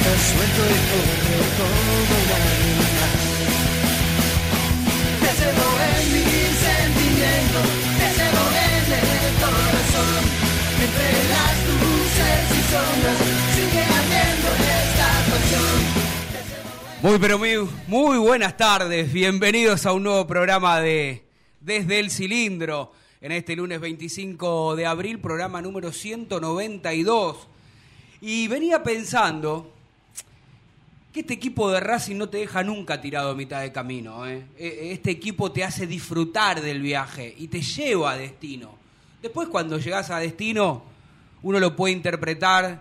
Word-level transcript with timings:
Suelto 0.00 0.62
corazón. 9.40 10.24
Entre 10.80 11.10
las 11.28 11.56
luces 11.68 12.40
y 12.56 12.60
sombras 12.72 13.20
sigue 13.54 13.84
esta. 14.62 15.08
Muy, 17.02 17.18
pero 17.18 17.38
muy, 17.38 17.68
muy 17.86 18.16
buenas 18.16 18.56
tardes. 18.56 19.12
Bienvenidos 19.12 19.84
a 19.84 19.92
un 19.92 20.04
nuevo 20.04 20.26
programa 20.26 20.80
de 20.80 21.26
Desde 21.60 22.00
el 22.00 22.10
Cilindro. 22.10 22.92
En 23.20 23.32
este 23.32 23.54
lunes 23.54 23.80
25 23.80 24.76
de 24.76 24.86
abril, 24.86 25.20
programa 25.20 25.60
número 25.60 25.92
192. 25.92 27.48
Y 28.22 28.48
venía 28.48 28.82
pensando 28.82 29.74
que 31.12 31.20
este 31.20 31.34
equipo 31.34 31.70
de 31.70 31.80
Racing 31.80 32.16
no 32.16 32.28
te 32.28 32.38
deja 32.38 32.62
nunca 32.62 33.00
tirado 33.00 33.30
a 33.30 33.34
mitad 33.34 33.60
de 33.62 33.72
camino. 33.72 34.26
¿eh? 34.28 34.44
E- 34.56 34.92
Este 34.92 35.10
equipo 35.10 35.50
te 35.50 35.64
hace 35.64 35.86
disfrutar 35.86 36.60
del 36.60 36.80
viaje 36.80 37.34
y 37.36 37.48
te 37.48 37.60
lleva 37.62 38.12
a 38.12 38.16
destino. 38.16 38.74
Después 39.20 39.48
cuando 39.48 39.78
llegas 39.78 40.10
a 40.10 40.18
destino, 40.18 40.82
uno 41.42 41.58
lo 41.58 41.74
puede 41.74 41.94
interpretar 41.94 42.80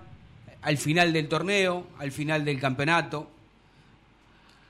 al 0.62 0.78
final 0.78 1.12
del 1.12 1.28
torneo, 1.28 1.88
al 1.97 2.12
final 2.12 2.45
del 2.45 2.59
campeonato, 2.59 3.29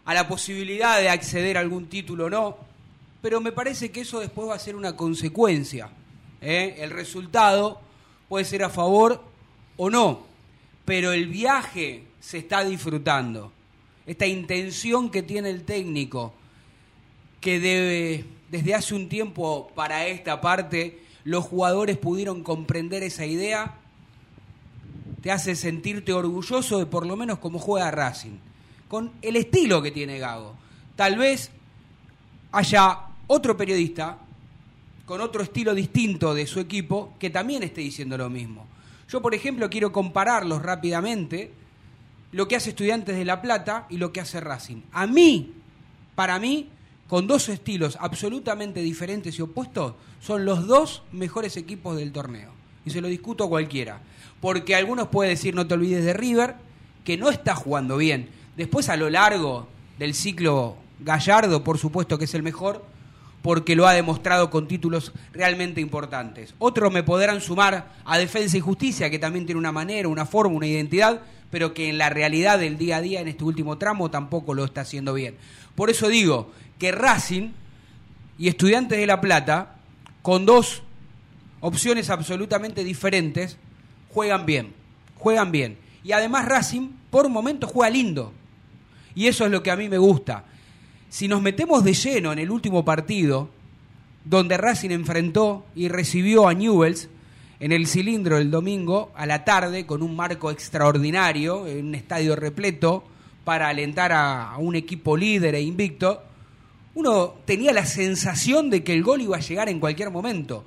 a 0.06 0.14
la 0.14 0.28
posibilidad 0.28 1.00
de 1.00 1.10
acceder 1.10 1.58
a 1.58 1.60
algún 1.60 1.88
título 1.88 2.26
o 2.26 2.30
no, 2.30 2.58
pero 3.22 3.42
me 3.42 3.52
parece 3.52 3.92
que 3.92 4.02
eso 4.02 4.20
después 4.20 4.48
va 4.50 4.56
a 4.56 4.60
ser 4.60 4.76
una 4.76 4.96
consecuencia. 4.96 5.90
¿eh? 6.42 6.76
El 6.80 6.92
resultado 6.92 7.82
puede 8.30 8.46
ser 8.46 8.64
a 8.64 8.70
favor 8.70 9.22
o 9.78 9.90
no, 9.90 10.26
pero 10.86 11.12
el 11.12 11.28
viaje 11.28 12.04
se 12.20 12.40
está 12.40 12.64
disfrutando. 12.64 13.52
Esta 14.06 14.26
intención 14.26 15.10
que 15.10 15.24
tiene 15.24 15.50
el 15.50 15.64
técnico, 15.64 16.34
que 17.42 18.26
desde 18.50 18.74
hace 18.74 18.96
un 18.96 19.08
tiempo 19.08 19.72
para 19.76 20.08
esta 20.08 20.42
parte, 20.42 21.04
los 21.24 21.46
jugadores 21.46 21.98
pudieron 21.98 22.44
comprender 22.44 23.04
esa 23.04 23.26
idea, 23.26 23.76
te 25.22 25.32
hace 25.32 25.56
sentirte 25.56 26.14
orgulloso 26.14 26.80
de 26.80 26.86
por 26.86 27.06
lo 27.06 27.16
menos 27.16 27.40
cómo 27.40 27.60
juega 27.60 27.92
Racing, 27.92 28.38
con 28.88 29.12
el 29.22 29.36
estilo 29.36 29.82
que 29.82 29.92
tiene 29.92 30.18
Gago. 30.18 30.56
Tal 30.96 31.18
vez 31.18 31.52
haya 32.52 33.00
otro 33.28 33.56
periodista 33.56 34.18
con 35.06 35.22
otro 35.22 35.44
estilo 35.44 35.76
distinto 35.76 36.34
de 36.34 36.48
su 36.48 36.60
equipo 36.60 37.14
que 37.20 37.30
también 37.30 37.64
esté 37.64 37.82
diciendo 37.82 38.18
lo 38.18 38.30
mismo. 38.30 38.66
Yo, 39.08 39.22
por 39.22 39.34
ejemplo, 39.34 39.70
quiero 39.70 39.92
compararlos 39.92 40.62
rápidamente 40.62 41.52
lo 42.32 42.48
que 42.48 42.56
hace 42.56 42.70
Estudiantes 42.70 43.16
de 43.16 43.26
La 43.26 43.42
Plata 43.42 43.86
y 43.90 43.98
lo 43.98 44.12
que 44.12 44.22
hace 44.22 44.40
Racing. 44.40 44.82
A 44.92 45.08
mí, 45.08 45.54
para 46.16 46.40
mí, 46.40 46.70
con 47.08 47.28
dos 47.28 47.50
estilos 47.50 47.98
absolutamente 48.00 48.82
diferentes 48.82 49.38
y 49.40 49.42
opuestos, 49.42 49.94
son 50.20 50.46
los 50.46 50.68
dos 50.68 51.04
mejores 51.12 51.58
equipos 51.58 51.98
del 51.98 52.12
torneo. 52.12 52.52
Y 52.86 52.92
se 52.92 53.02
lo 53.02 53.08
discuto 53.08 53.46
a 53.46 53.50
cualquiera. 53.50 54.02
Porque 54.42 54.76
algunos 54.76 55.08
pueden 55.08 55.34
decir, 55.34 55.56
no 55.56 55.68
te 55.68 55.74
olvides 55.74 56.06
de 56.06 56.14
River, 56.14 56.56
que 57.04 57.18
no 57.18 57.30
está 57.30 57.56
jugando 57.56 57.98
bien. 57.98 58.30
Después, 58.56 58.90
a 58.90 58.96
lo 58.96 59.10
largo 59.10 59.68
del 59.98 60.14
ciclo 60.14 60.78
Gallardo, 61.00 61.64
por 61.64 61.78
supuesto 61.78 62.18
que 62.18 62.26
es 62.26 62.34
el 62.36 62.44
mejor, 62.44 62.86
porque 63.42 63.76
lo 63.76 63.88
ha 63.88 63.94
demostrado 63.94 64.50
con 64.50 64.68
títulos 64.68 65.14
realmente 65.32 65.82
importantes. 65.82 66.54
Otros 66.60 66.92
me 66.92 67.04
podrán 67.04 67.42
sumar 67.42 67.94
a 68.04 68.18
Defensa 68.18 68.58
y 68.58 68.62
Justicia, 68.62 69.10
que 69.10 69.20
también 69.20 69.46
tiene 69.46 69.60
una 69.60 69.72
manera, 69.72 70.08
una 70.08 70.26
forma, 70.26 70.56
una 70.56 70.68
identidad, 70.68 71.22
pero 71.52 71.74
que 71.74 71.90
en 71.90 71.98
la 71.98 72.10
realidad 72.10 72.60
del 72.60 72.78
día 72.78 72.98
a 72.98 73.02
día, 73.02 73.22
en 73.22 73.28
este 73.28 73.44
último 73.44 73.78
tramo, 73.78 74.12
tampoco 74.12 74.54
lo 74.54 74.66
está 74.66 74.82
haciendo 74.82 75.14
bien. 75.14 75.36
Por 75.76 75.90
eso 75.90 76.08
digo 76.08 76.52
que 76.78 76.92
Racing 76.92 77.52
y 78.38 78.48
Estudiantes 78.48 79.00
de 79.00 79.08
La 79.08 79.22
Plata, 79.22 79.78
con 80.22 80.46
dos 80.46 80.84
opciones 81.60 82.10
absolutamente 82.10 82.84
diferentes, 82.84 83.58
juegan 84.10 84.46
bien, 84.46 84.74
juegan 85.16 85.52
bien. 85.52 85.78
Y 86.04 86.12
además 86.12 86.46
Racing, 86.46 86.90
por 87.10 87.28
momentos, 87.30 87.72
juega 87.72 87.90
lindo. 87.90 88.32
Y 89.16 89.28
eso 89.28 89.46
es 89.46 89.52
lo 89.52 89.64
que 89.64 89.72
a 89.72 89.76
mí 89.76 89.90
me 89.90 89.98
gusta. 89.98 90.46
Si 91.10 91.28
nos 91.28 91.42
metemos 91.42 91.84
de 91.84 91.94
lleno 91.94 92.32
en 92.32 92.40
el 92.40 92.52
último 92.52 92.86
partido, 92.86 93.50
donde 94.24 94.58
Racing 94.58 94.92
enfrentó 94.92 95.66
y 95.76 95.88
recibió 95.88 96.48
a 96.48 96.54
Newells 96.54 97.10
en 97.60 97.72
el 97.72 97.88
cilindro 97.88 98.38
el 98.38 98.52
domingo 98.52 99.12
a 99.16 99.26
la 99.26 99.44
tarde 99.44 99.86
con 99.86 100.02
un 100.02 100.16
marco 100.16 100.52
extraordinario, 100.52 101.68
en 101.68 101.88
un 101.88 101.96
estadio 101.96 102.36
repleto, 102.36 103.04
para 103.44 103.70
alentar 103.70 104.12
a, 104.12 104.52
a 104.52 104.58
un 104.58 104.76
equipo 104.76 105.18
líder 105.18 105.56
e 105.56 105.62
invicto, 105.62 106.22
uno 106.96 107.36
tenía 107.46 107.74
la 107.74 107.86
sensación 107.86 108.70
de 108.70 108.84
que 108.84 108.94
el 108.94 109.04
gol 109.04 109.22
iba 109.22 109.38
a 109.38 109.42
llegar 109.42 109.70
en 109.70 109.80
cualquier 109.80 110.12
momento. 110.12 110.64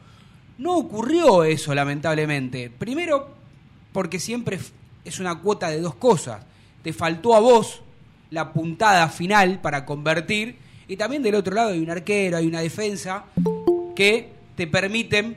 No 0.59 0.77
ocurrió 0.77 1.45
eso, 1.45 1.75
lamentablemente. 1.75 2.71
Primero, 2.71 3.29
porque 3.93 4.19
siempre 4.19 4.59
es 5.05 5.19
una 5.19 5.39
cuota 5.41 5.69
de 5.71 5.81
dos 5.81 5.95
cosas. 5.95 6.45
Te 6.83 6.93
faltó 6.93 7.35
a 7.35 7.41
vos 7.41 7.83
la 8.31 8.53
puntada 8.53 9.09
final 9.09 9.61
para 9.61 9.85
convertir 9.85 10.57
y 10.89 10.97
también 10.97 11.23
del 11.23 11.35
otro 11.35 11.55
lado 11.55 11.71
hay 11.71 11.81
un 11.81 11.91
arquero, 11.91 12.37
hay 12.37 12.47
una 12.47 12.61
defensa 12.61 13.25
que 13.95 14.31
te 14.57 14.67
permiten 14.67 15.37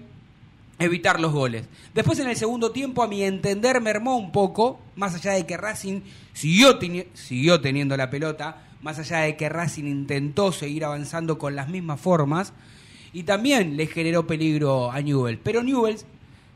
evitar 0.80 1.20
los 1.20 1.32
goles. 1.32 1.68
Después 1.94 2.20
en 2.20 2.28
el 2.28 2.36
segundo 2.36 2.72
tiempo, 2.72 3.04
a 3.04 3.08
mi 3.08 3.24
entender, 3.24 3.82
mermó 3.82 4.18
un 4.18 4.32
poco, 4.32 4.80
más 4.96 5.16
allá 5.16 5.32
de 5.32 5.46
que 5.46 5.58
Racing 5.58 6.02
siguió, 6.34 6.80
siguió 7.14 7.62
teniendo 7.62 7.96
la 7.96 8.10
pelota, 8.10 8.64
más 8.82 9.00
allá 9.00 9.20
de 9.20 9.38
que 9.38 9.50
Racing 9.50 9.86
intentó 9.86 10.52
seguir 10.52 10.86
avanzando 10.86 11.38
con 11.38 11.56
las 11.56 11.70
mismas 11.70 12.00
formas, 12.00 12.54
y 13.14 13.24
también 13.24 13.78
le 13.78 13.88
generó 13.88 14.28
peligro 14.28 14.92
a 14.92 15.02
Newell. 15.02 15.40
Pero 15.40 15.64
Newell, 15.64 15.98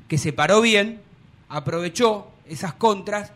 que 0.07 0.17
se 0.17 0.33
paró 0.33 0.61
bien, 0.61 1.01
aprovechó 1.47 2.31
esas 2.45 2.73
contras, 2.73 3.31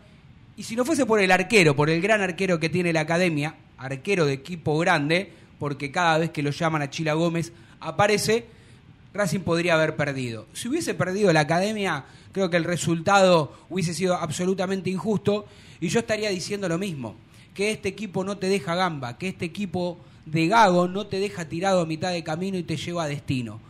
y 0.56 0.62
si 0.64 0.76
no 0.76 0.84
fuese 0.84 1.06
por 1.06 1.18
el 1.20 1.32
arquero, 1.32 1.74
por 1.74 1.90
el 1.90 2.00
gran 2.00 2.20
arquero 2.20 2.60
que 2.60 2.68
tiene 2.68 2.92
la 2.92 3.00
academia, 3.00 3.56
arquero 3.78 4.26
de 4.26 4.34
equipo 4.34 4.78
grande, 4.78 5.32
porque 5.58 5.90
cada 5.90 6.18
vez 6.18 6.30
que 6.30 6.42
lo 6.42 6.50
llaman 6.50 6.82
a 6.82 6.90
Chila 6.90 7.14
Gómez 7.14 7.52
aparece, 7.80 8.46
Racing 9.14 9.40
podría 9.40 9.74
haber 9.74 9.94
perdido. 9.94 10.46
Si 10.54 10.68
hubiese 10.68 10.92
perdido 10.92 11.32
la 11.32 11.40
academia, 11.40 12.04
creo 12.32 12.50
que 12.50 12.56
el 12.56 12.64
resultado 12.64 13.56
hubiese 13.70 13.94
sido 13.94 14.16
absolutamente 14.16 14.90
injusto 14.90 15.46
y 15.80 15.88
yo 15.88 16.00
estaría 16.00 16.30
diciendo 16.30 16.68
lo 16.68 16.78
mismo, 16.78 17.14
que 17.54 17.70
este 17.70 17.88
equipo 17.88 18.24
no 18.24 18.38
te 18.38 18.48
deja 18.48 18.74
gamba, 18.74 19.16
que 19.16 19.28
este 19.28 19.44
equipo 19.44 19.98
de 20.26 20.48
Gago 20.48 20.88
no 20.88 21.06
te 21.06 21.20
deja 21.20 21.44
tirado 21.44 21.82
a 21.82 21.86
mitad 21.86 22.10
de 22.10 22.24
camino 22.24 22.58
y 22.58 22.64
te 22.64 22.76
lleva 22.76 23.04
a 23.04 23.08
destino. 23.08 23.60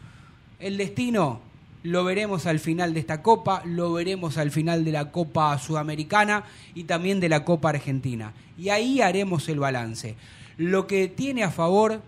El 0.60 0.78
destino 0.78 1.40
lo 1.82 2.04
veremos 2.04 2.46
al 2.46 2.58
final 2.58 2.94
de 2.94 3.00
esta 3.00 3.20
Copa, 3.20 3.60
lo 3.66 3.92
veremos 3.92 4.38
al 4.38 4.50
final 4.50 4.82
de 4.82 4.92
la 4.92 5.12
Copa 5.12 5.58
Sudamericana 5.58 6.44
y 6.74 6.84
también 6.84 7.20
de 7.20 7.28
la 7.28 7.44
Copa 7.44 7.68
Argentina. 7.68 8.32
Y 8.56 8.70
ahí 8.70 9.02
haremos 9.02 9.46
el 9.50 9.58
balance. 9.58 10.14
Lo 10.56 10.86
que 10.86 11.08
tiene 11.08 11.44
a 11.44 11.50
favor 11.50 12.00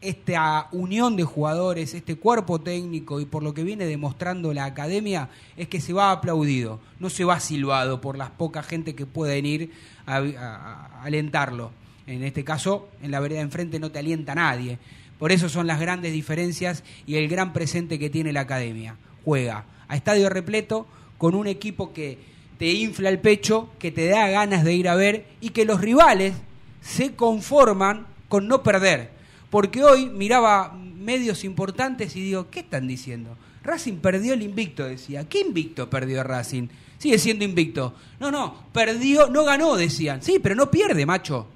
esta 0.00 0.68
unión 0.72 1.16
de 1.16 1.24
jugadores, 1.24 1.92
este 1.94 2.16
cuerpo 2.16 2.60
técnico 2.60 3.20
y 3.20 3.26
por 3.26 3.42
lo 3.42 3.52
que 3.52 3.64
viene 3.64 3.84
demostrando 3.84 4.54
la 4.54 4.64
academia 4.64 5.28
es 5.56 5.68
que 5.68 5.80
se 5.80 5.92
va 5.92 6.10
aplaudido, 6.10 6.80
no 6.98 7.10
se 7.10 7.24
va 7.24 7.38
silbado 7.40 8.00
por 8.00 8.16
las 8.16 8.30
poca 8.30 8.62
gente 8.62 8.94
que 8.94 9.04
pueden 9.06 9.44
ir 9.44 9.72
a, 10.06 10.16
a- 10.16 11.02
alentarlo. 11.02 11.70
En 12.06 12.24
este 12.24 12.44
caso, 12.44 12.88
en 13.02 13.10
la 13.10 13.20
vereda 13.20 13.38
de 13.40 13.44
enfrente 13.44 13.78
no 13.78 13.90
te 13.90 13.98
alienta 13.98 14.34
nadie. 14.34 14.78
Por 15.18 15.32
eso 15.32 15.48
son 15.50 15.66
las 15.66 15.78
grandes 15.78 16.12
diferencias 16.14 16.82
y 17.06 17.16
el 17.16 17.28
gran 17.28 17.52
presente 17.52 17.98
que 17.98 18.08
tiene 18.10 18.32
la 18.32 18.40
academia. 18.40 18.96
Juega 19.24 19.66
a 19.86 19.96
estadio 19.96 20.30
repleto 20.30 20.86
con 21.18 21.34
un 21.34 21.46
equipo 21.46 21.92
que 21.92 22.18
te 22.58 22.72
infla 22.72 23.10
el 23.10 23.18
pecho, 23.18 23.68
que 23.78 23.92
te 23.92 24.06
da 24.08 24.28
ganas 24.30 24.64
de 24.64 24.72
ir 24.72 24.88
a 24.88 24.94
ver 24.94 25.26
y 25.42 25.50
que 25.50 25.66
los 25.66 25.80
rivales 25.80 26.34
se 26.80 27.14
conforman 27.14 28.06
con 28.30 28.48
no 28.48 28.62
perder. 28.62 29.19
Porque 29.50 29.82
hoy 29.84 30.06
miraba 30.06 30.72
medios 30.72 31.44
importantes 31.44 32.14
y 32.16 32.22
digo, 32.22 32.48
¿qué 32.50 32.60
están 32.60 32.86
diciendo? 32.86 33.36
Racing 33.62 33.96
perdió 33.96 34.34
el 34.34 34.42
invicto, 34.42 34.84
decía. 34.84 35.28
¿Qué 35.28 35.40
invicto 35.40 35.90
perdió 35.90 36.22
Racing? 36.22 36.68
Sigue 36.98 37.18
siendo 37.18 37.44
invicto. 37.44 37.94
No, 38.18 38.30
no, 38.30 38.64
perdió, 38.72 39.28
no 39.28 39.44
ganó, 39.44 39.76
decían. 39.76 40.22
Sí, 40.22 40.38
pero 40.42 40.54
no 40.54 40.70
pierde, 40.70 41.04
macho. 41.04 41.46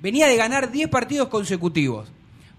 Venía 0.00 0.26
de 0.26 0.36
ganar 0.36 0.72
10 0.72 0.88
partidos 0.88 1.28
consecutivos. 1.28 2.08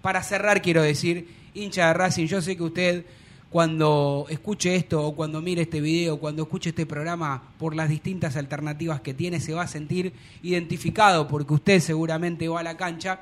Para 0.01 0.23
cerrar, 0.23 0.61
quiero 0.61 0.81
decir, 0.81 1.27
hincha 1.53 1.87
de 1.87 1.93
Racing, 1.93 2.27
yo 2.27 2.41
sé 2.41 2.55
que 2.55 2.63
usted 2.63 3.05
cuando 3.53 4.25
escuche 4.29 4.75
esto 4.75 5.05
o 5.05 5.15
cuando 5.15 5.39
mire 5.39 5.61
este 5.61 5.79
video, 5.79 6.17
cuando 6.17 6.41
escuche 6.41 6.71
este 6.71 6.87
programa, 6.87 7.53
por 7.59 7.75
las 7.75 7.87
distintas 7.87 8.35
alternativas 8.35 9.01
que 9.01 9.13
tiene, 9.13 9.39
se 9.39 9.53
va 9.53 9.61
a 9.61 9.67
sentir 9.67 10.11
identificado 10.41 11.27
porque 11.27 11.53
usted 11.53 11.79
seguramente 11.79 12.47
va 12.47 12.61
a 12.61 12.63
la 12.63 12.75
cancha, 12.77 13.21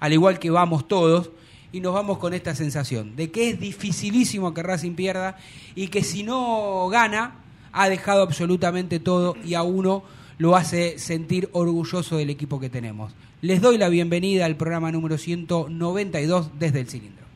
al 0.00 0.12
igual 0.12 0.38
que 0.38 0.50
vamos 0.50 0.88
todos, 0.88 1.30
y 1.72 1.80
nos 1.80 1.94
vamos 1.94 2.18
con 2.18 2.34
esta 2.34 2.54
sensación 2.54 3.16
de 3.16 3.30
que 3.30 3.50
es 3.50 3.60
dificilísimo 3.60 4.52
que 4.54 4.62
Racing 4.62 4.94
pierda 4.94 5.38
y 5.74 5.88
que 5.88 6.02
si 6.02 6.22
no 6.22 6.88
gana, 6.88 7.36
ha 7.72 7.88
dejado 7.88 8.22
absolutamente 8.22 8.98
todo 8.98 9.36
y 9.44 9.54
a 9.54 9.62
uno 9.62 10.02
lo 10.38 10.56
hace 10.56 10.98
sentir 10.98 11.48
orgulloso 11.52 12.16
del 12.16 12.30
equipo 12.30 12.58
que 12.58 12.70
tenemos. 12.70 13.12
Les 13.42 13.60
doy 13.60 13.78
la 13.78 13.88
bienvenida 13.88 14.46
al 14.46 14.56
programa 14.56 14.90
número 14.90 15.18
192 15.18 16.50
desde 16.58 16.80
el 16.80 16.88
cilindro. 16.88 17.26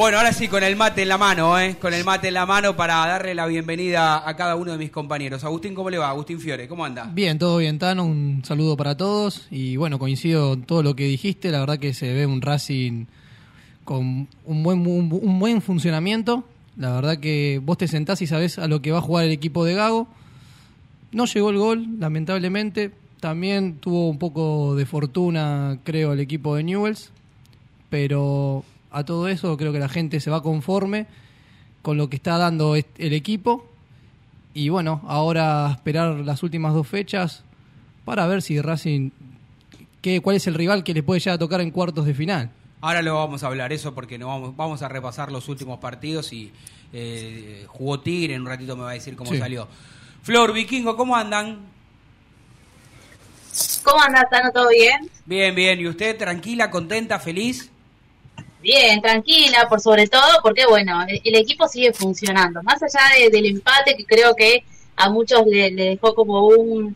Bueno, 0.00 0.16
ahora 0.16 0.32
sí, 0.32 0.48
con 0.48 0.62
el 0.62 0.76
mate 0.76 1.02
en 1.02 1.08
la 1.08 1.18
mano, 1.18 1.60
¿eh? 1.60 1.76
Con 1.78 1.92
el 1.92 2.04
mate 2.04 2.28
en 2.28 2.32
la 2.32 2.46
mano 2.46 2.74
para 2.74 2.94
darle 3.06 3.34
la 3.34 3.44
bienvenida 3.44 4.26
a 4.26 4.34
cada 4.34 4.56
uno 4.56 4.72
de 4.72 4.78
mis 4.78 4.88
compañeros. 4.88 5.44
Agustín, 5.44 5.74
¿cómo 5.74 5.90
le 5.90 5.98
va? 5.98 6.08
Agustín 6.08 6.40
Fiore, 6.40 6.66
¿cómo 6.66 6.86
anda? 6.86 7.10
Bien, 7.12 7.38
todo 7.38 7.58
bien, 7.58 7.78
Tano. 7.78 8.06
Un 8.06 8.42
saludo 8.42 8.78
para 8.78 8.96
todos. 8.96 9.46
Y 9.50 9.76
bueno, 9.76 9.98
coincido 9.98 10.54
en 10.54 10.62
todo 10.62 10.82
lo 10.82 10.96
que 10.96 11.04
dijiste. 11.04 11.50
La 11.50 11.60
verdad 11.60 11.78
que 11.78 11.92
se 11.92 12.14
ve 12.14 12.24
un 12.24 12.40
Racing 12.40 13.04
con 13.84 14.26
un 14.46 14.62
buen, 14.62 14.86
un, 14.86 15.20
un 15.22 15.38
buen 15.38 15.60
funcionamiento. 15.60 16.44
La 16.78 16.92
verdad 16.92 17.18
que 17.18 17.60
vos 17.62 17.76
te 17.76 17.86
sentás 17.86 18.22
y 18.22 18.26
sabés 18.26 18.58
a 18.58 18.68
lo 18.68 18.80
que 18.80 18.92
va 18.92 19.00
a 19.00 19.02
jugar 19.02 19.26
el 19.26 19.32
equipo 19.32 19.66
de 19.66 19.74
Gago. 19.74 20.08
No 21.12 21.26
llegó 21.26 21.50
el 21.50 21.58
gol, 21.58 21.86
lamentablemente. 21.98 22.90
También 23.20 23.74
tuvo 23.74 24.08
un 24.08 24.18
poco 24.18 24.74
de 24.76 24.86
fortuna, 24.86 25.78
creo, 25.84 26.14
el 26.14 26.20
equipo 26.20 26.56
de 26.56 26.62
Newells. 26.62 27.10
Pero 27.90 28.64
a 28.90 29.04
todo 29.04 29.28
eso 29.28 29.56
creo 29.56 29.72
que 29.72 29.78
la 29.78 29.88
gente 29.88 30.20
se 30.20 30.30
va 30.30 30.42
conforme 30.42 31.06
con 31.82 31.96
lo 31.96 32.08
que 32.10 32.16
está 32.16 32.36
dando 32.38 32.74
el 32.76 33.12
equipo. 33.12 33.66
Y 34.52 34.68
bueno, 34.68 35.00
ahora 35.06 35.70
esperar 35.70 36.16
las 36.20 36.42
últimas 36.42 36.74
dos 36.74 36.86
fechas 36.88 37.44
para 38.04 38.26
ver 38.26 38.42
si 38.42 38.60
Racing, 38.60 39.10
qué, 40.02 40.20
cuál 40.20 40.36
es 40.36 40.46
el 40.46 40.54
rival 40.54 40.82
que 40.82 40.92
le 40.94 41.02
puede 41.02 41.20
ya 41.20 41.38
tocar 41.38 41.60
en 41.60 41.70
cuartos 41.70 42.04
de 42.06 42.14
final. 42.14 42.50
Ahora 42.80 43.02
lo 43.02 43.14
vamos 43.14 43.42
a 43.44 43.46
hablar 43.46 43.72
eso 43.72 43.94
porque 43.94 44.18
no 44.18 44.26
vamos, 44.28 44.56
vamos 44.56 44.82
a 44.82 44.88
repasar 44.88 45.30
los 45.30 45.48
últimos 45.48 45.78
partidos 45.78 46.32
y 46.32 46.50
eh, 46.92 47.64
jugó 47.68 48.00
Tigre, 48.00 48.34
en 48.34 48.40
un 48.42 48.48
ratito 48.48 48.76
me 48.76 48.82
va 48.82 48.90
a 48.90 48.94
decir 48.94 49.14
cómo 49.14 49.30
Sí. 49.30 49.38
salió. 49.38 49.68
Flor, 50.22 50.52
Vikingo, 50.52 50.96
¿cómo 50.96 51.14
andan? 51.14 51.58
¿Cómo 53.84 54.02
andás, 54.02 54.24
Tano? 54.30 54.50
¿Todo 54.52 54.68
bien? 54.70 55.08
Bien, 55.26 55.54
bien. 55.54 55.80
¿Y 55.80 55.86
usted 55.88 56.16
tranquila, 56.16 56.70
contenta, 56.70 57.18
feliz? 57.18 57.70
Bien, 58.62 59.00
tranquila, 59.00 59.66
por 59.68 59.80
sobre 59.80 60.06
todo, 60.06 60.40
porque 60.42 60.66
bueno, 60.66 61.02
el, 61.08 61.20
el 61.24 61.34
equipo 61.36 61.66
sigue 61.66 61.92
funcionando. 61.94 62.62
Más 62.62 62.82
allá 62.82 63.00
de- 63.18 63.30
del 63.30 63.46
empate 63.46 63.96
que 63.96 64.04
creo 64.04 64.34
que 64.36 64.64
a 64.96 65.08
muchos 65.08 65.46
le, 65.46 65.70
dejó 65.72 66.14
como 66.14 66.46
un... 66.46 66.94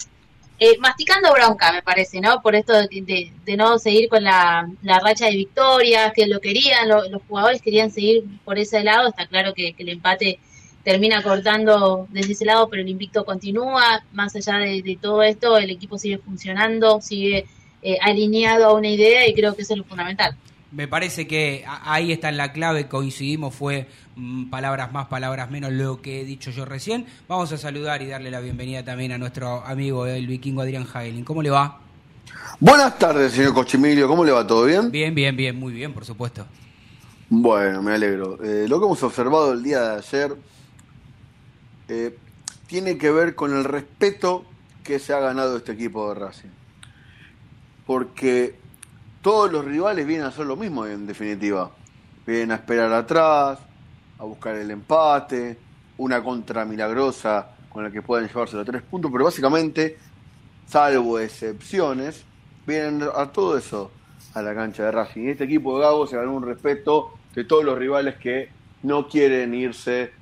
eh, 0.59 0.77
masticando 0.79 1.33
bronca, 1.33 1.73
me 1.73 1.83
parece, 1.83 2.21
¿no? 2.21 2.43
Por 2.43 2.55
esto 2.55 2.75
de, 2.75 3.33
de- 3.45 3.57
no 3.57 3.79
seguir 3.79 4.09
con 4.11 4.23
la, 4.25 4.69
la 4.83 5.01
racha 5.01 5.27
de 5.27 5.37
victorias, 5.37 6.13
que 6.15 6.27
lo 6.27 6.39
querían, 6.41 6.89
lo- 6.89 7.09
los 7.09 7.23
jugadores 7.29 7.63
querían 7.63 7.91
seguir 7.91 8.25
por 8.45 8.59
ese 8.59 8.83
lado. 8.85 9.09
Está 9.09 9.27
claro 9.27 9.55
que, 9.55 9.73
que 9.73 9.83
el 9.85 9.89
empate 9.91 10.39
termina 10.85 11.23
cortando 11.23 12.07
desde 12.11 12.33
ese 12.35 12.45
lado, 12.45 12.69
pero 12.69 12.83
el 12.83 12.89
invicto 12.91 13.25
continúa. 13.25 14.05
Más 14.13 14.37
allá 14.37 14.59
de, 14.59 14.83
de 14.83 14.99
todo 15.01 15.23
esto, 15.23 15.57
el 15.57 15.71
equipo 15.71 15.97
sigue 15.99 16.19
funcionando, 16.19 17.01
sigue 17.01 17.47
eh, 17.83 17.97
alineado 18.03 18.67
a 18.67 18.75
una 18.75 18.89
idea 18.89 19.27
y 19.27 19.33
creo 19.35 19.55
que 19.55 19.63
eso 19.63 19.73
es 19.73 19.79
lo 19.79 19.85
fundamental. 19.85 20.37
Me 20.75 20.89
parece 20.89 21.29
que 21.29 21.65
ahí 21.67 22.11
está 22.11 22.31
en 22.31 22.37
la 22.37 22.53
clave, 22.53 22.89
coincidimos, 22.89 23.55
fue 23.55 23.87
mm, 24.17 24.51
palabras 24.51 24.91
más, 24.93 25.07
palabras 25.07 25.49
menos 25.49 25.73
lo 25.73 26.03
que 26.03 26.21
he 26.21 26.25
dicho 26.25 26.51
yo 26.51 26.65
recién. 26.65 27.07
Vamos 27.29 27.53
a 27.53 27.57
saludar 27.57 28.03
y 28.03 28.07
darle 28.07 28.29
la 28.33 28.41
bienvenida 28.41 28.85
también 28.85 29.13
a 29.13 29.19
nuestro 29.19 29.65
amigo 29.65 30.05
el 30.07 30.27
vikingo 30.27 30.63
Adrián 30.63 30.85
Hagelin. 30.93 31.25
¿Cómo 31.25 31.43
le 31.43 31.51
va? 31.51 31.79
Buenas 32.59 32.99
tardes, 32.99 33.33
señor 33.33 33.55
Cochimilio. 33.55 34.09
¿Cómo 34.09 34.25
le 34.25 34.33
va? 34.33 34.45
¿Todo 34.45 34.65
bien? 34.65 34.91
Bien, 34.91 35.15
bien, 35.15 35.37
bien, 35.37 35.57
muy 35.57 35.73
bien, 35.73 35.93
por 35.93 36.05
supuesto. 36.05 36.45
Bueno, 37.29 37.81
me 37.81 37.93
alegro. 37.93 38.43
Eh, 38.43 38.67
lo 38.69 38.81
que 38.81 38.87
hemos 38.87 39.03
observado 39.05 39.53
el 39.53 39.63
día 39.63 39.81
de 39.81 39.99
ayer 39.99 40.37
eh, 41.87 42.19
tiene 42.67 42.99
que 42.99 43.13
ver 43.13 43.37
con 43.37 43.57
el 43.57 43.63
respeto 43.63 44.45
que 44.83 44.99
se 44.99 45.13
ha 45.13 45.21
ganado 45.21 45.57
este 45.57 45.71
equipo 45.71 46.09
de 46.09 46.15
Racing. 46.19 46.49
Porque 47.87 48.64
todos 49.25 49.51
los 49.51 49.65
rivales 49.65 50.07
vienen 50.07 50.27
a 50.27 50.29
hacer 50.29 50.45
lo 50.45 50.55
mismo, 50.55 50.85
en 50.85 51.07
definitiva. 51.07 51.71
Vienen 52.27 52.53
a 52.53 52.57
esperar 52.57 52.93
atrás, 52.93 53.59
a 54.19 54.25
buscar 54.25 54.55
el 54.55 54.71
empate, 54.71 55.57
una 55.97 56.23
contra 56.23 56.67
milagrosa 56.67 57.49
con 57.71 57.85
la 57.85 57.91
que 57.91 58.03
pueden 58.03 58.29
llevarse 58.29 58.55
los 58.55 58.67
tres 58.67 58.83
puntos, 58.83 59.11
pero 59.11 59.25
básicamente, 59.25 59.97
salvo 60.67 61.19
excepciones, 61.19 62.23
vienen 62.67 63.09
a 63.17 63.33
todo 63.33 63.57
eso 63.57 63.91
a 64.35 64.43
la 64.43 64.55
cancha 64.55 64.85
de 64.85 64.91
Racing. 64.91 65.23
Y 65.23 65.31
este 65.31 65.45
equipo 65.45 65.79
de 65.79 65.85
Gago 65.87 66.07
se 66.07 66.17
ganó 66.17 66.35
un 66.35 66.45
respeto 66.45 67.15
de 67.35 67.45
todos 67.45 67.65
los 67.65 67.79
rivales 67.79 68.17
que 68.17 68.51
no 68.83 69.09
quieren 69.09 69.55
irse, 69.55 70.13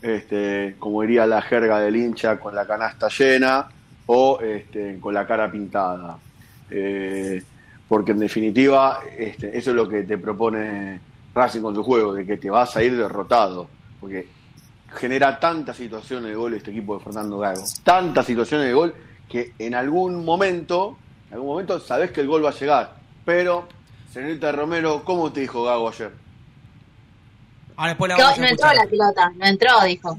este, 0.00 0.76
como 0.78 1.02
diría 1.02 1.26
la 1.26 1.42
jerga 1.42 1.80
del 1.80 1.96
hincha, 1.96 2.38
con 2.38 2.54
la 2.54 2.64
canasta 2.64 3.08
llena 3.08 3.68
o 4.06 4.38
este, 4.40 5.00
con 5.00 5.14
la 5.14 5.26
cara 5.26 5.50
pintada. 5.50 6.16
Eh, 6.70 7.42
porque 7.92 8.12
en 8.12 8.20
definitiva 8.20 9.00
este, 9.18 9.48
eso 9.48 9.68
es 9.68 9.76
lo 9.76 9.86
que 9.86 10.04
te 10.04 10.16
propone 10.16 10.98
Racing 11.34 11.60
con 11.60 11.74
su 11.74 11.82
juego, 11.82 12.14
de 12.14 12.24
que 12.24 12.38
te 12.38 12.48
vas 12.48 12.74
a 12.74 12.82
ir 12.82 12.96
derrotado. 12.96 13.68
Porque 14.00 14.26
genera 14.94 15.38
tantas 15.38 15.76
situaciones 15.76 16.30
de 16.30 16.34
gol 16.34 16.54
este 16.54 16.70
equipo 16.70 16.96
de 16.96 17.04
Fernando 17.04 17.36
Gago, 17.36 17.62
tantas 17.84 18.24
situaciones 18.24 18.68
de 18.68 18.72
gol 18.72 18.94
que 19.28 19.52
en 19.58 19.74
algún 19.74 20.24
momento, 20.24 20.96
en 21.28 21.34
algún 21.34 21.50
momento 21.50 21.78
sabés 21.80 22.12
que 22.12 22.22
el 22.22 22.28
gol 22.28 22.42
va 22.42 22.48
a 22.48 22.54
llegar. 22.54 22.94
Pero, 23.26 23.68
señorita 24.10 24.52
Romero, 24.52 25.04
¿cómo 25.04 25.30
te 25.30 25.40
dijo 25.40 25.62
Gago 25.64 25.90
ayer? 25.90 26.12
Ahora 27.76 27.90
después 27.90 28.08
la 28.08 28.16
No, 28.16 28.22
vamos 28.22 28.38
a 28.38 28.40
no 28.40 28.48
entró 28.48 28.72
la 28.72 28.86
pelota, 28.86 29.32
no 29.36 29.44
entró, 29.44 29.80
dijo. 29.82 30.18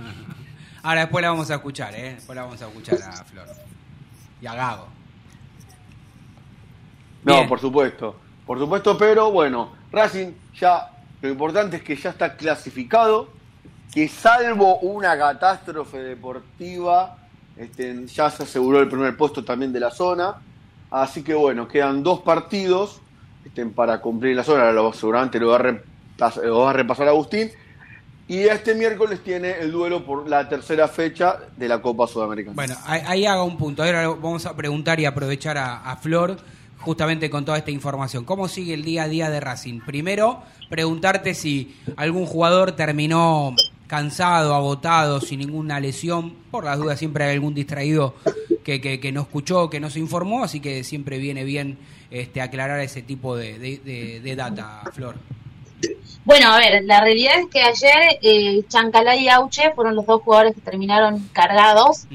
Ahora 0.82 1.00
después 1.02 1.20
la 1.20 1.28
vamos 1.28 1.50
a 1.50 1.56
escuchar, 1.56 1.94
¿eh? 1.94 2.14
Después 2.14 2.34
la 2.34 2.44
vamos 2.44 2.62
a 2.62 2.68
escuchar 2.68 3.02
a 3.02 3.22
Flor. 3.22 3.48
Y 4.40 4.46
a 4.46 4.54
Gago. 4.54 4.95
No, 7.26 7.34
Bien. 7.34 7.48
por 7.48 7.60
supuesto, 7.60 8.16
por 8.46 8.58
supuesto, 8.58 8.96
pero 8.96 9.30
bueno, 9.30 9.72
Racing 9.92 10.28
ya, 10.58 10.90
lo 11.20 11.28
importante 11.28 11.76
es 11.76 11.82
que 11.82 11.96
ya 11.96 12.10
está 12.10 12.34
clasificado, 12.36 13.28
que 13.92 14.08
salvo 14.08 14.78
una 14.78 15.18
catástrofe 15.18 15.98
deportiva, 15.98 17.18
este, 17.56 18.06
ya 18.06 18.30
se 18.30 18.44
aseguró 18.44 18.80
el 18.80 18.88
primer 18.88 19.16
puesto 19.16 19.44
también 19.44 19.72
de 19.72 19.80
la 19.80 19.90
zona, 19.90 20.36
Así 20.88 21.24
que 21.24 21.34
bueno, 21.34 21.66
quedan 21.66 22.04
dos 22.04 22.20
partidos 22.20 23.00
estén 23.44 23.72
para 23.72 24.00
cumplir 24.00 24.36
las 24.36 24.48
horas, 24.48 24.72
lo, 24.72 24.92
seguramente 24.92 25.38
lo 25.40 25.48
va, 25.48 25.56
a 25.56 25.58
repas- 25.58 26.36
lo 26.44 26.60
va 26.60 26.70
a 26.70 26.72
repasar 26.72 27.08
Agustín. 27.08 27.50
Y 28.28 28.38
este 28.40 28.74
miércoles 28.74 29.20
tiene 29.22 29.50
el 29.58 29.72
duelo 29.72 30.04
por 30.04 30.28
la 30.28 30.48
tercera 30.48 30.86
fecha 30.88 31.38
de 31.56 31.68
la 31.68 31.82
Copa 31.82 32.06
Sudamericana. 32.06 32.54
Bueno, 32.54 32.74
ahí, 32.86 33.02
ahí 33.04 33.26
haga 33.26 33.42
un 33.42 33.56
punto. 33.58 33.82
Ahora 33.82 34.06
vamos 34.08 34.46
a 34.46 34.54
preguntar 34.56 34.98
y 35.00 35.04
aprovechar 35.06 35.58
a, 35.58 35.82
a 35.90 35.96
Flor 35.96 36.36
justamente 36.86 37.28
con 37.28 37.44
toda 37.44 37.58
esta 37.58 37.70
información. 37.70 38.24
¿Cómo 38.24 38.48
sigue 38.48 38.72
el 38.72 38.82
día 38.84 39.02
a 39.02 39.08
día 39.08 39.28
de 39.28 39.40
Racing? 39.40 39.80
Primero, 39.80 40.40
preguntarte 40.70 41.34
si 41.34 41.76
algún 41.96 42.24
jugador 42.24 42.72
terminó 42.72 43.54
cansado, 43.88 44.54
agotado, 44.54 45.20
sin 45.20 45.40
ninguna 45.40 45.80
lesión. 45.80 46.32
Por 46.50 46.64
las 46.64 46.78
dudas 46.78 46.98
siempre 46.98 47.24
hay 47.24 47.34
algún 47.34 47.52
distraído 47.54 48.14
que, 48.64 48.80
que, 48.80 49.00
que 49.00 49.12
no 49.12 49.20
escuchó, 49.22 49.68
que 49.68 49.80
no 49.80 49.90
se 49.90 49.98
informó, 49.98 50.44
así 50.44 50.60
que 50.60 50.82
siempre 50.84 51.18
viene 51.18 51.44
bien 51.44 51.76
este, 52.10 52.40
aclarar 52.40 52.80
ese 52.80 53.02
tipo 53.02 53.36
de, 53.36 53.58
de- 53.58 53.78
de- 53.84 54.20
de 54.20 54.36
data, 54.36 54.82
Flor. 54.92 55.16
Bueno, 56.24 56.52
a 56.52 56.58
ver, 56.58 56.82
la 56.84 57.00
realidad 57.00 57.34
es 57.38 57.46
que 57.46 57.60
ayer 57.62 58.18
eh, 58.22 58.64
Chancalá 58.68 59.14
y 59.14 59.28
Auche 59.28 59.70
fueron 59.74 59.94
los 59.94 60.06
dos 60.06 60.22
jugadores 60.22 60.54
que 60.54 60.60
terminaron 60.60 61.28
cargados. 61.32 62.06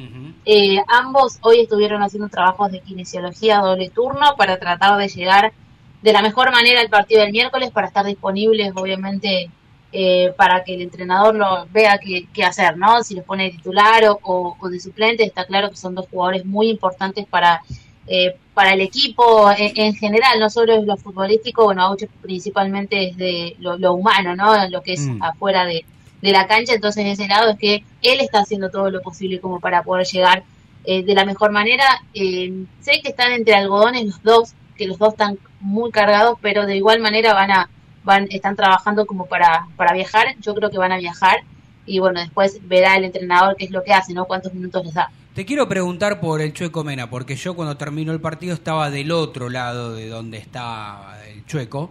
Eh, 0.45 0.81
ambos 0.87 1.37
hoy 1.41 1.61
estuvieron 1.61 2.01
haciendo 2.03 2.27
trabajos 2.27 2.71
de 2.71 2.81
kinesiología 2.81 3.59
doble 3.59 3.89
turno 3.89 4.35
para 4.37 4.57
tratar 4.59 4.97
de 4.97 5.07
llegar 5.07 5.53
de 6.01 6.13
la 6.13 6.21
mejor 6.21 6.51
manera 6.51 6.81
al 6.81 6.89
partido 6.89 7.21
del 7.21 7.31
miércoles 7.31 7.69
para 7.71 7.87
estar 7.87 8.05
disponibles, 8.05 8.71
obviamente, 8.75 9.49
eh, 9.93 10.33
para 10.35 10.63
que 10.63 10.73
el 10.73 10.81
entrenador 10.81 11.35
lo 11.35 11.67
vea 11.71 11.97
qué, 11.99 12.25
qué 12.33 12.43
hacer, 12.43 12.75
¿no? 12.77 13.03
Si 13.03 13.13
los 13.13 13.23
pone 13.23 13.43
de 13.45 13.51
titular 13.51 14.03
o, 14.09 14.19
o- 14.23 14.57
o 14.59 14.69
de 14.69 14.79
suplente, 14.79 15.23
está 15.23 15.45
claro 15.45 15.69
que 15.69 15.75
son 15.77 15.93
dos 15.95 16.07
jugadores 16.09 16.43
muy 16.45 16.69
importantes 16.69 17.25
para, 17.29 17.61
eh, 18.07 18.35
para 18.53 18.74
el 18.74 18.81
equipo 18.81 19.50
en, 19.51 19.72
en 19.75 19.96
general, 19.96 20.39
no 20.39 20.50
solo 20.50 20.74
es 20.74 20.84
lo 20.86 20.98
futbolístico, 20.98 21.63
bueno, 21.65 21.84
Auche 21.84 22.10
principalmente 22.22 23.10
es 23.10 23.17
de 23.17 23.55
lo, 23.60 23.77
lo 23.77 23.93
humano, 23.93 24.36
¿no? 24.36 24.67
Lo 24.70 24.81
que 24.81 24.93
es 24.93 25.01
Mm. 25.01 25.24
afuera 25.24 25.65
de, 25.65 25.86
de 26.22 26.31
la 26.31 26.48
cancha, 26.48 26.74
entonces 26.74 27.03
de 27.05 27.12
ese 27.12 27.27
lado 27.27 27.51
es 27.51 27.58
que 27.58 27.84
él 28.01 28.20
está 28.20 28.39
haciendo 28.39 28.70
todo 28.70 28.89
lo 28.91 29.01
posible 29.01 29.39
como 29.39 29.60
para 29.60 29.84
poder 29.84 30.05
llegar 30.05 30.43
eh, 30.84 31.03
de 31.03 31.13
la 31.15 31.25
mejor 31.25 31.51
manera. 31.51 31.86
Eh, 32.13 32.65
sé 32.81 33.00
que 33.01 33.10
están 33.10 33.31
entre 33.31 33.55
algodones 33.55 34.05
los 34.05 34.24
dos, 34.24 34.53
que 34.77 34.88
los 34.88 34.98
dos 34.98 35.13
están 35.13 35.38
muy 35.60 35.91
cargados, 35.91 36.38
pero 36.41 36.65
de 36.65 36.75
igual 36.75 37.00
manera 37.00 37.34
van 37.34 37.51
a 37.51 37.70
van 38.03 38.27
están 38.31 38.55
trabajando 38.55 39.05
como 39.05 39.27
para 39.27 39.67
para 39.77 39.93
viajar. 39.93 40.36
Yo 40.41 40.53
creo 40.55 40.70
que 40.72 40.77
van 40.79 40.91
a 40.91 40.98
viajar 40.98 41.41
y 41.86 42.00
bueno, 42.00 42.20
después 42.20 42.60
verá 42.67 42.96
el 42.98 43.05
entrenador 43.05 43.55
qué 43.55 43.65
es 43.65 43.72
lo 43.72 43.84
que 43.84 43.93
hace, 43.93 44.13
¿no? 44.13 44.25
Cuántos 44.25 44.53
minutos 44.53 44.84
les 44.86 44.93
da. 44.93 45.10
Te 45.33 45.45
quiero 45.45 45.69
preguntar 45.69 46.19
por 46.19 46.41
el 46.41 46.51
Chueco 46.51 46.83
Mena, 46.83 47.09
porque 47.09 47.38
yo 47.38 47.55
cuando 47.55 47.77
terminó 47.77 48.11
el 48.11 48.19
partido 48.19 48.53
estaba 48.53 48.91
del 48.91 49.13
otro 49.13 49.50
lado 49.50 49.93
de 49.93 50.09
donde 50.09 50.38
está 50.38 51.21
el 51.25 51.45
Chueco. 51.45 51.89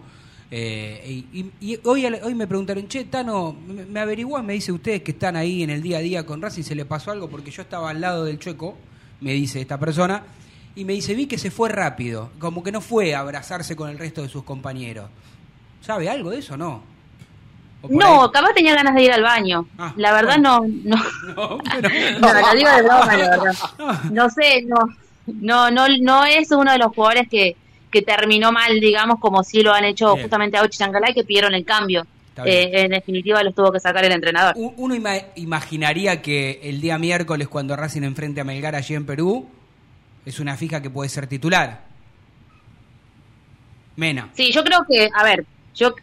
eh, 0.51 1.25
y, 1.59 1.79
hoy, 1.85 2.05
hoy 2.05 2.35
me 2.35 2.47
preguntaron, 2.47 2.87
che, 2.87 3.05
Tano, 3.05 3.57
me, 3.67 3.87
me 3.87 4.43
me 4.43 4.53
dice 4.53 4.73
ustedes 4.73 5.03
que 5.03 5.13
están 5.13 5.37
ahí 5.37 5.63
en 5.63 5.71
el 5.71 5.81
día 5.81 5.99
a 5.99 6.01
día 6.03 6.27
con 6.27 6.43
Racing, 6.43 6.65
¿se 6.65 6.75
le 6.75 6.85
pasó 6.85 7.13
algo? 7.13 7.31
Porque 7.31 7.51
yo 7.51 7.63
estaba 7.63 7.89
al 7.89 8.03
lado 8.03 8.27
del 8.27 8.39
Chueco, 8.39 8.77
me 9.23 9.33
dice 9.33 9.59
esta 9.63 9.81
persona, 9.81 10.23
y 10.77 10.85
me 10.85 10.93
dice, 10.93 11.15
vi 11.15 11.25
que 11.27 11.39
se 11.39 11.51
fue 11.51 11.71
rápido, 11.71 12.31
como 12.39 12.63
que 12.63 12.73
no 12.73 12.83
fue 12.83 13.15
a 13.15 13.21
abrazarse 13.21 13.75
con 13.75 13.89
el 13.89 13.99
resto 13.99 14.21
de 14.21 14.29
sus 14.29 14.45
compañeros. 14.45 15.09
¿Sabe 15.81 16.11
algo 16.11 16.29
de 16.29 16.41
eso 16.41 16.55
o 16.55 16.59
no? 16.59 16.90
¿O 17.83 17.89
por 17.89 17.97
No, 17.97 18.23
ahí? 18.25 18.31
capaz 18.33 18.53
tenía 18.55 18.75
ganas 18.75 18.95
de 18.95 19.03
ir 19.03 19.13
al 19.13 19.23
baño. 19.23 19.67
Ah, 19.79 19.93
la 19.97 20.13
verdad 20.13 20.35
bueno. 20.37 20.67
no, 20.85 20.97
no, 20.97 21.59
No, 21.59 21.59
pero- 21.81 21.89
no, 22.21 22.33
lo 22.41 22.55
digo 22.55 22.71
de 22.71 22.83
broma, 22.83 23.17
la 23.17 23.31
verdad. 23.31 23.55
No 24.13 24.29
sé, 24.31 24.63
no, 24.67 24.77
no, 25.27 25.71
no, 25.71 25.87
no 26.01 26.25
es 26.25 26.51
uno 26.51 26.73
de 26.73 26.79
los 26.79 26.95
jugadores 26.95 27.29
que, 27.29 27.57
que 27.91 28.03
terminó 28.03 28.53
mal, 28.53 28.79
digamos, 28.81 29.19
como 29.21 29.43
si 29.43 29.63
lo 29.63 29.73
han 29.73 29.85
hecho 29.85 30.15
Bien. 30.15 30.23
justamente 30.25 30.57
a 30.59 30.63
Ochi 30.63 30.79
Chancalay, 30.79 31.15
que 31.15 31.25
pidieron 31.25 31.55
el 31.55 31.65
cambio. 31.65 32.07
Eh, 32.45 32.71
en 32.85 32.91
definitiva 32.93 33.43
los 33.43 33.55
tuvo 33.55 33.71
que 33.71 33.81
sacar 33.81 34.03
el 34.05 34.13
entrenador. 34.13 34.55
Uno 34.57 34.95
ima- 34.95 35.25
imaginaría 35.35 36.23
que 36.23 36.59
el 36.63 36.81
día 36.81 36.97
miércoles, 36.97 37.49
cuando 37.49 37.77
Racing 37.77 38.03
enfrente 38.03 38.41
a 38.41 38.45
Melgar 38.45 38.75
allí 38.75 38.95
en 38.95 39.05
Perú, 39.05 39.47
es 40.25 40.41
una 40.41 40.57
fija 40.57 40.81
que 40.81 40.89
puede 40.89 41.11
ser 41.11 41.27
titular. 41.27 41.83
Mena. 43.97 44.31
Sí, 44.33 44.51
yo 44.53 44.65
creo 44.65 44.85
que, 44.89 45.09
a 45.15 45.23
ver, 45.25 45.45
yo, 45.75 45.95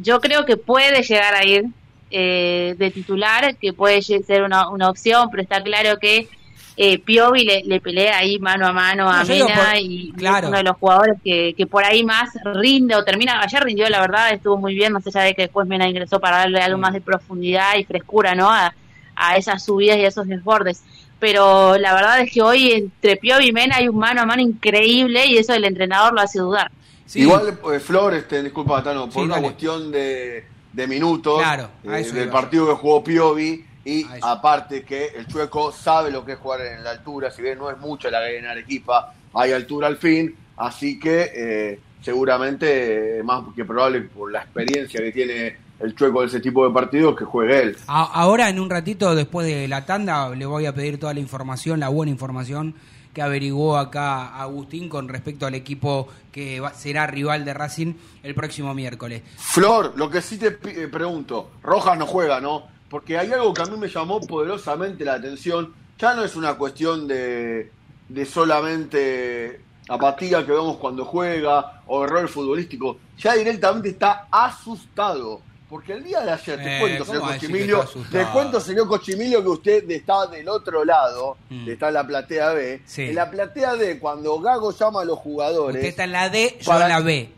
yo 0.00 0.20
creo 0.20 0.44
que 0.44 0.56
puede 0.56 1.02
llegar 1.02 1.34
a 1.34 1.44
ir 1.44 1.64
eh, 2.10 2.74
de 2.78 2.90
titular, 2.90 3.56
que 3.56 3.72
puede 3.72 4.02
ser 4.02 4.42
una, 4.42 4.68
una 4.68 4.90
opción, 4.90 5.28
pero 5.30 5.42
está 5.42 5.62
claro 5.62 5.98
que 5.98 6.28
eh, 6.76 6.98
Piovi 6.98 7.44
le, 7.44 7.62
le 7.64 7.80
pelea 7.80 8.16
ahí 8.18 8.38
mano 8.38 8.66
a 8.66 8.72
mano 8.72 9.10
a 9.10 9.22
No, 9.24 9.28
Mena 9.28 9.54
por- 9.72 9.76
y 9.78 10.12
claro. 10.16 10.46
es 10.46 10.48
uno 10.48 10.56
de 10.58 10.62
los 10.64 10.76
jugadores 10.78 11.16
que, 11.22 11.54
que 11.56 11.66
por 11.66 11.84
ahí 11.84 12.02
más 12.04 12.30
rinde 12.54 12.96
o 12.96 13.04
termina. 13.04 13.40
Ayer 13.42 13.62
rindió, 13.62 13.88
la 13.90 14.00
verdad, 14.00 14.32
estuvo 14.32 14.56
muy 14.56 14.74
bien, 14.74 14.92
más 14.92 15.06
allá 15.06 15.20
de 15.22 15.34
que 15.34 15.42
después 15.42 15.66
Mena 15.68 15.88
ingresó 15.88 16.18
para 16.20 16.38
darle 16.38 16.60
algo 16.62 16.78
Mm. 16.78 16.80
más 16.80 16.92
de 16.94 17.00
profundidad 17.02 17.76
y 17.78 17.84
frescura, 17.84 18.34
¿no? 18.34 18.50
A, 18.50 18.74
a 19.14 19.36
esas 19.36 19.62
subidas 19.64 19.98
y 19.98 20.04
a 20.04 20.08
esos 20.08 20.26
desbordes. 20.26 20.82
Pero 21.18 21.76
la 21.78 21.94
verdad 21.94 22.20
es 22.20 22.32
que 22.32 22.42
hoy 22.42 22.72
entre 22.72 23.16
Piovi 23.16 23.48
y 23.48 23.52
Mena 23.52 23.76
hay 23.76 23.88
un 23.88 23.98
mano 23.98 24.22
a 24.22 24.26
mano 24.26 24.42
increíble 24.42 25.26
y 25.26 25.36
eso 25.36 25.52
el 25.54 25.64
entrenador 25.64 26.14
lo 26.14 26.20
hace 26.22 26.38
dudar. 26.40 26.70
Sí, 27.12 27.20
Igual, 27.20 27.58
eh, 27.74 27.78
Flor, 27.78 28.14
este, 28.14 28.42
disculpa, 28.42 28.82
Tano, 28.82 29.04
por 29.04 29.12
Sí, 29.12 29.20
una 29.20 29.34
dale. 29.34 29.48
cuestión 29.48 29.92
de, 29.92 30.46
de 30.72 30.86
minutos 30.86 31.40
Claro, 31.42 31.68
eh, 31.84 32.10
del 32.10 32.30
partido 32.30 32.66
que 32.68 32.72
jugó 32.72 33.04
Piovi 33.04 33.62
y 33.84 34.06
aparte 34.22 34.82
que 34.82 35.08
el 35.08 35.26
Chueco 35.26 35.72
sabe 35.72 36.10
lo 36.10 36.24
que 36.24 36.32
es 36.32 36.38
jugar 36.38 36.62
en 36.62 36.82
la 36.82 36.92
altura, 36.92 37.30
si 37.30 37.42
bien 37.42 37.58
no 37.58 37.68
es 37.70 37.76
mucho 37.76 38.08
la 38.10 38.30
en 38.30 38.46
Arequipa, 38.46 39.12
hay 39.34 39.52
altura 39.52 39.88
al 39.88 39.98
fin, 39.98 40.34
así 40.56 40.98
que 40.98 41.30
eh, 41.34 41.80
seguramente 42.00 43.18
eh, 43.18 43.22
más 43.22 43.42
que 43.54 43.66
probable 43.66 44.00
por 44.00 44.32
la 44.32 44.38
experiencia 44.40 44.98
que 44.98 45.12
tiene 45.12 45.56
el 45.80 45.94
Chueco 45.94 46.22
de 46.22 46.28
ese 46.28 46.40
tipo 46.40 46.66
de 46.66 46.72
partidos 46.72 47.14
que 47.14 47.26
juegue 47.26 47.60
él. 47.60 47.76
ahora 47.88 48.48
en 48.48 48.58
un 48.58 48.70
ratito, 48.70 49.14
después 49.14 49.46
de 49.46 49.68
la 49.68 49.84
tanda, 49.84 50.30
le 50.30 50.46
voy 50.46 50.64
a 50.64 50.74
pedir 50.74 50.98
toda 50.98 51.12
la 51.12 51.20
información, 51.20 51.78
la 51.78 51.90
buena 51.90 52.10
información 52.10 52.74
que 53.12 53.22
averiguó 53.22 53.76
acá 53.76 54.40
Agustín 54.40 54.88
con 54.88 55.08
respecto 55.08 55.46
al 55.46 55.54
equipo 55.54 56.08
que 56.30 56.62
será 56.74 57.06
rival 57.06 57.44
de 57.44 57.54
Racing 57.54 57.94
el 58.22 58.34
próximo 58.34 58.74
miércoles. 58.74 59.22
Flor, 59.36 59.92
lo 59.96 60.08
que 60.08 60.22
sí 60.22 60.38
te 60.38 60.58
eh, 60.64 60.88
pregunto, 60.88 61.50
Rojas 61.62 61.98
no 61.98 62.06
juega, 62.06 62.40
¿no? 62.40 62.64
Porque 62.88 63.18
hay 63.18 63.32
algo 63.32 63.52
que 63.52 63.62
a 63.62 63.66
mí 63.66 63.76
me 63.76 63.88
llamó 63.88 64.20
poderosamente 64.20 65.04
la 65.04 65.14
atención. 65.14 65.72
Ya 65.98 66.14
no 66.14 66.24
es 66.24 66.36
una 66.36 66.54
cuestión 66.54 67.06
de, 67.06 67.70
de 68.08 68.26
solamente 68.26 69.60
apatía 69.88 70.44
que 70.44 70.52
vemos 70.52 70.76
cuando 70.76 71.04
juega 71.04 71.82
o 71.86 72.04
error 72.04 72.28
futbolístico. 72.28 72.98
Ya 73.18 73.34
directamente 73.34 73.90
está 73.90 74.28
asustado. 74.30 75.40
Porque 75.72 75.94
el 75.94 76.04
día 76.04 76.20
de 76.20 76.32
ayer, 76.32 76.62
te 76.62 76.76
Eh, 76.76 76.80
cuento, 76.80 77.06
¿cómo 77.06 77.18
señor 77.20 77.32
Cochimilio, 77.32 77.84
te 78.10 78.26
cuento, 78.26 78.60
señor 78.60 78.88
Cochimilio, 78.88 79.42
que 79.42 79.48
usted 79.48 79.90
está 79.90 80.26
del 80.26 80.46
otro 80.50 80.84
lado, 80.84 81.38
Mm. 81.48 81.66
está 81.70 81.88
en 81.88 81.94
la 81.94 82.06
platea 82.06 82.50
B. 82.50 82.82
Sí. 82.84 83.04
En 83.04 83.14
la 83.14 83.30
platea 83.30 83.74
D, 83.76 83.98
cuando 83.98 84.38
Gago 84.38 84.70
llama 84.76 85.00
a 85.00 85.04
los 85.06 85.18
jugadores. 85.18 85.76
Usted 85.76 85.88
está 85.88 86.04
en 86.04 86.12
la 86.12 86.28
D, 86.28 86.58
yo 86.60 86.66
Para- 86.70 86.84
en 86.84 86.90
la 86.90 87.00
B. 87.00 87.30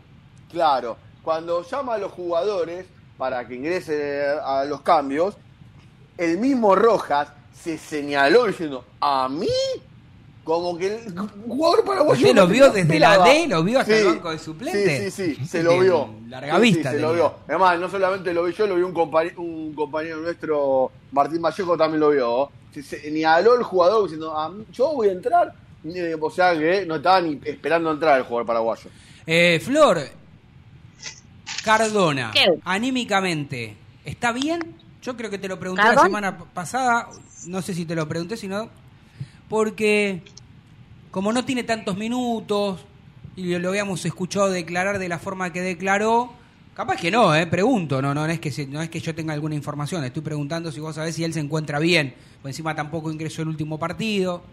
Claro, 0.51 0.97
cuando 1.23 1.63
llama 1.65 1.93
a 1.93 1.97
los 1.97 2.11
jugadores 2.11 2.85
para 3.17 3.47
que 3.47 3.55
ingresen 3.55 4.01
a 4.43 4.65
los 4.65 4.81
cambios, 4.81 5.35
el 6.17 6.37
mismo 6.37 6.75
Rojas 6.75 7.29
se 7.57 7.77
señaló 7.77 8.47
diciendo, 8.47 8.83
¿a 8.99 9.29
mí? 9.29 9.47
Como 10.45 10.77
que 10.77 10.95
el 10.95 11.15
jugador 11.47 11.83
paraguayo... 11.83 12.21
¿Usted 12.21 12.35
lo 12.35 12.47
vio 12.47 12.71
se 12.71 12.83
desde 12.83 12.99
la. 12.99 13.17
D? 13.17 13.47
¿Lo 13.47 13.63
vio 13.63 13.79
hasta 13.79 13.97
el 13.97 14.05
banco 14.05 14.29
de 14.29 14.37
suplentes? 14.39 15.13
Sí, 15.15 15.25
sí, 15.25 15.35
sí, 15.35 15.45
se 15.47 15.63
lo 15.63 15.79
vio. 15.79 16.09
Larga 16.29 16.55
Sí, 16.57 16.61
vista 16.61 16.91
sí, 16.91 16.95
se 16.97 17.01
lo 17.01 17.13
vio. 17.13 17.33
Además, 17.47 17.79
no 17.79 17.89
solamente 17.89 18.31
lo 18.31 18.43
vi 18.43 18.53
yo, 18.53 18.67
lo 18.67 18.75
vio 18.75 18.85
un, 18.85 18.93
compañero, 18.93 19.41
un 19.41 19.73
compañero 19.73 20.17
nuestro, 20.17 20.91
Martín 21.11 21.41
Vallejo, 21.41 21.75
también 21.75 21.99
lo 21.99 22.09
vio. 22.11 22.51
Se 22.71 22.83
señaló 22.83 23.55
el 23.55 23.63
jugador 23.63 24.03
diciendo, 24.03 24.37
"¿A 24.37 24.49
mí? 24.49 24.63
yo 24.71 24.93
voy 24.93 25.09
a 25.09 25.13
entrar. 25.13 25.51
O 26.19 26.29
sea 26.29 26.57
que 26.57 26.85
no 26.85 26.97
estaba 26.97 27.21
ni 27.21 27.39
esperando 27.43 27.91
entrar 27.91 28.19
el 28.19 28.23
jugador 28.25 28.45
paraguayo. 28.45 28.89
Eh, 29.25 29.59
Flor, 29.59 29.99
Cardona, 31.63 32.31
¿Qué? 32.31 32.45
anímicamente, 32.63 33.75
¿está 34.03 34.31
bien? 34.31 34.75
Yo 35.01 35.17
creo 35.17 35.31
que 35.31 35.37
te 35.39 35.47
lo 35.47 35.59
pregunté 35.59 35.83
la 35.83 36.01
semana 36.03 36.37
pasada, 36.37 37.09
no 37.47 37.61
sé 37.63 37.73
si 37.73 37.85
te 37.85 37.95
lo 37.95 38.07
pregunté, 38.07 38.37
sino 38.37 38.69
porque 39.49 40.21
como 41.15 41.31
no 41.31 41.45
tiene 41.45 41.63
tantos 41.63 41.95
minutos 41.95 42.81
y 43.37 43.57
lo 43.57 43.69
habíamos 43.69 44.03
escuchado 44.03 44.49
declarar 44.49 44.99
de 44.99 45.07
la 45.07 45.17
forma 45.17 45.53
que 45.53 45.61
declaró, 45.61 46.33
capaz 46.73 46.97
que 46.97 47.09
no, 47.09 47.33
eh, 47.33 47.47
pregunto, 47.47 48.01
no, 48.01 48.13
no, 48.13 48.25
es 48.25 48.41
que 48.41 48.67
no 48.67 48.81
es 48.81 48.89
que 48.89 48.99
yo 48.99 49.15
tenga 49.15 49.33
alguna 49.33 49.55
información, 49.55 50.03
estoy 50.03 50.21
preguntando 50.21 50.73
si 50.73 50.81
vos 50.81 50.93
sabés 50.93 51.15
si 51.15 51.23
él 51.23 51.31
se 51.31 51.39
encuentra 51.39 51.79
bien, 51.79 52.13
por 52.41 52.51
encima 52.51 52.75
tampoco 52.75 53.09
ingresó 53.13 53.43
el 53.43 53.47
último 53.47 53.79
partido. 53.79 54.43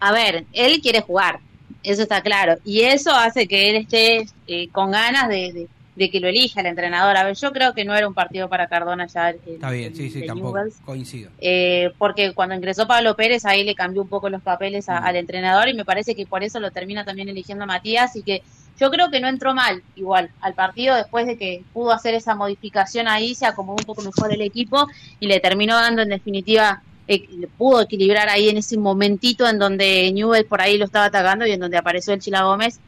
A 0.00 0.12
ver, 0.12 0.46
él 0.54 0.80
quiere 0.80 1.02
jugar, 1.02 1.40
eso 1.82 2.00
está 2.00 2.22
claro. 2.22 2.56
Y 2.64 2.80
eso 2.80 3.14
hace 3.14 3.46
que 3.46 3.68
él 3.68 3.76
esté 3.76 4.26
eh, 4.46 4.70
con 4.72 4.92
ganas 4.92 5.28
de- 5.28 5.68
de 5.98 6.10
que 6.10 6.20
lo 6.20 6.28
elija 6.28 6.60
el 6.60 6.66
entrenador. 6.66 7.16
A 7.16 7.24
ver, 7.24 7.34
yo 7.36 7.52
creo 7.52 7.74
que 7.74 7.84
no 7.84 7.94
era 7.94 8.06
un 8.08 8.14
partido 8.14 8.48
para 8.48 8.68
Cardona 8.68 9.06
ya. 9.06 9.30
el- 9.30 9.40
Está 9.46 9.70
bien, 9.70 9.94
sí, 9.94 10.10
sí, 10.10 10.24
tampoco. 10.26 10.56
Newell's. 10.56 10.76
Coincido. 10.84 11.30
Eh, 11.40 11.90
porque 11.98 12.32
cuando 12.32 12.54
ingresó 12.54 12.86
Pablo 12.86 13.14
Pérez 13.16 13.44
ahí 13.44 13.64
le 13.64 13.74
cambió 13.74 14.00
un 14.02 14.08
poco 14.08 14.30
los 14.30 14.40
papeles 14.42 14.88
a- 14.88 15.00
Mm. 15.00 15.04
al 15.04 15.16
entrenador 15.16 15.68
y 15.68 15.74
me 15.74 15.84
parece 15.84 16.14
que 16.14 16.24
por 16.26 16.42
eso 16.42 16.60
lo 16.60 16.70
termina 16.70 17.04
también 17.04 17.28
eligiendo 17.28 17.66
Matías 17.66 18.14
y 18.16 18.22
que 18.22 18.42
yo 18.78 18.90
creo 18.90 19.10
que 19.10 19.20
no 19.20 19.26
entró 19.28 19.54
mal 19.54 19.82
igual 19.96 20.30
al 20.40 20.54
partido 20.54 20.94
después 20.94 21.26
de 21.26 21.36
que 21.36 21.64
pudo 21.72 21.90
hacer 21.92 22.14
esa 22.14 22.36
modificación 22.36 23.08
ahí, 23.08 23.34
se 23.34 23.44
acomodó 23.44 23.78
un 23.80 23.84
poco 23.86 24.02
mejor 24.02 24.32
el 24.32 24.40
equipo 24.40 24.86
y 25.18 25.26
le 25.26 25.40
terminó 25.40 25.74
dando 25.74 26.02
en 26.02 26.10
definitiva, 26.10 26.80
eh, 27.08 27.26
pudo 27.56 27.80
equilibrar 27.82 28.28
ahí 28.28 28.48
en 28.50 28.58
ese 28.58 28.78
momentito 28.78 29.48
en 29.48 29.58
donde 29.58 30.12
Newell 30.12 30.44
por 30.46 30.60
ahí 30.60 30.78
lo 30.78 30.84
estaba 30.84 31.06
atacando 31.06 31.44
y 31.46 31.50
en 31.50 31.58
donde 31.60 31.76
apareció 31.76 32.14
el 32.14 32.20
Chila 32.20 32.42
Gómez 32.44 32.78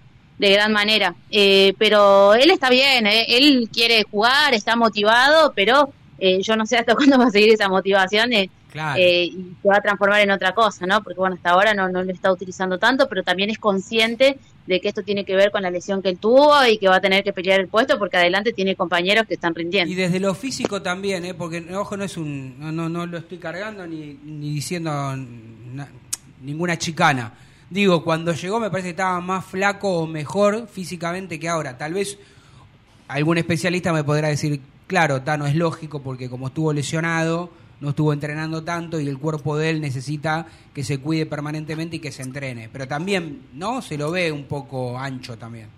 de 0.41 0.51
gran 0.53 0.73
manera. 0.73 1.15
Eh, 1.31 1.75
pero 1.79 2.35
él 2.35 2.51
está 2.51 2.71
bien, 2.71 3.07
eh, 3.07 3.27
él 3.29 3.69
quiere 3.73 4.05
jugar, 4.11 4.55
está 4.55 4.75
motivado, 4.75 5.53
pero 5.55 5.93
eh, 6.19 6.41
yo 6.43 6.57
no 6.57 6.65
sé 6.67 6.79
hasta 6.79 6.95
cuándo 6.97 7.19
va 7.19 7.27
a 7.27 7.31
seguir 7.31 7.53
esa 7.53 7.69
motivación. 7.69 8.33
eh, 8.33 8.51
Claro. 8.71 9.01
eh, 9.03 9.25
y 9.25 9.57
se 9.61 9.69
va 9.69 9.79
a 9.79 9.81
transformar 9.81 10.21
en 10.21 10.31
otra 10.31 10.53
cosa, 10.55 10.87
¿no? 10.87 11.03
Porque 11.03 11.19
bueno, 11.19 11.35
hasta 11.35 11.51
ahora 11.51 11.75
no, 11.75 11.89
no 11.89 12.05
lo 12.05 12.13
está 12.13 12.31
utilizando 12.31 12.79
tanto, 12.79 13.09
pero 13.09 13.25
también 13.25 13.51
es 13.51 13.59
consciente 13.59 14.39
de 14.65 14.81
que 14.81 14.87
esto 14.87 15.03
tiene 15.03 15.25
que 15.25 15.35
ver 15.35 15.51
con 15.51 15.63
la 15.63 15.73
lesión 15.73 16.01
que 16.01 16.09
él 16.09 16.19
tuvo 16.19 16.65
y 16.65 16.79
que 16.79 16.87
va 16.87 16.97
a 16.97 17.01
tener 17.01 17.25
que 17.25 17.33
pelear 17.33 17.59
el 17.59 17.67
puesto 17.67 17.99
porque 17.99 18.19
adelante 18.19 18.53
tiene 18.53 18.77
compañeros 18.77 19.27
que 19.27 19.35
están 19.35 19.57
rindiendo. 19.57 19.91
Y 19.93 19.97
desde 19.97 20.21
lo 20.21 20.35
físico 20.37 20.81
también, 20.81 21.25
¿eh? 21.25 21.35
porque 21.35 21.67
ojo, 21.75 21.97
no 21.97 22.05
es 22.05 22.17
un, 22.17 22.61
no, 22.61 22.71
no, 22.71 22.89
no 22.89 23.07
lo 23.07 23.19
estoy 23.19 23.39
cargando 23.39 23.85
ni, 23.89 24.17
ni 24.25 24.55
diciendo 24.55 24.93
na- 25.17 25.89
ninguna 26.41 26.79
chicana. 26.79 27.35
Digo, 27.71 28.03
cuando 28.03 28.35
llegó 28.35 28.59
me 28.59 28.69
parece 28.69 28.89
que 28.89 28.91
estaba 28.91 29.21
más 29.21 29.45
flaco 29.45 30.01
o 30.01 30.07
mejor 30.07 30.67
físicamente 30.67 31.39
que 31.39 31.49
ahora. 31.49 31.79
Tal 31.79 31.95
vez 31.95 32.19
algún 33.07 33.39
especialista 33.39 33.93
me 33.93 34.03
podrá 34.03 34.29
decir, 34.29 34.61
claro, 34.89 35.23
Tano, 35.23 35.47
es 35.47 35.55
lógico 35.55 36.03
porque 36.03 36.29
como 36.29 36.49
estuvo 36.49 36.73
lesionado, 36.73 37.51
no 37.81 37.91
estuvo 37.91 38.13
entrenando 38.13 38.65
tanto 38.65 39.01
y 39.01 39.09
el 39.09 39.19
cuerpo 39.19 39.57
de 39.57 39.71
él 39.71 39.81
necesita 39.81 40.47
que 40.75 40.83
se 40.83 40.99
cuide 40.99 41.27
permanentemente 41.27 41.97
y 41.97 42.01
que 42.01 42.11
se 42.11 42.23
entrene. 42.23 42.69
Pero 42.73 42.89
también, 42.89 43.43
¿no? 43.55 43.83
Se 43.83 43.97
lo 43.97 44.11
ve 44.11 44.33
un 44.33 44.45
poco 44.45 44.99
ancho 44.99 45.39
también. 45.39 45.69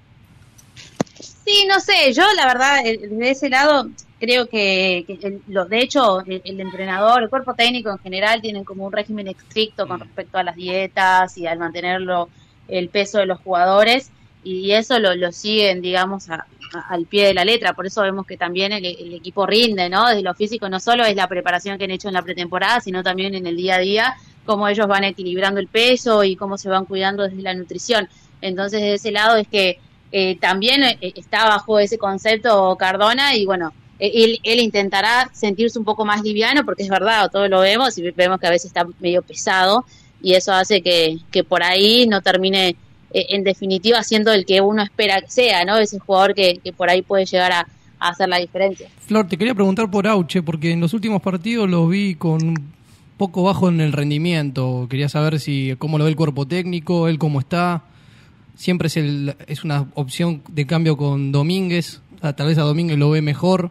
Sí, 1.22 1.66
no 1.68 1.80
sé, 1.80 2.12
yo 2.12 2.22
la 2.36 2.46
verdad, 2.46 2.84
eh, 2.86 2.98
desde 3.00 3.30
ese 3.30 3.48
lado, 3.48 3.88
creo 4.18 4.46
que, 4.48 5.04
que 5.06 5.18
el- 5.26 5.42
lo, 5.48 5.64
de 5.66 5.80
hecho, 5.80 6.20
el, 6.26 6.42
el 6.44 6.60
entrenador, 6.60 7.22
el 7.22 7.28
cuerpo 7.28 7.54
técnico 7.54 7.90
en 7.90 7.98
general, 7.98 8.40
tienen 8.40 8.64
como 8.64 8.86
un 8.86 8.92
régimen 8.92 9.28
estricto 9.28 9.86
con 9.86 9.98
Mm. 9.98 10.02
respecto 10.02 10.38
a 10.38 10.42
las 10.42 10.56
dietas 10.56 11.36
y 11.38 11.46
al 11.46 11.58
mantenerlo 11.58 12.28
el 12.68 12.88
peso 12.88 13.18
de 13.18 13.26
los 13.26 13.40
jugadores, 13.40 14.10
y 14.44 14.72
eso 14.72 14.98
lo, 14.98 15.14
lo 15.14 15.30
siguen, 15.32 15.80
digamos, 15.82 16.28
a- 16.30 16.46
a- 16.74 16.80
al 16.94 17.06
pie 17.06 17.26
de 17.26 17.34
la 17.34 17.44
letra. 17.44 17.74
Por 17.74 17.86
eso 17.86 18.02
vemos 18.02 18.26
que 18.26 18.36
también 18.36 18.72
el, 18.72 18.84
el 18.84 19.14
equipo 19.14 19.46
rinde, 19.46 19.88
¿no? 19.88 20.08
Desde 20.08 20.22
lo 20.22 20.34
físico 20.34 20.68
no 20.68 20.80
solo 20.80 21.04
es 21.04 21.14
la 21.14 21.28
preparación 21.28 21.78
que 21.78 21.84
han 21.84 21.90
hecho 21.92 22.08
en 22.08 22.14
la 22.14 22.22
pretemporada, 22.22 22.80
sino 22.80 23.02
también 23.02 23.34
en 23.34 23.46
el 23.46 23.56
día 23.56 23.76
a 23.76 23.78
día, 23.78 24.14
cómo 24.44 24.66
ellos 24.68 24.88
van 24.88 25.04
equilibrando 25.04 25.60
el 25.60 25.68
peso 25.68 26.24
y 26.24 26.34
cómo 26.34 26.58
se 26.58 26.68
van 26.68 26.84
cuidando 26.86 27.22
desde 27.24 27.42
la 27.42 27.54
nutrición. 27.54 28.08
Entonces, 28.40 28.80
de 28.80 28.94
ese 28.94 29.12
lado 29.12 29.36
es 29.36 29.46
que 29.46 29.78
eh, 30.12 30.36
también 30.38 30.84
eh, 30.84 30.98
está 31.00 31.46
bajo 31.46 31.78
ese 31.78 31.98
concepto 31.98 32.76
Cardona 32.76 33.34
y 33.34 33.46
bueno, 33.46 33.72
eh, 33.98 34.38
él, 34.42 34.60
intentará 34.60 35.30
sentirse 35.32 35.78
un 35.78 35.84
poco 35.84 36.04
más 36.04 36.22
liviano 36.22 36.64
porque 36.64 36.82
es 36.82 36.88
verdad, 36.88 37.30
todos 37.30 37.48
lo 37.48 37.60
vemos 37.60 37.96
y 37.98 38.10
vemos 38.10 38.40
que 38.40 38.46
a 38.46 38.50
veces 38.50 38.66
está 38.66 38.84
medio 39.00 39.22
pesado 39.22 39.84
y 40.20 40.34
eso 40.34 40.52
hace 40.52 40.82
que, 40.82 41.18
que 41.30 41.44
por 41.44 41.62
ahí 41.62 42.06
no 42.06 42.20
termine 42.20 42.76
eh, 43.14 43.26
en 43.30 43.44
definitiva 43.44 44.02
siendo 44.02 44.32
el 44.32 44.44
que 44.44 44.60
uno 44.60 44.82
espera 44.82 45.20
que 45.20 45.30
sea, 45.30 45.64
¿no? 45.64 45.76
Ese 45.78 45.98
jugador 45.98 46.34
que, 46.34 46.58
que 46.64 46.72
por 46.72 46.90
ahí 46.90 47.02
puede 47.02 47.26
llegar 47.26 47.52
a, 47.52 47.66
hacer 48.00 48.28
la 48.28 48.38
diferencia. 48.38 48.88
Flor, 49.06 49.28
te 49.28 49.36
quería 49.36 49.54
preguntar 49.54 49.88
por 49.88 50.08
Auche, 50.08 50.42
porque 50.42 50.72
en 50.72 50.80
los 50.80 50.92
últimos 50.92 51.22
partidos 51.22 51.70
los 51.70 51.88
vi 51.88 52.16
con 52.16 52.42
un 52.42 52.72
poco 53.16 53.44
bajo 53.44 53.68
en 53.68 53.80
el 53.80 53.92
rendimiento. 53.92 54.88
Quería 54.90 55.08
saber 55.08 55.38
si 55.38 55.76
cómo 55.78 55.98
lo 55.98 56.04
ve 56.04 56.10
el 56.10 56.16
cuerpo 56.16 56.44
técnico, 56.44 57.06
él 57.06 57.18
cómo 57.20 57.38
está. 57.38 57.84
Siempre 58.54 58.86
es, 58.88 58.96
el, 58.96 59.34
es 59.46 59.64
una 59.64 59.86
opción 59.94 60.42
de 60.48 60.66
cambio 60.66 60.96
con 60.96 61.32
Domínguez. 61.32 62.00
Ah, 62.20 62.34
Tal 62.34 62.48
vez 62.48 62.58
a 62.58 62.62
Domínguez 62.62 62.98
lo 62.98 63.10
ve 63.10 63.22
mejor. 63.22 63.70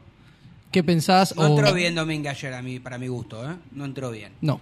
¿Qué 0.72 0.84
pensás? 0.84 1.36
No 1.36 1.44
O- 1.44 1.48
entró 1.60 1.74
bien 1.74 1.96
Domínguez 1.96 2.32
ayer 2.38 2.54
a 2.54 2.62
mí, 2.62 2.80
para 2.80 2.98
mi 2.98 3.08
gusto, 3.08 3.50
¿eh? 3.50 3.56
No 3.72 3.86
entró 3.86 4.10
bien. 4.12 4.32
No. 4.42 4.60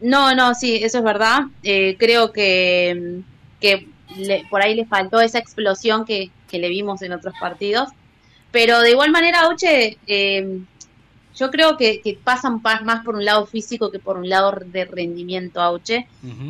No, 0.00 0.34
no, 0.34 0.54
sí, 0.54 0.76
eso 0.82 0.98
es 0.98 1.04
verdad. 1.04 1.40
Eh, 1.62 1.96
creo 1.98 2.32
que, 2.32 3.20
que 3.60 3.86
le- 4.16 4.44
por 4.48 4.62
ahí 4.62 4.74
le 4.74 4.86
faltó 4.86 5.20
esa 5.20 5.38
explosión 5.38 6.04
que, 6.04 6.30
que 6.48 6.58
le 6.58 6.68
vimos 6.68 7.02
en 7.02 7.12
otros 7.12 7.34
partidos. 7.38 7.88
Pero 8.50 8.80
de 8.80 8.90
igual 8.92 9.10
manera, 9.10 9.42
Auche, 9.42 9.98
eh, 10.06 10.60
yo 11.40 11.50
creo 11.50 11.76
que, 11.76 12.00
que 12.02 12.18
pasan 12.22 12.60
pa- 12.60 12.82
más 12.82 13.02
por 13.04 13.14
un 13.16 13.24
lado 13.24 13.46
físico 13.46 13.90
que 13.90 13.98
por 13.98 14.16
un 14.18 14.28
lado 14.28 14.52
de 14.66 14.84
rendimiento, 14.84 15.60
Auche, 15.60 16.06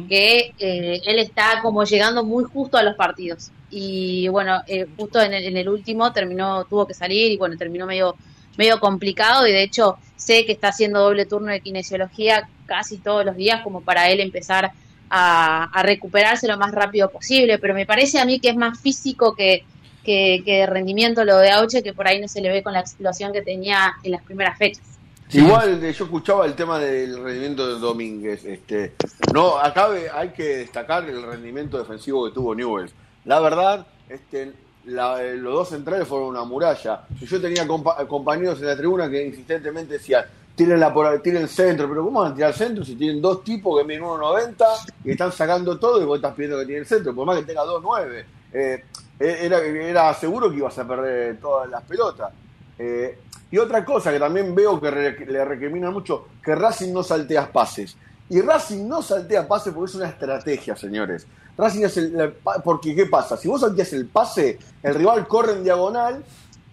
que 0.09 0.53
eh, 0.59 1.01
él 1.07 1.19
está 1.21 1.61
como 1.63 1.85
llegando 1.85 2.25
muy 2.25 2.45
justo 2.45 2.77
a 2.77 2.83
los 2.83 2.97
partidos. 2.97 3.51
Y 3.71 4.27
bueno, 4.29 4.63
eh, 4.67 4.87
justo 4.97 5.21
en 5.23 5.33
el, 5.33 5.45
en 5.45 5.57
el 5.57 5.69
último 5.69 6.13
terminó, 6.13 6.65
tuvo 6.65 6.87
que 6.87 6.95
salir 6.95 7.31
y 7.31 7.37
bueno, 7.37 7.57
terminó 7.57 7.87
medio, 7.87 8.17
medio 8.59 8.81
complicado. 8.81 9.47
Y 9.47 9.53
de 9.53 9.63
hecho 9.63 9.97
sé 10.17 10.45
que 10.45 10.53
está 10.53 10.69
haciendo 10.69 11.01
doble 11.01 11.25
turno 11.25 11.53
de 11.53 11.61
kinesiología 11.61 12.49
casi 12.67 12.99
todos 12.99 13.25
los 13.25 13.37
días 13.37 13.63
como 13.63 13.81
para 13.83 14.11
él 14.11 14.19
empezar 14.21 14.73
a, 15.09 15.65
a 15.73 15.83
recuperarse 15.83 16.47
lo 16.49 16.57
más 16.59 16.73
rápido 16.73 17.11
posible, 17.11 17.59
pero 17.59 17.75
me 17.75 17.87
parece 17.87 18.19
a 18.19 18.25
mí 18.25 18.39
que 18.41 18.51
es 18.51 18.57
más 18.57 18.81
físico 18.81 19.35
que, 19.35 19.65
que, 20.05 20.43
que 20.45 20.67
rendimiento 20.67 21.25
lo 21.25 21.37
de 21.39 21.51
Auche, 21.51 21.83
que 21.83 21.93
por 21.93 22.07
ahí 22.07 22.21
no 22.21 22.29
se 22.29 22.41
le 22.41 22.49
ve 22.51 22.63
con 22.63 22.73
la 22.73 22.81
explosión 22.81 23.33
que 23.33 23.43
tenía 23.43 23.95
en 24.03 24.13
las 24.13 24.23
primeras 24.23 24.57
fechas. 24.59 24.83
Igual 25.33 25.81
yo 25.81 26.05
escuchaba 26.05 26.45
el 26.47 26.55
tema 26.55 26.79
del 26.81 27.23
rendimiento 27.23 27.67
de 27.75 27.79
Domínguez. 27.79 28.45
Este, 28.45 28.95
no, 29.33 29.57
acá 29.59 29.89
hay 30.15 30.31
que 30.31 30.57
destacar 30.59 31.09
el 31.09 31.23
rendimiento 31.23 31.79
defensivo 31.79 32.27
que 32.27 32.33
tuvo 32.35 32.53
Newell's. 32.55 32.93
La 33.27 33.39
verdad, 33.39 33.87
este, 34.09 34.43
eh, 34.43 35.35
los 35.37 35.55
dos 35.55 35.69
centrales 35.69 36.09
fueron 36.09 36.29
una 36.29 36.43
muralla. 36.43 37.03
Yo 37.21 37.41
tenía 37.41 37.65
compa- 37.67 38.05
compañeros 38.09 38.59
en 38.61 38.67
la 38.67 38.77
tribuna 38.77 39.09
que 39.09 39.25
insistentemente 39.25 39.95
decían, 39.95 40.25
tírenla 40.57 40.93
por 40.93 41.23
tiren 41.23 41.47
centro, 41.47 41.89
pero 41.89 42.03
¿cómo 42.05 42.23
van 42.23 42.33
a 42.33 42.35
tirar 42.35 42.53
centro 42.53 42.85
si 42.85 42.97
tienen 42.97 43.23
dos 43.23 43.45
tipos 43.45 43.79
que 43.79 43.85
miden 43.87 44.03
1.90 44.03 44.65
y 45.05 45.13
están 45.13 45.31
sacando 45.31 45.79
todo 45.79 46.03
y 46.03 46.05
vos 46.05 46.17
estás 46.17 46.35
pidiendo 46.35 46.59
que 46.59 46.67
tiene 46.67 46.81
el 46.81 46.87
centro? 46.87 47.15
Por 47.15 47.25
más 47.25 47.39
que 47.39 47.45
tenga 47.45 47.63
2.9. 47.63 48.25
Eh, 48.53 48.85
era, 49.21 49.59
era 49.59 50.15
seguro 50.15 50.51
que 50.51 50.57
ibas 50.57 50.79
a 50.79 50.89
perder 50.89 51.39
todas 51.39 51.69
las 51.69 51.83
pelotas. 51.83 52.33
Eh, 52.79 53.19
y 53.51 53.59
otra 53.59 53.85
cosa 53.85 54.11
que 54.11 54.19
también 54.19 54.55
veo 54.55 54.81
que 54.81 54.91
le 54.91 55.45
recriminan 55.45 55.93
mucho, 55.93 56.29
que 56.43 56.55
Racing 56.55 56.93
no 56.93 57.03
saltea 57.03 57.53
pases. 57.53 57.97
Y 58.31 58.41
Racing 58.41 58.89
no 58.89 59.03
saltea 59.03 59.47
pases 59.47 59.75
porque 59.75 59.91
es 59.91 59.95
una 59.97 60.09
estrategia, 60.09 60.77
señores. 60.77 61.27
Racing 61.59 61.85
es 61.85 61.97
el, 61.97 62.37
porque 62.65 62.95
¿qué 62.95 63.07
pasa? 63.07 63.37
Si 63.37 63.49
vos 63.49 63.61
salteas 63.61 63.93
el 63.93 64.07
pase, 64.07 64.59
el 64.83 64.95
rival 64.95 65.27
corre 65.27 65.53
en 65.53 65.65
diagonal 65.65 66.25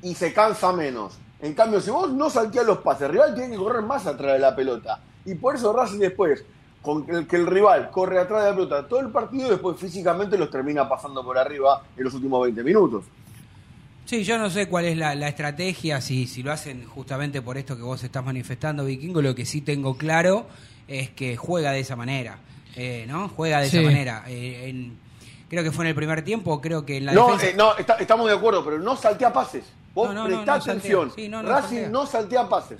y 0.01 0.13
se 0.13 0.31
cansa 0.33 0.71
menos. 0.71 1.17
En 1.41 1.53
cambio, 1.53 1.81
si 1.81 1.89
vos 1.89 2.11
no 2.11 2.29
salteas 2.29 2.65
los 2.65 2.77
pases, 2.77 3.03
el 3.03 3.11
rival 3.13 3.35
tiene 3.35 3.51
que 3.51 3.57
correr 3.57 3.81
más 3.81 4.05
atrás 4.05 4.33
de 4.33 4.39
la 4.39 4.55
pelota. 4.55 4.99
Y 5.25 5.35
por 5.35 5.55
eso 5.55 5.73
Racing 5.73 5.99
después, 5.99 6.45
con 6.81 7.05
el 7.09 7.27
que 7.27 7.35
el 7.35 7.47
rival 7.47 7.89
corre 7.91 8.19
atrás 8.19 8.43
de 8.43 8.49
la 8.51 8.55
pelota 8.55 8.87
todo 8.87 8.99
el 9.01 9.09
partido, 9.09 9.49
después 9.49 9.77
físicamente 9.77 10.37
los 10.37 10.49
termina 10.49 10.87
pasando 10.87 11.23
por 11.23 11.37
arriba 11.37 11.83
en 11.97 12.03
los 12.03 12.13
últimos 12.13 12.41
20 12.43 12.63
minutos. 12.63 13.03
Sí, 14.05 14.23
yo 14.23 14.37
no 14.37 14.49
sé 14.49 14.67
cuál 14.69 14.85
es 14.85 14.95
la, 14.97 15.15
la 15.15 15.27
estrategia, 15.27 15.99
si, 15.99 16.27
si 16.27 16.41
lo 16.41 16.53
hacen 16.53 16.85
justamente 16.85 17.41
por 17.41 17.57
esto 17.57 17.75
que 17.75 17.81
vos 17.83 18.01
estás 18.03 18.23
manifestando, 18.23 18.85
Vikingo, 18.85 19.21
lo 19.21 19.35
que 19.35 19.45
sí 19.45 19.59
tengo 19.61 19.97
claro 19.97 20.47
es 20.87 21.09
que 21.09 21.35
juega 21.35 21.71
de 21.71 21.81
esa 21.81 21.97
manera, 21.97 22.37
eh, 22.75 23.05
¿no? 23.09 23.27
Juega 23.27 23.59
de 23.59 23.69
Sí. 23.69 23.77
esa 23.77 23.85
manera. 23.85 24.23
Eh, 24.27 24.69
en- 24.69 24.97
creo 25.49 25.61
que 25.63 25.71
fue 25.73 25.83
en 25.83 25.89
el 25.89 25.95
primer 25.95 26.21
tiempo, 26.23 26.61
creo 26.61 26.85
que 26.85 26.97
en 26.97 27.05
la 27.07 27.11
No, 27.11 27.25
defensa... 27.33 27.47
eh, 27.47 27.53
no 27.57 27.75
está- 27.77 27.95
estamos 27.95 28.27
de 28.29 28.35
acuerdo, 28.35 28.63
pero 28.63 28.79
no 28.79 28.95
saltea 28.95 29.33
pases. 29.33 29.65
Vos 29.93 30.13
No, 30.13 30.23
prestá 30.25 30.45
no 30.45 30.53
atención. 30.53 31.11
Sí, 31.13 31.27
no, 31.27 31.43
no 31.43 31.49
Racing 31.49 31.67
saltea. 31.75 31.89
no 31.89 32.05
saltea 32.05 32.47
pases. 32.47 32.79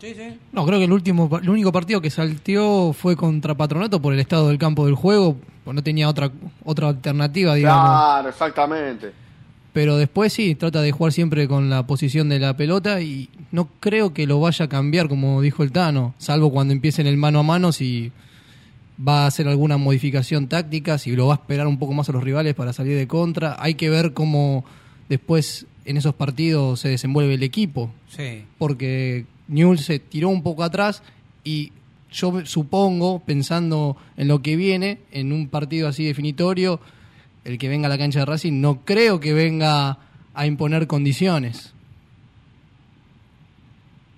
Sí, 0.00 0.14
sí. 0.14 0.38
No, 0.52 0.64
creo 0.64 0.78
que 0.78 0.84
el 0.86 0.92
último, 0.92 1.28
el 1.42 1.48
único 1.50 1.72
partido 1.72 2.00
que 2.00 2.10
salteó 2.10 2.92
fue 2.92 3.16
contra 3.16 3.54
Patronato 3.54 4.00
por 4.00 4.12
el 4.14 4.20
estado 4.20 4.48
del 4.48 4.58
campo 4.58 4.86
del 4.86 4.94
juego, 4.94 5.36
pues 5.64 5.74
no 5.74 5.82
tenía 5.82 6.08
otra 6.08 6.30
otra 6.64 6.88
alternativa, 6.88 7.54
digamos. 7.54 7.82
Claro, 7.90 8.28
exactamente. 8.30 9.12
Pero 9.72 9.96
después 9.98 10.32
sí, 10.32 10.54
trata 10.54 10.80
de 10.82 10.90
jugar 10.90 11.12
siempre 11.12 11.46
con 11.46 11.70
la 11.70 11.86
posición 11.86 12.28
de 12.28 12.38
la 12.40 12.56
pelota 12.56 13.00
y 13.02 13.28
no 13.52 13.68
creo 13.78 14.12
que 14.12 14.26
lo 14.26 14.40
vaya 14.40 14.64
a 14.64 14.68
cambiar, 14.68 15.08
como 15.08 15.40
dijo 15.42 15.62
el 15.62 15.70
Tano, 15.70 16.14
salvo 16.18 16.50
cuando 16.50 16.72
empiecen 16.72 17.06
el 17.06 17.16
mano 17.16 17.40
a 17.40 17.42
mano, 17.44 17.70
si 17.70 18.10
va 19.06 19.24
a 19.24 19.26
hacer 19.28 19.46
alguna 19.48 19.76
modificación 19.76 20.48
táctica, 20.48 20.98
si 20.98 21.14
lo 21.14 21.26
va 21.28 21.34
a 21.34 21.36
esperar 21.36 21.66
un 21.66 21.78
poco 21.78 21.92
más 21.92 22.08
a 22.08 22.12
los 22.12 22.22
rivales 22.24 22.54
para 22.54 22.72
salir 22.72 22.96
de 22.96 23.06
contra. 23.06 23.56
Hay 23.60 23.74
que 23.74 23.90
ver 23.90 24.12
cómo 24.12 24.64
después 25.08 25.66
en 25.84 25.96
esos 25.96 26.14
partidos 26.14 26.80
se 26.80 26.88
desenvuelve 26.88 27.34
el 27.34 27.42
equipo, 27.42 27.90
Sí. 28.08 28.44
porque 28.58 29.24
Newell 29.50 29.78
se 29.78 29.98
tiró 29.98 30.28
un 30.30 30.42
poco 30.42 30.62
atrás 30.62 31.02
y 31.44 31.72
yo 32.10 32.44
supongo, 32.46 33.20
pensando 33.20 33.96
en 34.16 34.28
lo 34.28 34.40
que 34.42 34.56
viene, 34.56 34.98
en 35.12 35.32
un 35.32 35.48
partido 35.48 35.86
así 35.88 36.04
definitorio, 36.04 36.80
el 37.44 37.58
que 37.58 37.68
venga 37.68 37.86
a 37.86 37.90
la 37.90 37.98
cancha 37.98 38.20
de 38.20 38.26
Racing, 38.26 38.60
no 38.60 38.84
creo 38.84 39.20
que 39.20 39.32
venga 39.32 39.98
a 40.34 40.46
imponer 40.46 40.86
condiciones. 40.86 41.72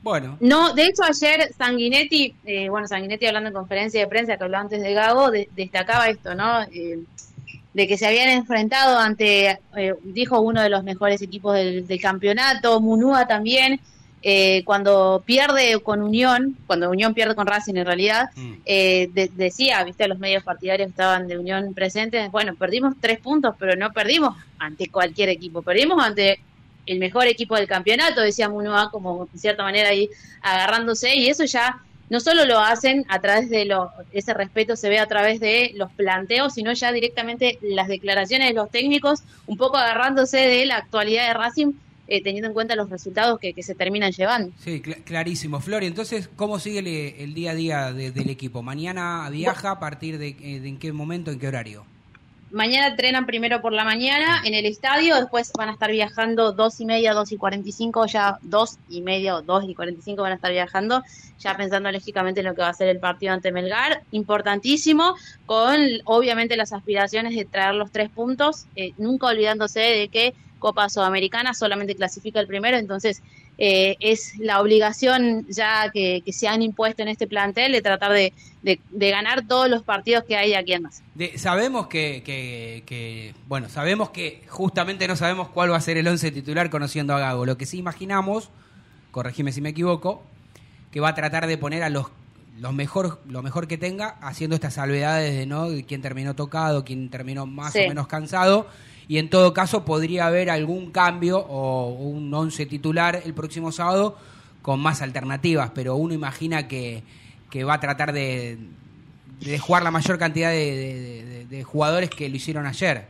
Bueno, 0.03 0.37
No, 0.41 0.75
de 0.75 0.83
hecho 0.87 1.05
ayer 1.05 1.53
Sanguinetti, 1.57 2.35
eh, 2.45 2.69
bueno, 2.69 2.89
Sanguinetti 2.89 3.27
hablando 3.27 3.49
en 3.51 3.55
conferencia 3.55 4.01
de 4.01 4.09
prensa 4.09 4.37
que 4.37 4.43
habló 4.45 4.59
antes 4.59 4.83
de 4.83 4.95
Gago, 4.95 5.31
de- 5.31 5.49
destacaba 5.55 6.09
esto, 6.09 6.35
¿no? 6.35 6.63
Eh, 6.63 6.99
de 7.73 7.87
que 7.89 7.97
se 7.97 8.07
habían 8.07 8.29
enfrentado 8.31 8.99
ante, 8.99 9.51
eh, 9.77 9.95
dijo 10.03 10.41
uno 10.41 10.61
de 10.61 10.69
los 10.71 10.83
mejores 10.83 11.23
equipos 11.23 11.55
del, 11.55 11.87
del 11.87 12.01
campeonato, 12.01 12.81
Munúa 12.81 13.27
también, 13.29 13.81
eh, 14.23 14.63
cuando 14.65 15.23
pierde 15.27 15.81
con 15.81 16.01
Unión, 16.03 16.57
cuando 16.67 16.89
Unión 16.91 17.13
pierde 17.13 17.35
con 17.35 17.47
Racing 17.47 17.75
en 17.77 17.87
realidad, 17.87 18.31
mm, 18.37 18.53
eh, 18.65 19.09
de- 19.13 19.31
decía, 19.35 19.83
viste, 19.85 20.07
los 20.09 20.19
medios 20.19 20.45
partidarios 20.45 20.87
que 20.87 20.91
estaban 20.91 21.27
de 21.29 21.39
Unión 21.39 21.75
presentes, 21.75 22.31
bueno, 22.31 22.55
perdimos 22.55 22.95
tres 23.01 23.19
puntos, 23.19 23.55
pero 23.59 23.75
no 23.77 23.93
perdimos 23.93 24.37
ante 24.59 24.89
cualquier 24.89 25.29
equipo, 25.29 25.63
perdimos 25.63 26.03
ante 26.05 26.41
el 26.87 26.99
mejor 26.99 27.27
equipo 27.27 27.57
del 27.57 27.67
campeonato, 27.67 28.21
decía 28.21 28.49
Munua, 28.49 28.91
como 28.91 29.29
en 29.33 29.39
cierta 29.39 29.63
manera 29.63 29.89
ahí 29.91 30.09
agarrándose, 30.41 31.15
y 31.17 31.29
eso 31.29 31.45
ya 31.45 31.81
no 32.11 32.21
solo 32.21 32.45
lo 32.45 32.59
hacen 32.61 33.07
a 33.09 33.21
través 33.21 33.49
de 33.49 33.65
lo, 33.65 33.91
ese 34.13 34.35
respeto 34.35 34.77
se 34.77 34.89
ve 34.91 34.99
a 34.99 35.07
través 35.07 35.41
de 35.41 35.73
los 35.77 35.91
planteos, 35.93 36.55
sino 36.55 36.73
ya 36.75 36.93
directamente 36.93 37.59
las 37.63 37.89
declaraciones 37.89 38.49
de 38.49 38.55
los 38.55 38.71
técnicos, 38.71 39.23
un 39.47 39.57
poco 39.57 39.79
agarrándose 39.79 40.37
de 40.39 40.67
la 40.67 40.77
actualidad 40.77 41.27
de 41.29 41.35
Racing, 41.35 41.73
eh, 42.09 42.23
teniendo 42.23 42.49
en 42.49 42.55
cuenta 42.55 42.75
los 42.77 42.91
resultados 42.91 43.39
que, 43.39 43.55
que 43.55 43.63
se 43.63 43.75
terminan 43.75 44.13
llevando. 44.13 44.53
sí, 44.59 44.83
cl- 44.83 45.03
clarísimo. 45.05 45.61
Flor, 45.61 45.85
entonces, 45.85 46.29
¿cómo 46.37 46.59
sigue 46.59 46.81
el, 46.81 46.87
el 46.89 47.35
día 47.35 47.53
a 47.53 47.55
día 47.55 47.93
de- 47.93 48.11
del 48.11 48.31
equipo? 48.31 48.63
¿Mañana 48.63 49.29
viaja? 49.31 49.71
¿A 49.73 49.81
partir 49.81 50.19
de, 50.19 50.29
eh, 50.41 50.61
de 50.61 50.69
en 50.69 50.79
qué 50.79 50.93
momento, 50.93 51.31
en 51.31 51.39
qué 51.39 51.49
horario? 51.49 51.85
Mañana 52.51 52.89
entrenan 52.89 53.25
primero 53.25 53.63
por 53.63 53.73
la 53.73 53.83
mañana 53.83 54.43
en 54.45 54.53
el 54.53 54.67
estadio, 54.67 55.17
después 55.17 55.51
van 55.57 55.71
a 55.71 55.73
estar 55.73 55.91
viajando 55.91 56.53
dos 56.53 56.83
y 56.83 56.85
media, 56.85 57.15
dos 57.15 57.33
y 57.33 57.39
cuarenta 57.39 57.67
y 57.67 57.73
cinco, 57.73 58.05
ya 58.05 58.39
dos 58.43 58.77
y 58.91 59.01
media 59.01 59.37
o 59.37 59.41
dos 59.41 59.65
y 59.67 59.75
cuarenta 59.75 60.01
y 60.01 60.03
cinco 60.03 60.21
van 60.21 60.33
a 60.33 60.35
estar 60.35 60.53
viajando, 60.53 61.03
ya 61.39 61.57
pensando 61.57 61.91
lógicamente 61.91 62.41
en 62.41 62.47
lo 62.49 62.55
que 62.55 62.61
va 62.61 62.69
a 62.69 62.75
ser 62.75 62.89
el 62.89 62.99
partido 62.99 63.33
ante 63.33 63.53
Melgar, 63.53 64.03
importantísimo, 64.11 65.15
con 65.47 65.79
obviamente 66.05 66.59
las 66.59 66.75
aspiraciones 66.75 67.35
de 67.35 67.47
traer 67.47 67.75
los 67.75 67.91
tres 67.91 68.11
puntos, 68.11 68.67
eh, 68.77 68.93
nunca 68.99 69.29
olvidándose 69.29 69.81
de 69.81 70.09
que 70.09 70.35
Copa 70.63 70.89
Sudamericana 70.89 71.53
solamente 71.53 71.95
clasifica 71.95 72.41
el 72.41 72.47
primero, 72.47 72.79
entonces 72.79 73.21
eh, 73.59 73.97
es 74.01 74.39
la 74.39 74.61
obligación 74.63 75.45
ya 75.49 75.91
que, 75.93 76.23
que 76.25 76.33
se 76.33 76.49
han 76.49 76.63
impuesto 76.63 77.03
en 77.03 77.09
este 77.09 77.27
plantel 77.27 77.73
de 77.73 77.83
tratar 77.83 78.13
de, 78.13 78.33
de- 78.63 78.81
de 78.91 79.11
ganar 79.11 79.47
todos 79.47 79.69
los 79.69 79.83
partidos 79.83 80.25
que 80.25 80.37
hay 80.37 80.55
aquí 80.55 80.73
en 80.73 80.83
más. 80.85 81.03
De- 81.15 81.37
sabemos 81.37 81.89
que, 81.89 82.23
que- 82.25 82.83
que- 82.87 83.35
bueno, 83.49 83.69
sabemos 83.69 84.09
que 84.11 84.43
justamente 84.49 85.07
no 85.07 85.17
sabemos 85.17 85.49
cuál 85.49 85.71
va 85.73 85.77
a 85.77 85.81
ser 85.83 85.99
el 85.99 86.09
once 86.09 86.31
titular 86.31 86.71
conociendo 86.71 87.15
a 87.15 87.19
Gago. 87.19 87.45
Lo 87.45 87.59
que 87.59 87.67
sí 87.67 87.77
imaginamos, 87.79 88.49
corregime 89.11 89.53
si 89.53 89.61
me 89.61 89.71
equivoco, 89.71 90.23
que 90.91 91.01
va 91.01 91.09
a 91.11 91.15
tratar 91.15 91.47
de 91.47 91.59
poner 91.59 91.83
a 91.83 91.91
los, 91.91 92.07
los 92.59 92.73
mejor, 92.73 93.21
lo 93.29 93.43
mejor 93.43 93.67
que 93.69 93.77
tenga, 93.79 94.17
haciendo 94.23 94.55
estas 94.57 94.75
salvedades 94.75 95.35
de 95.37 95.45
no 95.47 95.69
de 95.71 95.85
quién 95.85 96.01
terminó 96.03 96.35
tocado, 96.35 96.85
quién 96.85 97.11
terminó 97.11 97.45
más 97.47 97.73
Sí. 97.75 97.81
o 97.85 97.89
menos 97.89 98.07
cansado. 98.07 98.67
Y 99.09 99.19
en 99.19 99.29
todo 99.31 99.53
caso 99.53 99.85
podría 99.85 100.27
haber 100.27 100.49
algún 100.51 100.91
cambio 100.91 101.39
o 101.39 101.89
un 101.89 102.33
once 102.33 102.67
titular 102.67 103.21
el 103.25 103.35
próximo 103.35 103.73
sábado 103.73 104.17
con 104.63 104.81
más 104.81 105.03
alternativas, 105.03 105.71
pero 105.75 105.97
uno 105.97 106.15
imagina 106.15 106.69
que, 106.69 107.03
que 107.51 107.65
va 107.65 107.75
a 107.75 107.81
tratar 107.81 108.13
de, 108.13 108.59
de 109.41 109.59
jugar 109.59 109.83
la 109.83 109.91
mayor 109.91 110.19
cantidad 110.19 110.51
de, 110.51 110.57
de- 110.77 111.25
de- 111.25 111.45
de 111.47 111.65
jugadores 111.65 112.09
que 112.11 112.29
lo 112.29 112.37
hicieron 112.37 112.67
ayer. 112.67 113.07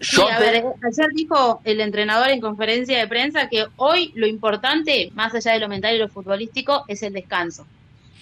Sí, 0.00 0.20
a 0.20 0.38
ver, 0.38 0.56
ayer 0.56 1.08
dijo 1.14 1.62
el 1.64 1.80
entrenador 1.80 2.28
en 2.28 2.40
conferencia 2.40 2.98
de 2.98 3.06
prensa 3.08 3.48
que 3.48 3.64
hoy 3.76 4.12
lo 4.14 4.26
importante, 4.26 5.10
más 5.14 5.34
allá 5.34 5.52
de 5.52 5.60
lo 5.60 5.68
mental 5.68 5.94
y 5.94 5.98
lo 5.98 6.08
futbolístico, 6.08 6.84
es 6.88 7.02
el 7.02 7.14
descanso. 7.14 7.66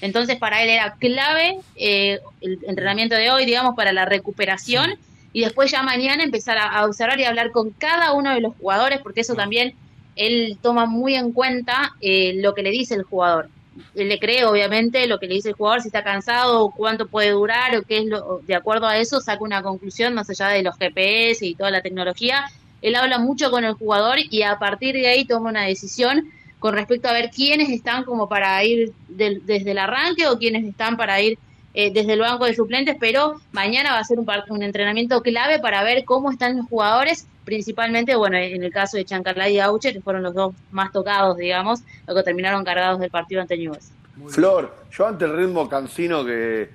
Entonces, 0.01 0.37
para 0.37 0.63
él 0.63 0.69
era 0.69 0.95
clave 1.01 1.59
eh, 1.75 2.21
el 2.43 2.61
entrenamiento 2.69 3.17
de 3.17 3.31
hoy, 3.33 3.45
digamos, 3.47 3.75
para 3.75 3.93
la 3.93 4.05
recuperación 4.05 4.95
y 5.35 5.43
después 5.43 5.71
ya 5.71 5.83
mañana 5.83 6.23
empezar 6.25 6.57
a, 6.57 6.69
a 6.69 6.87
observar 6.87 7.21
y 7.21 7.25
hablar 7.25 7.51
con 7.51 7.71
cada 7.73 8.13
uno 8.15 8.33
de 8.33 8.41
los 8.41 8.55
jugadores, 8.57 9.01
porque 9.03 9.21
eso 9.21 9.35
también 9.35 9.75
él 10.17 10.57
toma 10.63 10.87
muy 10.87 11.15
en 11.17 11.33
cuenta 11.33 11.93
eh, 12.01 12.35
lo 12.37 12.55
que 12.55 12.63
le 12.63 12.71
dice 12.71 12.95
el 12.95 13.03
jugador. 13.03 13.49
Él 13.97 14.09
le 14.09 14.21
cree, 14.21 14.45
obviamente, 14.45 15.09
lo 15.09 15.19
que 15.19 15.27
le 15.27 15.35
dice 15.35 15.49
el 15.49 15.57
jugador, 15.57 15.81
si 15.83 15.89
está 15.89 16.05
cansado, 16.05 16.71
cuánto 16.71 17.09
puede 17.09 17.31
durar, 17.31 17.77
o 17.77 17.83
qué 17.83 17.99
es 17.99 18.05
lo. 18.07 18.39
De 18.47 18.55
acuerdo 18.55 18.87
a 18.87 18.97
eso, 18.97 19.21
saca 19.21 19.43
una 19.43 19.63
conclusión 19.63 20.15
más 20.15 20.31
allá 20.31 20.49
de 20.49 20.63
los 20.63 20.77
GPS 20.79 21.45
y 21.45 21.57
toda 21.57 21.73
la 21.73 21.83
tecnología. 21.83 22.45
Él 22.81 22.95
habla 22.95 23.19
mucho 23.19 23.51
con 23.51 23.65
el 23.65 23.73
jugador 23.75 24.19
y 24.31 24.43
a 24.43 24.59
partir 24.61 24.95
de 24.95 25.09
ahí 25.09 25.25
toma 25.25 25.51
una 25.51 25.65
decisión 25.65 26.31
con 26.61 26.75
respecto 26.75 27.09
a 27.09 27.13
ver 27.13 27.31
quiénes 27.35 27.69
están 27.71 28.05
como 28.05 28.29
para 28.29 28.63
ir 28.63 28.93
del- 29.09 29.45
desde 29.45 29.73
el 29.73 29.79
arranque 29.79 30.29
o 30.29 30.39
quiénes 30.39 30.65
están 30.65 30.97
para 30.97 31.21
ir 31.21 31.37
eh, 31.75 31.93
desde 31.93 32.13
el 32.13 32.21
banco 32.21 32.45
de 32.45 32.55
suplentes, 32.55 32.97
pero 32.99 33.41
mañana 33.53 33.93
va 33.93 33.99
a 33.99 34.05
ser 34.05 34.19
un, 34.19 34.27
un 34.49 34.63
entrenamiento 34.63 35.21
clave 35.23 35.59
para 35.59 35.83
ver 35.83 36.05
cómo 36.05 36.31
están 36.31 36.57
los 36.57 36.67
jugadores, 36.69 37.27
principalmente, 37.45 38.15
bueno, 38.15 38.37
en 38.37 38.63
el 38.63 38.73
caso 38.73 38.97
de 38.97 39.05
Chancalay 39.05 39.57
y 39.57 39.61
Auche, 39.61 39.93
que 39.93 40.01
fueron 40.01 40.23
los 40.23 40.35
dos 40.35 40.55
más 40.71 40.93
tocados, 40.93 41.37
digamos, 41.37 41.81
los 42.07 42.17
que 42.17 42.23
terminaron 42.23 42.65
cargados 42.65 43.01
del 43.01 43.11
partido 43.11 43.41
ante 43.41 43.57
Newell's. 43.57 43.91
Flor, 44.29 44.73
yo 44.93 45.07
ante 45.07 45.25
el 45.25 45.37
ritmo 45.37 45.69
cansino 45.69 46.25
que 46.25 46.71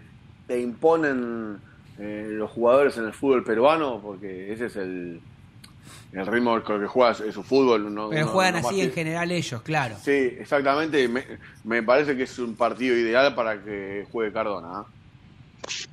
te 0.45 0.59
imponen 0.59 1.57
eh, 1.97 2.27
los 2.31 2.51
jugadores 2.51 2.97
en 2.97 3.05
el 3.05 3.13
fútbol 3.13 3.43
peruano, 3.43 4.01
porque 4.03 4.51
ese 4.51 4.65
es 4.65 4.75
el, 4.75 5.21
el 6.11 6.25
ritmo 6.27 6.61
con 6.63 6.77
el 6.77 6.81
que 6.83 6.87
juega 6.87 7.11
es 7.11 7.33
su 7.33 7.43
fútbol. 7.43 7.93
No, 7.93 8.09
Pero 8.09 8.25
no- 8.25 8.31
juegan 8.33 8.53
no 8.53 8.59
así 8.59 8.75
más 8.75 8.81
en 8.81 8.91
general 8.91 9.31
ellos, 9.31 9.61
claro. 9.63 9.97
Sí, 9.97 10.11
exactamente. 10.11 11.07
Me, 11.07 11.25
me 11.63 11.83
parece 11.83 12.15
que 12.15 12.23
es 12.23 12.39
un 12.39 12.55
partido 12.55 12.95
ideal 12.95 13.35
para 13.35 13.63
que 13.63 14.05
juegue 14.09 14.31
Cardona. 14.33 14.69
¿ah? 14.81 14.93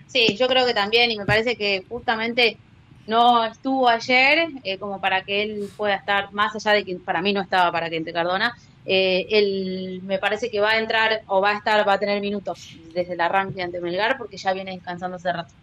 Sí, 0.07 0.37
yo 0.39 0.49
creo 0.49 0.67
que 0.67 0.75
también, 0.75 1.11
y 1.11 1.17
me 1.19 1.27
parece 1.27 1.57
que 1.57 1.85
justamente 1.89 2.63
no 3.07 3.45
estuvo 3.45 3.89
ayer 3.89 4.49
eh, 4.63 4.79
como 4.79 5.01
para 5.01 5.23
que 5.23 5.43
él 5.43 5.73
pueda 5.77 5.95
estar, 5.97 6.33
más 6.33 6.55
allá 6.55 6.73
de 6.77 6.85
que 6.85 6.99
para 7.05 7.23
mí 7.23 7.33
no 7.33 7.41
estaba 7.43 7.71
para 7.73 7.89
que 7.91 7.97
entre 7.97 8.13
Cardona, 8.13 8.53
eh, 8.85 9.27
él 9.31 10.01
me 10.05 10.19
parece 10.19 10.51
que 10.51 10.61
va 10.61 10.71
a 10.73 10.79
entrar 10.79 11.23
o 11.29 11.41
va 11.41 11.51
a 11.51 11.57
estar, 11.59 11.87
va 11.87 11.95
a 11.95 11.99
tener 11.99 12.21
minutos 12.21 12.81
desde 12.93 13.15
el 13.15 13.21
arranque 13.21 13.63
ante 13.63 13.81
Melgar 13.81 14.17
porque 14.19 14.37
ya 14.39 14.53
viene 14.53 14.73
descansando 14.73 15.17
hace 15.17 15.33
rato. 15.33 15.55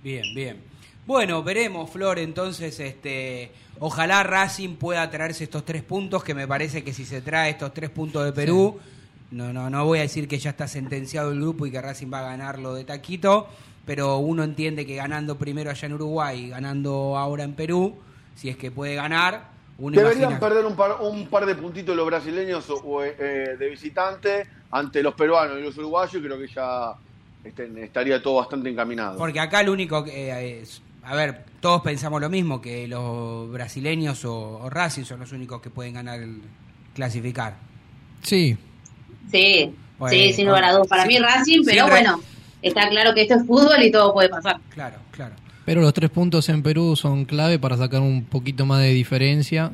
Bien, 0.00 0.32
bien. 0.34 0.68
Bueno, 1.08 1.42
veremos, 1.42 1.88
Flor, 1.88 2.18
entonces, 2.18 2.78
este, 2.80 3.50
ojalá 3.78 4.22
Racing 4.24 4.76
pueda 4.76 5.08
traerse 5.10 5.44
estos 5.44 5.64
tres 5.64 5.82
puntos, 5.82 6.22
que 6.22 6.34
me 6.34 6.46
parece 6.46 6.84
que 6.84 6.92
si 6.92 7.06
se 7.06 7.22
trae 7.22 7.48
estos 7.52 7.72
tres 7.72 7.88
puntos 7.88 8.26
de 8.26 8.32
Perú, 8.34 8.78
no, 9.30 9.50
no, 9.54 9.70
no 9.70 9.86
voy 9.86 10.00
a 10.00 10.02
decir 10.02 10.28
que 10.28 10.38
ya 10.38 10.50
está 10.50 10.68
sentenciado 10.68 11.32
el 11.32 11.40
grupo 11.40 11.64
y 11.64 11.70
que 11.70 11.80
Racing 11.80 12.12
va 12.12 12.18
a 12.18 12.22
ganarlo 12.24 12.74
de 12.74 12.84
taquito, 12.84 13.48
pero 13.86 14.18
uno 14.18 14.44
entiende 14.44 14.84
que 14.84 14.96
ganando 14.96 15.38
primero 15.38 15.70
allá 15.70 15.86
en 15.86 15.94
Uruguay 15.94 16.44
y 16.44 16.48
ganando 16.50 17.16
ahora 17.16 17.42
en 17.44 17.54
Perú, 17.54 17.96
si 18.34 18.50
es 18.50 18.58
que 18.58 18.70
puede 18.70 18.94
ganar, 18.94 19.48
uno 19.78 19.96
Deberían 19.96 20.32
imagina... 20.32 20.40
perder 20.40 20.66
un 20.66 20.76
par, 20.76 20.98
un 21.00 21.26
par 21.28 21.46
de 21.46 21.54
puntitos 21.54 21.96
los 21.96 22.04
brasileños 22.04 22.68
o, 22.68 22.74
o, 22.84 23.02
eh, 23.02 23.56
de 23.58 23.68
visitante 23.70 24.46
ante 24.70 25.02
los 25.02 25.14
peruanos 25.14 25.56
y 25.58 25.62
los 25.62 25.78
uruguayos. 25.78 26.16
y 26.16 26.20
Creo 26.20 26.38
que 26.38 26.48
ya 26.48 26.92
este, 27.44 27.82
estaría 27.82 28.22
todo 28.22 28.34
bastante 28.34 28.68
encaminado. 28.68 29.16
Porque 29.16 29.40
acá 29.40 29.62
el 29.62 29.70
único 29.70 30.04
que 30.04 30.28
eh, 30.30 30.60
es- 30.60 30.82
a 31.02 31.14
ver, 31.14 31.44
todos 31.60 31.82
pensamos 31.82 32.20
lo 32.20 32.28
mismo, 32.28 32.60
que 32.60 32.86
los 32.88 33.50
brasileños 33.50 34.24
o, 34.24 34.58
o 34.58 34.70
Racing 34.70 35.04
son 35.04 35.20
los 35.20 35.32
únicos 35.32 35.60
que 35.60 35.70
pueden 35.70 35.94
ganar 35.94 36.20
el 36.20 36.40
clasificar. 36.94 37.56
Sí, 38.22 38.56
Sí, 39.30 39.74
Bueno, 39.98 40.16
sí, 40.16 40.32
sin 40.32 40.46
lugar 40.46 40.64
a 40.64 40.72
dudas. 40.72 40.86
Para 40.88 41.02
sí, 41.02 41.08
mí 41.08 41.18
Racing, 41.18 41.60
pero 41.64 41.84
sí, 41.84 41.90
bueno, 41.90 42.20
está 42.62 42.88
claro 42.88 43.14
que 43.14 43.22
esto 43.22 43.34
es 43.34 43.46
fútbol 43.46 43.82
y 43.82 43.90
todo 43.90 44.12
puede 44.14 44.28
pasar. 44.30 44.58
Claro, 44.70 44.96
claro. 45.10 45.34
pero 45.66 45.80
los 45.82 45.92
tres 45.92 46.08
puntos 46.10 46.48
en 46.48 46.62
Perú 46.62 46.96
son 46.96 47.24
clave 47.26 47.58
para 47.58 47.76
sacar 47.76 48.00
un 48.00 48.24
poquito 48.24 48.64
más 48.64 48.80
de 48.80 48.88
diferencia. 48.94 49.70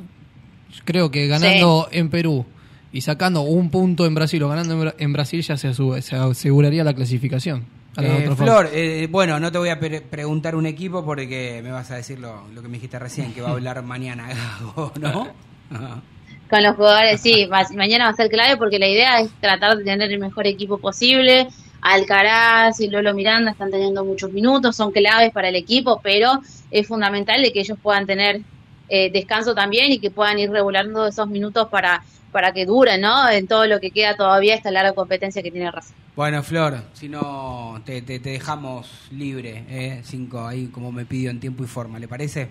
Creo 0.84 1.10
que 1.12 1.28
ganando 1.28 1.88
en 1.92 2.10
Perú 2.10 2.44
y 2.92 3.02
sacando 3.02 3.42
un 3.42 3.70
punto 3.70 4.06
en 4.06 4.14
Brasil 4.16 4.42
o 4.42 4.48
ganando 4.48 4.74
en, 4.74 4.80
Bra- 4.88 4.94
en 4.98 5.12
Brasil 5.12 5.40
ya 5.42 5.56
se, 5.56 5.70
asu- 5.70 6.00
se 6.00 6.16
aseguraría 6.16 6.82
la 6.82 6.94
clasificación. 6.94 7.64
Eh. 7.96 8.30
Flor, 8.37 8.68
eh, 8.72 9.07
bueno, 9.11 9.38
no 9.38 9.52
te 9.52 9.59
voy 9.59 9.68
a 9.68 9.78
pre- 9.78 10.00
preguntar 10.00 10.57
un 10.57 10.66
equipo 10.66 11.04
porque 11.04 11.61
me 11.62 11.70
vas 11.70 11.90
a 11.90 11.96
decir 11.96 12.18
lo, 12.18 12.46
lo 12.48 12.61
que 12.62 12.68
me 12.68 12.74
dijiste 12.74 12.98
recién, 12.98 13.33
que 13.33 13.40
va 13.40 13.48
a 13.50 13.52
hablar 13.54 13.83
mañana 13.83 14.28
Gago, 14.28 14.92
¿no? 15.00 15.28
Con 16.50 16.62
los 16.62 16.76
jugadores, 16.76 17.20
sí, 17.20 17.46
ma- 17.48 17.66
mañana 17.74 18.04
va 18.04 18.11
a 18.11 18.14
ser 18.14 18.28
clave 18.28 18.57
porque 18.57 18.78
la 18.78 18.87
idea 18.88 19.20
es 19.20 19.30
tratar 19.40 19.76
de 19.76 19.85
tener 19.85 20.11
el 20.12 20.18
mejor 20.18 20.46
equipo 20.46 20.78
posible. 20.78 21.48
Alcaraz 21.80 22.80
y 22.80 22.88
Lolo 22.88 23.12
Miranda 23.14 23.50
están 23.50 23.70
teniendo 23.70 24.04
muchos 24.04 24.33
minutos, 24.33 24.74
son 24.74 24.90
claves 24.90 25.33
para 25.33 25.48
el 25.50 25.57
equipo, 25.57 26.00
pero 26.02 26.40
es 26.70 26.87
fundamental 26.87 27.42
de 27.42 27.52
que 27.52 27.61
ellos 27.61 27.78
puedan 27.83 28.07
tener 28.07 28.40
eh, 28.88 29.11
descanso 29.11 29.55
también 29.55 29.92
y 29.92 29.99
que 29.99 30.11
puedan 30.11 30.38
ir 30.38 30.51
regulando 30.51 31.07
esos 31.07 31.29
minutos 31.29 31.68
para, 31.68 32.03
para 32.33 32.53
que 32.53 32.66
duren, 32.66 33.01
¿no? 33.01 33.29
En 33.31 33.47
todo 33.47 33.66
lo 33.66 33.81
que 33.81 33.90
queda 33.90 34.16
todavía 34.16 34.55
esta 34.55 34.70
larga 34.70 34.92
competencia 34.92 35.42
que 35.42 35.51
tiene 35.51 35.70
Racing. 35.70 35.94
Bueno, 36.16 36.42
Flor, 36.42 36.83
si 36.92 37.09
no, 37.09 37.81
te, 37.85 38.03
te- 38.03 38.20
te 38.20 38.31
dejamos 38.31 38.88
libre, 39.11 39.64
¿eh? 39.68 40.01
Cinco, 40.05 40.47
ahí 40.47 40.66
como 40.68 40.92
me 40.92 41.05
pidió 41.07 41.31
en 41.31 41.40
tiempo 41.40 41.64
y 41.64 41.66
forma, 41.66 41.99
¿le 41.99 42.07
parece? 42.09 42.49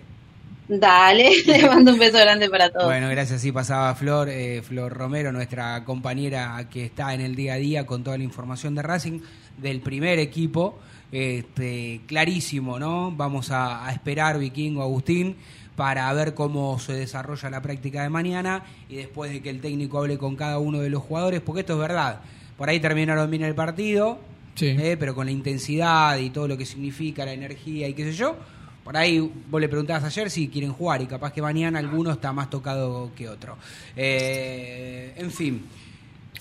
Dale, 0.67 1.29
le 1.45 1.67
mando 1.67 1.91
un 1.93 1.99
beso 1.99 2.17
grande 2.17 2.49
para 2.49 2.69
todos. 2.69 2.85
Bueno, 2.85 3.09
gracias. 3.09 3.41
Sí, 3.41 3.51
pasaba 3.51 3.93
Flor, 3.95 4.29
eh, 4.29 4.61
Flor 4.61 4.91
Romero, 4.93 5.31
nuestra 5.31 5.83
compañera 5.83 6.67
que 6.69 6.85
está 6.85 7.13
en 7.13 7.21
el 7.21 7.35
día 7.35 7.53
a 7.53 7.57
día 7.57 7.85
con 7.85 8.03
toda 8.03 8.17
la 8.17 8.23
información 8.23 8.73
de 8.75 8.81
Racing 8.81 9.19
del 9.57 9.81
primer 9.81 10.19
equipo. 10.19 10.79
Este, 11.11 12.01
clarísimo, 12.07 12.79
¿no? 12.79 13.11
Vamos 13.11 13.51
a, 13.51 13.85
a 13.87 13.91
esperar, 13.91 14.39
Vikingo, 14.39 14.81
Agustín, 14.81 15.35
para 15.75 16.11
ver 16.13 16.33
cómo 16.33 16.77
se 16.79 16.93
desarrolla 16.93 17.49
la 17.49 17.61
práctica 17.61 18.03
de 18.03 18.09
mañana 18.09 18.63
y 18.89 18.95
después 18.95 19.31
de 19.31 19.41
que 19.41 19.49
el 19.49 19.59
técnico 19.61 19.99
hable 19.99 20.17
con 20.17 20.35
cada 20.35 20.59
uno 20.59 20.79
de 20.79 20.89
los 20.89 21.01
jugadores, 21.03 21.41
porque 21.41 21.61
esto 21.61 21.73
es 21.73 21.79
verdad. 21.79 22.21
Por 22.57 22.69
ahí 22.69 22.79
terminaron 22.79 23.29
bien 23.31 23.43
el 23.43 23.55
partido, 23.55 24.19
Sí. 24.55 24.67
eh, 24.79 24.97
pero 24.99 25.15
con 25.15 25.25
la 25.25 25.31
intensidad 25.31 26.17
y 26.17 26.29
todo 26.29 26.47
lo 26.47 26.55
que 26.57 26.65
significa 26.65 27.25
la 27.25 27.33
energía 27.33 27.87
y 27.87 27.93
qué 27.95 28.03
sé 28.03 28.13
yo. 28.13 28.35
Por 28.83 28.95
ahí 28.97 29.31
vos 29.49 29.61
le 29.61 29.69
preguntabas 29.69 30.03
ayer 30.03 30.29
si 30.29 30.49
quieren 30.49 30.73
jugar 30.73 31.01
y 31.01 31.05
capaz 31.07 31.31
que 31.33 31.41
mañana 31.41 31.79
alguno 31.79 32.11
está 32.11 32.33
más 32.33 32.49
tocado 32.49 33.11
que 33.15 33.29
otro. 33.29 33.57
Eh, 33.95 35.13
en 35.17 35.31
fin. 35.31 35.65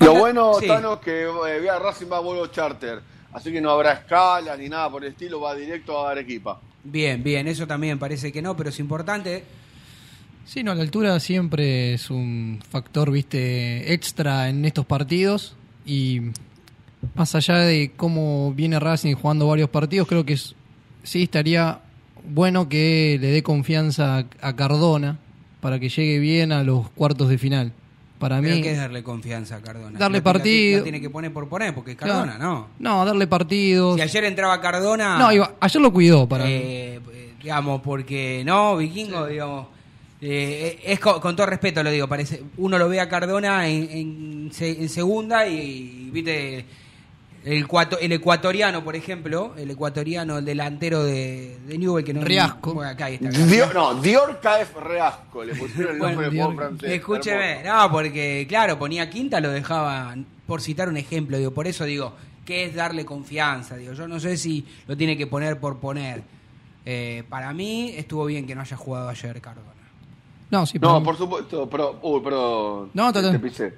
Lo 0.00 0.14
bueno, 0.14 0.54
sí. 0.60 0.66
Tano, 0.66 0.94
es 0.94 0.98
que 1.00 1.22
eh, 1.22 1.60
vía 1.60 1.78
Racing 1.78 2.06
va 2.10 2.16
a 2.16 2.20
vuelo 2.20 2.46
charter. 2.48 3.00
Así 3.32 3.50
que 3.52 3.60
no 3.60 3.70
habrá 3.70 3.92
escalas 3.92 4.58
ni 4.58 4.68
nada 4.68 4.90
por 4.90 5.04
el 5.04 5.12
estilo, 5.12 5.40
va 5.40 5.54
directo 5.54 6.04
a 6.06 6.10
Arequipa. 6.10 6.60
Bien, 6.84 7.22
bien, 7.22 7.46
eso 7.46 7.66
también 7.66 7.98
parece 7.98 8.32
que 8.32 8.42
no, 8.42 8.56
pero 8.56 8.70
es 8.70 8.80
importante. 8.80 9.44
Sí, 10.44 10.64
no, 10.64 10.74
la 10.74 10.82
altura 10.82 11.18
siempre 11.20 11.94
es 11.94 12.10
un 12.10 12.60
factor, 12.68 13.10
viste, 13.10 13.92
extra 13.92 14.48
en 14.48 14.64
estos 14.64 14.84
partidos 14.84 15.54
y 15.86 16.20
más 17.14 17.34
allá 17.34 17.58
de 17.58 17.92
cómo 17.96 18.52
viene 18.52 18.80
Racing 18.80 19.14
jugando 19.14 19.46
varios 19.46 19.70
partidos, 19.70 20.08
creo 20.08 20.24
que 20.24 20.36
sí 20.36 21.22
estaría 21.22 21.80
bueno 22.28 22.68
que 22.68 23.18
le 23.20 23.28
dé 23.28 23.42
confianza 23.42 24.26
a 24.40 24.56
Cardona 24.56 25.18
para 25.60 25.78
que 25.78 25.88
llegue 25.88 26.18
bien 26.18 26.52
a 26.52 26.64
los 26.64 26.90
cuartos 26.90 27.28
de 27.28 27.38
final. 27.38 27.72
Para 28.22 28.40
Pero 28.40 28.54
mí, 28.54 28.62
¿qué 28.62 28.70
es 28.72 28.78
darle 28.78 29.02
confianza 29.02 29.56
a 29.56 29.60
Cardona? 29.60 29.98
Darle 29.98 30.18
La- 30.18 30.24
partido. 30.24 30.78
La 30.78 30.82
tiene 30.84 31.00
que 31.00 31.10
poner 31.10 31.32
por 31.32 31.48
poner, 31.48 31.74
porque 31.74 31.90
es. 31.92 31.96
Cardona, 31.98 32.38
¿no? 32.38 32.68
no, 32.78 33.04
darle 33.04 33.26
partidos. 33.26 33.96
Si 33.96 34.00
ayer 34.00 34.24
entraba 34.24 34.60
Cardona. 34.60 35.18
No, 35.18 35.30
iba- 35.32 35.52
ayer 35.60 35.82
lo 35.82 35.92
cuidó 35.92 36.26
para 36.28 36.48
eh, 36.48 37.00
eh, 37.12 37.32
digamos, 37.42 37.80
porque 37.82 38.42
no, 38.46 38.76
vikingo, 38.78 39.26
digamos. 39.26 39.66
eh, 40.20 40.80
es 40.84 41.00
con, 41.00 41.20
con 41.20 41.34
todo 41.36 41.46
respeto 41.46 41.82
lo 41.82 41.90
digo, 41.90 42.06
parece 42.08 42.42
uno 42.58 42.78
lo 42.78 42.88
ve 42.88 43.00
a 43.00 43.08
Cardona 43.08 43.66
en, 43.68 43.90
en 43.90 44.50
en 44.60 44.88
segunda 44.88 45.46
y, 45.48 45.56
y, 46.06 46.10
viste 46.12 46.64
el, 47.44 47.66
cuato- 47.66 47.98
el 48.00 48.12
ecuatoriano, 48.12 48.84
por 48.84 48.94
ejemplo, 48.96 49.54
el 49.56 49.70
ecuatoriano, 49.70 50.38
el 50.38 50.44
delantero 50.44 51.02
de, 51.04 51.58
de 51.66 51.78
Newell 51.78 52.04
que 52.04 52.14
no 52.14 52.22
Riasco. 52.22 52.74
Bueno, 52.74 52.90
acá 52.90 53.08
está. 53.10 53.28
Dior, 53.30 53.74
no, 53.74 53.94
Dior 53.96 54.40
KF 54.40 54.76
Reasco, 54.80 55.44
le 55.44 55.54
pusieron 55.54 55.94
el 55.94 55.98
Bueno, 55.98 56.12
nombre 56.14 56.30
de 56.30 56.36
Dior- 56.36 56.44
jugador 56.46 56.68
francés. 56.78 56.90
Escúcheme, 56.92 57.50
Hermoso. 57.60 57.76
no, 57.86 57.92
porque 57.92 58.46
claro, 58.48 58.78
ponía 58.78 59.10
quinta, 59.10 59.40
lo 59.40 59.50
dejaba, 59.50 60.14
por 60.46 60.60
citar 60.60 60.88
un 60.88 60.96
ejemplo, 60.96 61.36
digo, 61.38 61.50
por 61.50 61.66
eso 61.66 61.84
digo, 61.84 62.14
¿qué 62.44 62.64
es 62.64 62.74
darle 62.74 63.04
confianza? 63.04 63.76
Digo, 63.76 63.92
yo 63.92 64.06
no 64.06 64.20
sé 64.20 64.36
si 64.36 64.64
lo 64.86 64.96
tiene 64.96 65.16
que 65.16 65.26
poner 65.26 65.58
por 65.58 65.78
poner. 65.78 66.22
Eh, 66.84 67.22
para 67.28 67.52
mí 67.52 67.92
estuvo 67.96 68.24
bien 68.24 68.46
que 68.46 68.54
no 68.54 68.60
haya 68.60 68.76
jugado 68.76 69.08
ayer 69.08 69.40
Cardona. 69.40 69.68
No, 70.50 70.66
sí, 70.66 70.78
No, 70.78 70.94
pero- 70.94 71.02
por 71.04 71.16
supuesto, 71.16 71.68
pero, 71.70 71.98
uy, 72.02 72.20
perdón. 72.22 72.90
No, 72.94 73.12
te, 73.12 73.22
te 73.22 73.38
pisé. 73.38 73.74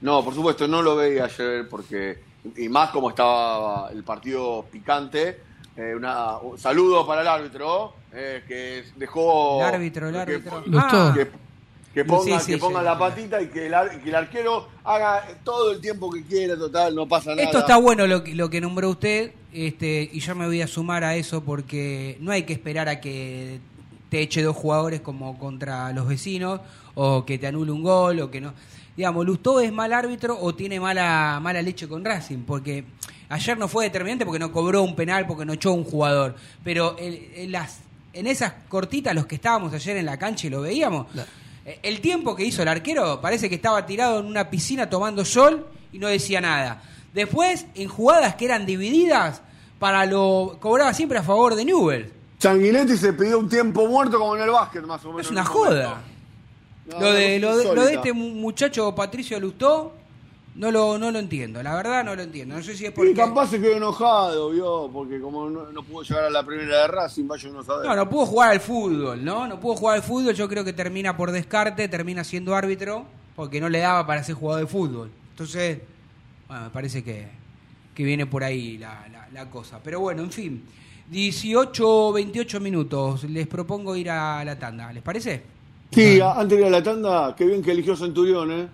No, 0.00 0.24
por 0.24 0.34
supuesto, 0.34 0.66
no 0.68 0.82
lo 0.82 0.96
veía 0.96 1.24
ayer 1.26 1.68
porque, 1.68 2.18
y 2.56 2.68
más 2.68 2.90
como 2.90 3.10
estaba 3.10 3.90
el 3.92 4.02
partido 4.04 4.64
picante, 4.70 5.40
eh, 5.76 5.94
una, 5.96 6.38
un 6.38 6.58
saludo 6.58 7.06
para 7.06 7.20
el 7.22 7.28
árbitro, 7.28 7.94
eh, 8.12 8.42
que 8.46 8.84
dejó... 8.96 9.60
El 9.60 9.74
árbitro, 9.74 10.08
el 10.08 10.14
que- 10.14 10.20
árbitro. 10.20 10.62
Que, 11.14 11.28
que 11.94 12.04
ponga, 12.04 12.38
Sí, 12.40 12.44
sí, 12.46 12.52
que 12.52 12.58
ponga 12.58 12.80
sí. 12.80 12.84
la 12.84 12.98
patita 12.98 13.40
y 13.42 13.48
que 13.48 13.66
el, 13.66 13.74
ar- 13.74 14.02
que 14.02 14.08
el 14.08 14.14
arquero 14.14 14.68
haga 14.84 15.26
todo 15.44 15.72
el 15.72 15.80
tiempo 15.80 16.10
que 16.10 16.22
quiera, 16.24 16.56
total, 16.56 16.94
no 16.94 17.06
pasa 17.06 17.30
nada. 17.30 17.42
Esto 17.42 17.58
está 17.60 17.76
bueno 17.78 18.06
lo 18.06 18.22
que, 18.22 18.34
lo 18.34 18.50
que 18.50 18.60
nombró 18.60 18.90
usted, 18.90 19.32
este, 19.52 20.08
y 20.12 20.20
yo 20.20 20.34
me 20.34 20.46
voy 20.46 20.60
a 20.62 20.66
sumar 20.66 21.04
a 21.04 21.14
eso 21.16 21.42
porque 21.42 22.18
no 22.20 22.32
hay 22.32 22.42
que 22.44 22.52
esperar 22.52 22.88
a 22.90 23.00
que 23.00 23.60
te 24.10 24.20
eche 24.20 24.42
dos 24.42 24.54
jugadores 24.56 25.00
como 25.00 25.38
contra 25.38 25.90
los 25.92 26.06
vecinos, 26.06 26.60
o 26.94 27.24
que 27.26 27.38
te 27.38 27.46
anule 27.46 27.72
un 27.72 27.82
gol, 27.82 28.20
o 28.20 28.30
que 28.30 28.40
no. 28.40 28.52
Digamos, 28.96 29.26
Lustó 29.26 29.60
es 29.60 29.72
mal 29.72 29.92
árbitro 29.92 30.38
o 30.40 30.54
tiene 30.54 30.80
mala, 30.80 31.38
mala 31.42 31.60
leche 31.60 31.86
con 31.86 32.04
Racing, 32.04 32.44
porque 32.46 32.84
ayer 33.28 33.58
no 33.58 33.68
fue 33.68 33.84
determinante 33.84 34.24
porque 34.24 34.38
no 34.38 34.50
cobró 34.50 34.82
un 34.82 34.96
penal, 34.96 35.26
porque 35.26 35.44
no 35.44 35.52
echó 35.52 35.72
un 35.72 35.84
jugador. 35.84 36.34
Pero 36.64 36.96
en, 36.98 37.28
en 37.34 37.52
las, 37.52 37.80
en 38.12 38.26
esas 38.26 38.54
cortitas, 38.68 39.14
los 39.14 39.26
que 39.26 39.34
estábamos 39.34 39.72
ayer 39.74 39.98
en 39.98 40.06
la 40.06 40.16
cancha 40.18 40.46
y 40.46 40.50
lo 40.50 40.62
veíamos, 40.62 41.06
eh, 41.66 41.78
El 41.82 42.00
tiempo 42.00 42.34
que 42.34 42.44
hizo 42.44 42.62
el 42.62 42.68
arquero 42.68 43.20
parece 43.20 43.48
que 43.48 43.56
estaba 43.56 43.84
tirado 43.84 44.20
en 44.20 44.26
una 44.26 44.48
piscina 44.48 44.88
tomando 44.88 45.24
sol 45.24 45.66
y 45.92 45.98
no 45.98 46.08
decía 46.08 46.40
nada. 46.40 46.82
Después, 47.12 47.66
en 47.74 47.88
jugadas 47.88 48.34
que 48.36 48.44
eran 48.44 48.64
divididas, 48.66 49.42
para 49.78 50.06
lo 50.06 50.56
cobraba 50.60 50.94
siempre 50.94 51.18
a 51.18 51.22
favor 51.22 51.54
de 51.54 51.64
Newell. 51.64 52.12
Sanguinetti 52.38 52.96
se 52.96 53.12
pidió 53.12 53.38
un 53.38 53.48
tiempo 53.48 53.86
muerto 53.86 54.18
como 54.18 54.36
en 54.36 54.42
el 54.42 54.50
básquet, 54.50 54.84
más 54.84 55.04
o 55.04 55.08
menos. 55.08 55.26
Es 55.26 55.30
una 55.32 55.44
joda. 55.44 56.02
No, 56.86 57.00
lo, 57.00 57.12
de, 57.12 57.38
lo, 57.40 57.56
de, 57.56 57.64
lo 57.74 57.84
de 57.84 57.94
este 57.94 58.12
mu- 58.12 58.30
muchacho 58.30 58.94
Patricio 58.94 59.40
Lustó, 59.40 59.92
no 60.54 60.70
lo, 60.70 60.96
no 60.98 61.10
lo 61.10 61.18
entiendo. 61.18 61.62
La 61.62 61.74
verdad 61.74 62.04
no 62.04 62.14
lo 62.14 62.22
entiendo. 62.22 62.54
No 62.56 62.62
sé 62.62 62.76
si 62.76 62.86
es 62.86 62.92
Y 62.96 63.14
capaz 63.14 63.48
se 63.48 63.60
quedó 63.60 63.76
enojado, 63.76 64.50
vio, 64.50 64.88
porque 64.92 65.20
como 65.20 65.50
no, 65.50 65.70
no 65.72 65.82
pudo 65.82 66.02
llegar 66.02 66.24
a 66.24 66.30
la 66.30 66.42
primera 66.44 66.82
de 66.82 66.86
Racing, 66.88 67.26
vaya 67.26 67.50
uno 67.50 67.60
a 67.60 67.64
saber. 67.64 67.86
No, 67.86 67.96
no 67.96 68.08
pudo 68.08 68.26
jugar 68.26 68.50
al 68.52 68.60
fútbol, 68.60 69.24
¿no? 69.24 69.46
No 69.48 69.58
pudo 69.60 69.74
jugar 69.76 69.96
al 69.96 70.02
fútbol, 70.02 70.32
yo 70.34 70.48
creo 70.48 70.64
que 70.64 70.72
termina 70.72 71.16
por 71.16 71.30
descarte, 71.32 71.88
termina 71.88 72.24
siendo 72.24 72.54
árbitro, 72.54 73.04
porque 73.34 73.60
no 73.60 73.68
le 73.68 73.80
daba 73.80 74.06
para 74.06 74.22
ser 74.24 74.34
jugador 74.36 74.62
de 74.64 74.70
fútbol. 74.70 75.10
Entonces, 75.30 75.78
bueno, 76.48 76.64
me 76.64 76.70
parece 76.70 77.02
que, 77.04 77.26
que 77.94 78.04
viene 78.04 78.24
por 78.26 78.42
ahí 78.44 78.78
la, 78.78 79.06
la- 79.12 79.28
la 79.32 79.50
cosa. 79.50 79.80
Pero 79.84 80.00
bueno, 80.00 80.22
en 80.22 80.30
fin, 80.30 80.64
18, 81.10 82.12
28 82.12 82.60
minutos, 82.60 83.24
les 83.24 83.46
propongo 83.46 83.94
ir 83.96 84.08
a 84.10 84.42
la 84.44 84.58
tanda, 84.58 84.90
¿les 84.92 85.02
parece? 85.02 85.42
Sí, 85.92 86.20
a- 86.20 86.32
antes 86.32 86.58
de 86.58 86.62
ir 86.62 86.66
a 86.66 86.70
la 86.70 86.82
tanda, 86.82 87.34
qué 87.36 87.44
bien 87.46 87.62
que 87.62 87.72
eligió 87.72 87.96
Centurión, 87.96 88.50
¿eh? 88.52 88.68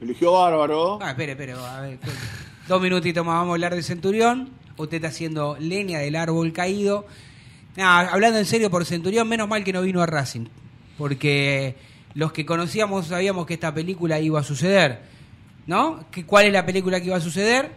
Eligió 0.00 0.32
bárbaro. 0.32 0.98
Ah, 1.02 1.10
espere, 1.10 1.32
espere, 1.32 1.52
a 1.52 1.80
ver, 1.80 1.98
dos 2.68 2.80
minutitos 2.82 3.24
más, 3.24 3.34
vamos 3.36 3.50
a 3.50 3.54
hablar 3.54 3.74
de 3.74 3.82
Centurión. 3.82 4.50
Usted 4.76 4.96
está 4.96 5.08
haciendo 5.08 5.56
leña 5.60 5.98
del 6.00 6.16
árbol 6.16 6.52
caído. 6.52 7.06
Ah, 7.78 8.08
hablando 8.10 8.38
en 8.38 8.44
serio 8.46 8.70
por 8.70 8.84
Centurión, 8.84 9.28
menos 9.28 9.48
mal 9.48 9.64
que 9.64 9.72
no 9.72 9.82
vino 9.82 10.02
a 10.02 10.06
Racing. 10.06 10.46
Porque 10.98 11.76
los 12.14 12.32
que 12.32 12.44
conocíamos 12.46 13.06
sabíamos 13.06 13.46
que 13.46 13.54
esta 13.54 13.72
película 13.72 14.20
iba 14.20 14.40
a 14.40 14.44
suceder. 14.44 15.00
¿No? 15.66 16.04
¿Que- 16.10 16.26
¿Cuál 16.26 16.46
es 16.46 16.52
la 16.52 16.66
película 16.66 17.00
que 17.00 17.06
iba 17.06 17.16
a 17.16 17.20
suceder? 17.20 17.70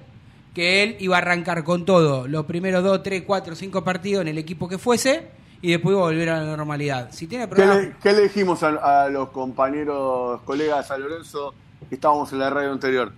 Que 0.56 0.82
él 0.84 0.96
iba 1.00 1.16
a 1.16 1.20
arrancar 1.20 1.64
con 1.64 1.86
todo, 1.86 2.28
los 2.28 2.46
primeros 2.46 2.84
dos, 2.84 3.04
tres, 3.04 3.24
cuatro, 3.28 3.56
cinco 3.56 3.84
partidos 3.84 4.22
en 4.24 4.30
el 4.30 4.38
equipo 4.40 4.68
que 4.68 4.78
fuese 4.80 5.28
y 5.66 5.72
después 5.72 5.96
a 5.96 6.02
volver 6.02 6.30
a 6.30 6.42
la 6.42 6.46
normalidad. 6.46 7.10
Si 7.12 7.26
tiene 7.26 7.46
¿Qué 7.46 7.56
problemas. 7.56 7.78
le, 7.78 7.96
qué 8.00 8.14
le 8.14 8.22
dijimos 8.22 8.62
a, 8.62 9.06
a 9.06 9.10
los 9.10 9.30
compañeros, 9.30 10.42
colegas 10.46 10.84
de 10.84 10.88
San 10.88 11.02
Lorenzo 11.02 11.56
que 11.90 11.96
estábamos 11.96 12.32
en 12.34 12.38
la 12.38 12.52
radio 12.52 12.72
anterior? 12.72 13.12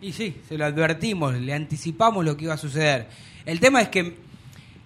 Y 0.00 0.12
sí, 0.12 0.40
se 0.48 0.58
lo 0.58 0.64
advertimos, 0.64 1.32
le 1.34 1.54
anticipamos 1.54 2.24
lo 2.24 2.36
que 2.36 2.46
iba 2.46 2.54
a 2.54 2.56
suceder. 2.56 3.06
El 3.46 3.60
tema 3.60 3.82
es 3.82 3.88
que, 3.88 4.16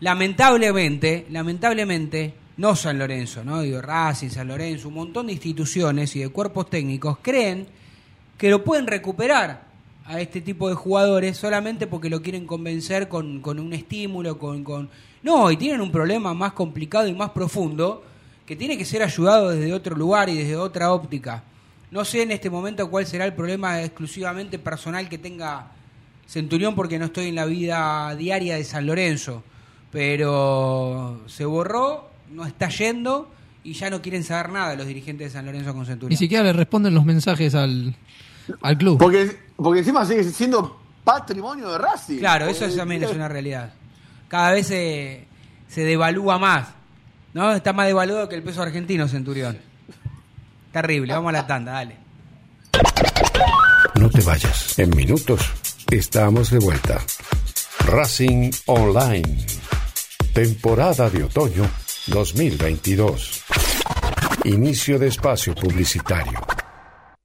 lamentablemente, 0.01 1.27
lamentablemente, 1.31 2.35
no 2.59 2.77
San 2.77 2.99
Lorenzo, 2.99 3.43
¿no? 3.45 3.63
Digo, 3.63 3.81
Racing, 3.81 4.29
San 4.29 4.49
Lorenzo, 4.49 4.89
un 4.89 4.95
montón 4.95 5.29
de 5.29 5.33
instituciones 5.33 6.15
y 6.17 6.21
de 6.21 6.29
cuerpos 6.29 6.69
técnicos 6.69 7.17
creen 7.23 7.67
que 8.37 8.51
lo 8.51 8.63
pueden 8.63 8.87
recuperar 8.87 9.69
a 10.05 10.21
este 10.21 10.43
tipo 10.43 10.69
de 10.69 10.75
jugadores 10.75 11.39
solamente 11.39 11.87
porque 11.87 12.11
lo 12.11 12.21
quieren 12.21 12.47
convencer 12.47 13.09
con, 13.09 13.41
con 13.41 13.59
un 13.59 13.73
estímulo, 13.73 14.39
con, 14.39 14.63
con... 14.65 14.91
No, 15.25 15.51
y 15.51 15.57
tienen 15.57 15.81
un 15.81 15.91
problema 15.91 16.33
más 16.35 16.53
complicado 16.53 17.09
y 17.09 17.15
más 17.15 17.31
profundo 17.31 18.05
que 18.47 18.55
tiene 18.55 18.77
que 18.79 18.85
ser 18.85 19.03
ayudado 19.03 19.49
desde 19.51 19.73
otro 19.73 19.97
lugar 19.97 20.29
y 20.29 20.37
desde 20.37 20.55
otra 20.57 20.93
óptica. 20.93 21.43
No 21.91 22.05
sé 22.05 22.23
en 22.23 22.31
este 22.31 22.51
momento 22.51 22.89
cuál 22.91 23.07
será 23.07 23.25
el 23.25 23.33
problema 23.33 23.83
exclusivamente 23.83 24.59
personal 24.59 25.09
que 25.09 25.17
tenga 25.19 25.69
Centurión 26.29 26.75
porque 26.75 26.99
no 26.99 27.07
estoy 27.07 27.29
en 27.29 27.35
la 27.37 27.47
vida 27.47 28.15
diaria 28.17 28.57
de 28.57 28.65
San 28.65 28.87
Lorenzo, 28.87 29.43
pero 29.91 31.21
se 31.27 31.45
borró, 31.45 32.11
no 32.31 32.45
está 32.45 32.69
yendo 32.69 33.31
y 33.63 33.73
ya 33.73 33.89
no 33.89 34.03
quieren 34.03 34.25
saber 34.25 34.51
nada 34.53 34.75
los 34.75 34.87
dirigentes 34.87 35.29
de 35.29 35.39
San 35.39 35.47
Lorenzo 35.47 35.73
con 35.73 35.87
Centurión. 35.87 36.11
Ni 36.11 36.17
siquiera 36.17 36.45
le 36.45 36.53
responden 36.53 36.93
los 36.95 37.05
mensajes 37.05 37.55
al, 37.55 37.95
al 38.61 38.77
club. 38.77 38.99
Porque, 38.99 39.35
porque 39.57 39.79
encima 39.81 40.05
sigue 40.05 40.25
siendo 40.25 40.81
patrimonio 41.03 41.71
de 41.73 41.79
Racing. 41.79 42.19
Claro, 42.19 42.47
eso 42.47 42.61
Porque- 42.65 42.77
también 42.77 43.05
es 43.05 43.11
una 43.13 43.29
realidad. 43.29 43.73
Cada 44.35 44.51
vez 44.51 44.67
se, 44.67 45.29
se 45.69 45.85
devalúa 45.85 46.41
más, 46.41 46.67
¿no? 47.35 47.53
Está 47.53 47.73
más 47.73 47.87
devaluado 47.87 48.29
que 48.29 48.35
el 48.35 48.43
peso 48.43 48.63
argentino, 48.63 49.07
Centurión. 49.07 49.57
Terrible, 50.73 51.13
vamos 51.13 51.29
a 51.29 51.33
la 51.35 51.47
tanda, 51.47 51.71
dale. 51.75 51.97
No 53.95 54.11
te 54.11 54.21
vayas. 54.23 54.77
En 54.77 54.91
minutos 54.91 55.41
estamos 55.89 56.51
de 56.51 56.59
vuelta. 56.59 57.01
Racing 57.87 58.51
Online. 58.67 59.47
Temporada 60.33 61.09
de 61.09 61.23
otoño 61.23 61.71
2022. 62.09 63.45
Inicio 64.47 64.99
de 64.99 65.07
espacio 65.07 65.55
publicitario. 65.55 66.41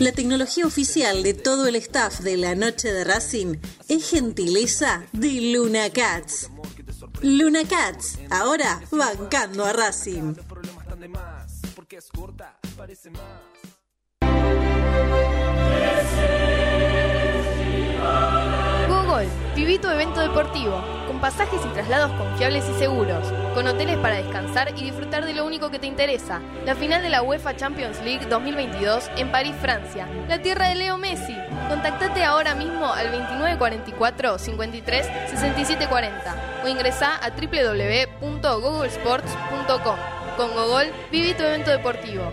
La 0.00 0.12
tecnología 0.12 0.66
oficial 0.66 1.22
de 1.22 1.34
todo 1.34 1.66
el 1.66 1.76
staff 1.76 2.20
de 2.20 2.38
la 2.38 2.54
noche 2.54 2.90
de 2.90 3.04
Racing 3.04 3.56
es 3.86 4.08
gentileza 4.08 5.04
de 5.12 5.52
Luna 5.52 5.90
Cats. 5.90 6.50
Luna 7.20 7.64
Cats, 7.68 8.18
ahora 8.30 8.80
bancando 8.90 9.62
a 9.62 9.74
Racing. 9.74 10.36
Google, 18.00 18.39
viví 19.60 19.78
tu 19.78 19.88
evento 19.88 20.20
deportivo, 20.20 20.82
con 21.06 21.20
pasajes 21.20 21.60
y 21.62 21.68
traslados 21.74 22.10
confiables 22.12 22.64
y 22.66 22.72
seguros, 22.78 23.30
con 23.52 23.66
hoteles 23.66 23.98
para 23.98 24.16
descansar 24.16 24.72
y 24.74 24.84
disfrutar 24.84 25.26
de 25.26 25.34
lo 25.34 25.44
único 25.44 25.70
que 25.70 25.78
te 25.78 25.86
interesa, 25.86 26.40
la 26.64 26.74
final 26.74 27.02
de 27.02 27.10
la 27.10 27.20
UEFA 27.20 27.56
Champions 27.56 28.00
League 28.02 28.24
2022 28.24 29.10
en 29.18 29.30
París, 29.30 29.54
Francia, 29.60 30.08
la 30.28 30.40
tierra 30.40 30.70
de 30.70 30.76
Leo 30.76 30.96
Messi. 30.96 31.36
Contactate 31.68 32.24
ahora 32.24 32.54
mismo 32.54 32.90
al 32.90 33.12
2944 33.12 34.38
53 34.38 35.06
6740 35.28 36.62
o 36.64 36.68
ingresa 36.68 37.16
a 37.16 37.28
www.googlesports.com. 37.28 39.96
Con 40.38 40.54
Google, 40.54 40.90
viví 41.12 41.34
tu 41.34 41.42
evento 41.42 41.70
deportivo. 41.70 42.32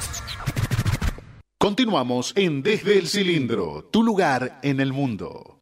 Continuamos 1.61 2.33
en 2.35 2.63
Desde 2.63 2.97
el 2.97 3.07
Cilindro, 3.07 3.87
tu 3.91 4.01
lugar 4.01 4.57
en 4.63 4.79
el 4.79 4.91
mundo. 4.91 5.61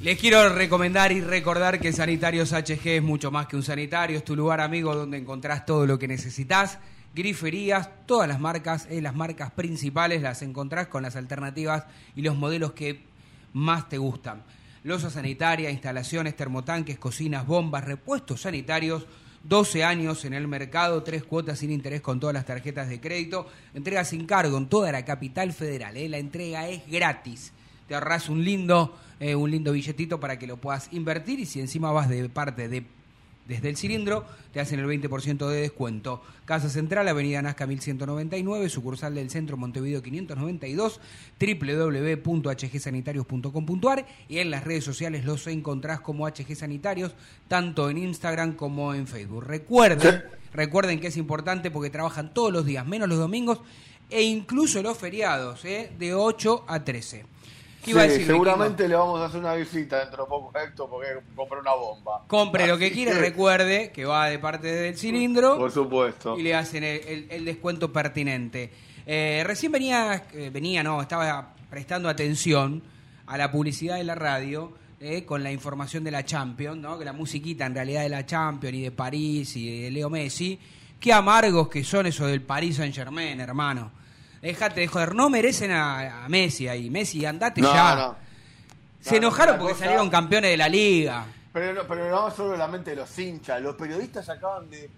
Les 0.00 0.18
quiero 0.18 0.48
recomendar 0.48 1.12
y 1.12 1.20
recordar 1.20 1.78
que 1.80 1.92
Sanitarios 1.92 2.54
HG 2.54 2.88
es 2.88 3.02
mucho 3.02 3.30
más 3.30 3.46
que 3.46 3.56
un 3.56 3.62
sanitario, 3.62 4.16
es 4.16 4.24
tu 4.24 4.34
lugar 4.34 4.62
amigo 4.62 4.94
donde 4.94 5.18
encontrás 5.18 5.66
todo 5.66 5.86
lo 5.86 5.98
que 5.98 6.08
necesitas, 6.08 6.78
griferías, 7.14 7.90
todas 8.06 8.26
las 8.26 8.40
marcas, 8.40 8.86
eh, 8.88 9.02
las 9.02 9.14
marcas 9.14 9.50
principales 9.50 10.22
las 10.22 10.40
encontrás 10.40 10.86
con 10.86 11.02
las 11.02 11.14
alternativas 11.14 11.84
y 12.16 12.22
los 12.22 12.36
modelos 12.36 12.72
que 12.72 13.02
más 13.52 13.90
te 13.90 13.98
gustan. 13.98 14.44
Losa 14.82 15.10
sanitaria, 15.10 15.70
instalaciones, 15.70 16.36
termotanques, 16.36 16.98
cocinas, 16.98 17.46
bombas, 17.46 17.84
repuestos 17.84 18.40
sanitarios, 18.40 19.06
12 19.44 19.84
años 19.84 20.24
en 20.24 20.34
el 20.34 20.46
mercado, 20.46 21.02
tres 21.02 21.24
cuotas 21.24 21.58
sin 21.58 21.70
interés 21.70 22.00
con 22.00 22.20
todas 22.20 22.34
las 22.34 22.46
tarjetas 22.46 22.88
de 22.88 23.00
crédito, 23.00 23.46
entrega 23.74 24.04
sin 24.04 24.26
cargo 24.26 24.56
en 24.58 24.68
toda 24.68 24.92
la 24.92 25.04
capital 25.04 25.52
federal, 25.52 25.96
¿eh? 25.96 26.08
la 26.08 26.18
entrega 26.18 26.68
es 26.68 26.82
gratis. 26.88 27.52
Te 27.88 27.94
ahorras 27.94 28.28
un 28.28 28.44
lindo, 28.44 28.96
eh, 29.18 29.34
un 29.34 29.50
lindo 29.50 29.72
billetito 29.72 30.20
para 30.20 30.38
que 30.38 30.46
lo 30.46 30.58
puedas 30.58 30.88
invertir 30.92 31.40
y 31.40 31.46
si 31.46 31.60
encima 31.60 31.90
vas 31.90 32.08
de 32.08 32.28
parte 32.28 32.68
de 32.68 32.84
desde 33.46 33.68
el 33.68 33.76
cilindro, 33.76 34.24
te 34.52 34.58
hacen 34.60 34.80
el 34.80 34.86
20% 34.86 35.48
de 35.48 35.60
descuento. 35.62 36.22
Casa 36.44 36.68
Central, 36.68 37.06
Avenida 37.08 37.40
Nazca 37.42 37.66
1199, 37.66 38.68
sucursal 38.68 39.14
del 39.14 39.30
Centro 39.30 39.56
Montevideo 39.56 40.02
592, 40.02 41.00
www.hgsanitarios.com.ar 41.40 44.06
y 44.28 44.38
en 44.38 44.50
las 44.50 44.64
redes 44.64 44.82
sociales 44.84 45.24
los 45.24 45.46
encontrás 45.46 46.00
como 46.00 46.28
HG 46.28 46.56
Sanitarios, 46.56 47.14
tanto 47.48 47.88
en 47.90 47.98
Instagram 47.98 48.54
como 48.54 48.94
en 48.94 49.06
Facebook. 49.06 49.44
Recuerden, 49.44 50.22
recuerden 50.52 50.98
que 51.00 51.06
es 51.08 51.16
importante 51.16 51.70
porque 51.70 51.90
trabajan 51.90 52.34
todos 52.34 52.52
los 52.52 52.66
días, 52.66 52.86
menos 52.86 53.08
los 53.08 53.18
domingos 53.18 53.60
e 54.10 54.22
incluso 54.22 54.82
los 54.82 54.98
feriados, 54.98 55.64
¿eh? 55.64 55.90
de 55.98 56.14
8 56.14 56.64
a 56.68 56.84
13. 56.84 57.31
¿Qué 57.84 57.90
iba 57.90 58.02
a 58.02 58.04
Sí, 58.04 58.10
decir, 58.12 58.26
seguramente 58.26 58.86
le 58.88 58.94
vamos 58.94 59.20
a 59.20 59.26
hacer 59.26 59.40
una 59.40 59.54
visita 59.54 59.98
dentro 60.00 60.24
de 60.24 60.28
poco 60.28 60.56
a 60.56 60.62
Héctor 60.62 60.88
porque 60.88 61.08
compré 61.34 61.58
una 61.60 61.74
bomba. 61.74 62.24
Compre 62.28 62.66
lo 62.66 62.78
que 62.78 62.92
quiere, 62.92 63.12
recuerde 63.14 63.90
que 63.92 64.04
va 64.04 64.28
de 64.28 64.38
parte 64.38 64.68
del 64.68 64.96
cilindro 64.96 65.58
Por 65.58 65.70
supuesto. 65.72 66.38
y 66.38 66.42
le 66.42 66.54
hacen 66.54 66.84
el, 66.84 67.00
el- 67.06 67.26
el 67.30 67.44
descuento 67.44 67.92
pertinente. 67.92 68.70
Eh, 69.04 69.42
recién 69.44 69.72
venía, 69.72 70.24
eh, 70.32 70.50
venía, 70.52 70.82
no, 70.84 71.02
estaba 71.02 71.54
prestando 71.68 72.08
atención 72.08 72.82
a 73.26 73.36
la 73.36 73.50
publicidad 73.50 73.96
de 73.96 74.04
la 74.04 74.14
radio 74.14 74.72
eh, 75.00 75.24
con 75.24 75.42
la 75.42 75.50
información 75.50 76.04
de 76.04 76.12
la 76.12 76.24
Champions, 76.24 76.78
¿no? 76.78 76.96
que 76.98 77.04
la 77.04 77.12
musiquita 77.12 77.66
en 77.66 77.74
realidad 77.74 78.02
de 78.02 78.08
la 78.10 78.24
Champions 78.24 78.76
y 78.76 78.82
de 78.82 78.90
París 78.92 79.56
y 79.56 79.82
de 79.82 79.90
Leo 79.90 80.08
Messi. 80.08 80.56
Qué 81.00 81.12
amargos 81.12 81.68
que 81.68 81.82
son 81.82 82.06
esos 82.06 82.28
del 82.28 82.42
Paris 82.42 82.76
Saint 82.76 82.94
Germain, 82.94 83.40
hermano. 83.40 83.90
Déjate 84.42 84.80
de 84.80 84.88
joder, 84.88 85.14
no 85.14 85.30
merecen 85.30 85.70
a, 85.70 86.24
a 86.24 86.28
Messi 86.28 86.66
ahí. 86.68 86.90
Messi, 86.90 87.24
andate 87.24 87.60
No, 87.60 87.72
ya. 87.72 87.94
no. 87.94 88.16
Se 89.00 89.12
No, 89.12 89.16
enojaron 89.28 89.56
porque 89.58 89.72
cosa- 89.74 89.84
salieron 89.84 90.10
campeones 90.10 90.50
de 90.50 90.56
la 90.56 90.68
liga. 90.68 91.24
Pero 91.52 91.74
no, 91.74 91.82
pero 91.86 92.10
no 92.10 92.30
solo 92.30 92.56
la 92.56 92.66
mente 92.66 92.90
de 92.90 92.96
los 92.96 93.18
hinchas, 93.18 93.60
los 93.62 93.76
periodistas 93.76 94.28
acaban 94.28 94.68
de, 94.70 94.90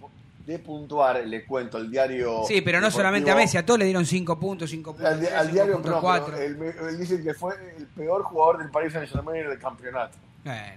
de 0.47 0.59
puntuar, 0.61 1.27
le 1.27 1.45
cuento, 1.45 1.79
el 1.79 1.91
diario. 1.91 2.43
Sí, 2.47 2.61
pero 2.61 2.79
no 2.79 2.87
deportivo. 2.87 2.99
solamente 3.01 3.31
a 3.31 3.35
Messi, 3.37 3.57
a 3.57 3.67
todos 3.67 3.79
le 3.81 3.87
dieron 3.87 4.07
5 4.07 4.39
puntos, 4.39 4.71
5 4.71 4.93
puntos. 4.95 5.13
Al, 5.13 5.27
al 5.35 5.51
diario, 5.53 5.81
no, 5.85 6.01
4. 6.01 6.27
pero 6.35 6.43
él, 6.43 6.75
él 6.91 6.99
dice 6.99 7.23
que 7.23 7.35
fue 7.35 7.55
el 7.77 7.87
peor 7.89 8.23
jugador 8.23 8.59
del 8.59 8.71
Paris 8.71 8.93
Saint 8.93 9.11
Germain 9.11 9.49
del 9.49 9.59
campeonato. 9.59 10.17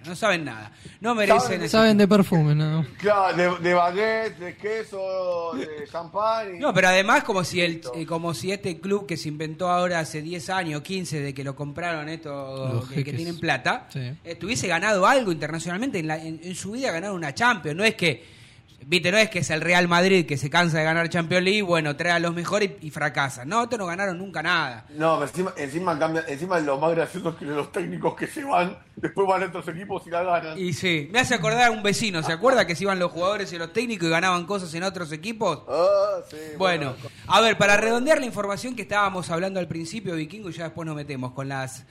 No 0.06 0.16
saben 0.16 0.46
nada. 0.46 0.72
No 1.02 1.14
merecen 1.14 1.42
¿Saben? 1.42 1.60
ese- 1.62 1.70
Saben 1.70 1.98
de 1.98 2.08
perfume, 2.08 2.56
¿no? 2.56 2.86
Claro, 2.98 3.36
de, 3.36 3.58
de 3.70 3.74
baguette, 3.74 4.38
de 4.40 4.56
queso, 4.56 5.52
de 5.56 5.88
champán. 5.92 6.56
y- 6.56 6.60
No, 6.60 6.74
pero 6.74 6.88
además 6.88 7.24
como 7.24 7.44
si 7.44 7.62
el 7.62 7.82
eh, 7.96 8.06
como 8.06 8.34
si 8.34 8.52
este 8.52 8.80
club 8.80 9.06
que 9.06 9.18
se 9.18 9.28
inventó 9.28 9.70
ahora 9.70 10.00
hace 10.00 10.22
10 10.22 10.50
años, 10.50 10.82
15 10.82 11.20
de 11.20 11.34
que 11.34 11.44
lo 11.44 11.56
compraron 11.56 12.08
estos 12.10 12.88
que, 12.88 12.96
que 12.96 13.02
jeques. 13.02 13.16
tienen 13.18 13.40
plata, 13.40 13.88
Sí. 13.92 14.00
eh, 14.24 14.36
tuviese 14.36 14.68
ganado 14.68 15.06
algo 15.06 15.32
internacionalmente 15.32 16.00
en, 16.00 16.08
la- 16.08 16.18
en- 16.24 16.40
en 16.44 16.56
su 16.56 16.72
vida 16.72 16.92
ganaron 16.92 17.16
una 17.18 17.34
Champions, 17.34 17.76
no 17.78 17.84
es 17.84 17.96
que 17.96 18.37
Viste, 18.86 19.12
no 19.12 19.18
es 19.18 19.30
que 19.30 19.40
es 19.40 19.50
el 19.50 19.60
Real 19.60 19.88
Madrid 19.90 20.26
que 20.26 20.38
se 20.38 20.50
cansa 20.50 20.78
de 20.78 20.86
ganar 20.86 21.10
Champions 21.10 21.44
League, 21.44 21.62
bueno, 21.62 21.98
trae 21.98 22.14
a 22.14 22.20
los 22.20 22.34
mejores 22.34 22.72
y, 22.82 22.88
y 22.88 22.90
fracasa. 22.90 23.44
No, 23.44 23.64
estos 23.64 23.78
no 23.78 23.86
ganaron 23.86 24.18
nunca 24.18 24.42
nada. 24.42 24.86
No, 24.92 25.16
pero 25.16 25.26
encima, 25.30 25.54
encima, 25.58 26.00
cambia, 26.00 26.24
encima 26.28 26.58
lo 26.60 26.78
más 26.78 26.92
gracioso 26.92 27.32
es 27.32 27.36
que 27.36 27.46
los 27.46 27.70
técnicos 27.72 28.16
que 28.16 28.28
se 28.28 28.46
van, 28.46 28.78
después 28.96 29.28
van 29.28 29.44
a 29.44 29.48
otros 29.48 29.68
equipos 29.68 30.04
y 30.06 30.10
la 30.10 30.24
ganan. 30.24 30.58
Y 30.58 30.72
sí, 30.72 31.10
me 31.12 31.20
hace 31.20 31.36
acordar 31.36 31.68
a 31.68 31.72
un 31.72 31.84
vecino, 31.84 32.24
¿se 32.24 32.32
acuerda 32.32 32.66
que 32.66 32.76
se 32.76 32.84
iban 32.84 32.98
los 32.98 33.12
jugadores 33.12 33.52
y 33.52 33.58
los 33.58 33.74
técnicos 33.74 34.08
y 34.08 34.12
ganaban 34.12 34.46
cosas 34.46 34.74
en 34.74 34.84
otros 34.84 35.12
equipos? 35.12 35.64
Ah, 35.68 36.22
sí, 36.30 36.38
Bueno, 36.58 36.96
a 37.28 37.42
ver, 37.42 37.58
para 37.58 37.76
redondear 37.76 38.20
la 38.20 38.26
información 38.26 38.74
que 38.74 38.84
estábamos 38.84 39.30
hablando 39.32 39.60
al 39.60 39.68
principio, 39.68 40.16
Vikingo, 40.16 40.50
y 40.50 40.54
ya 40.54 40.66
después 40.66 40.86
nos 40.86 40.96
metemos 40.96 41.34
con 41.34 41.50
las, 41.50 41.84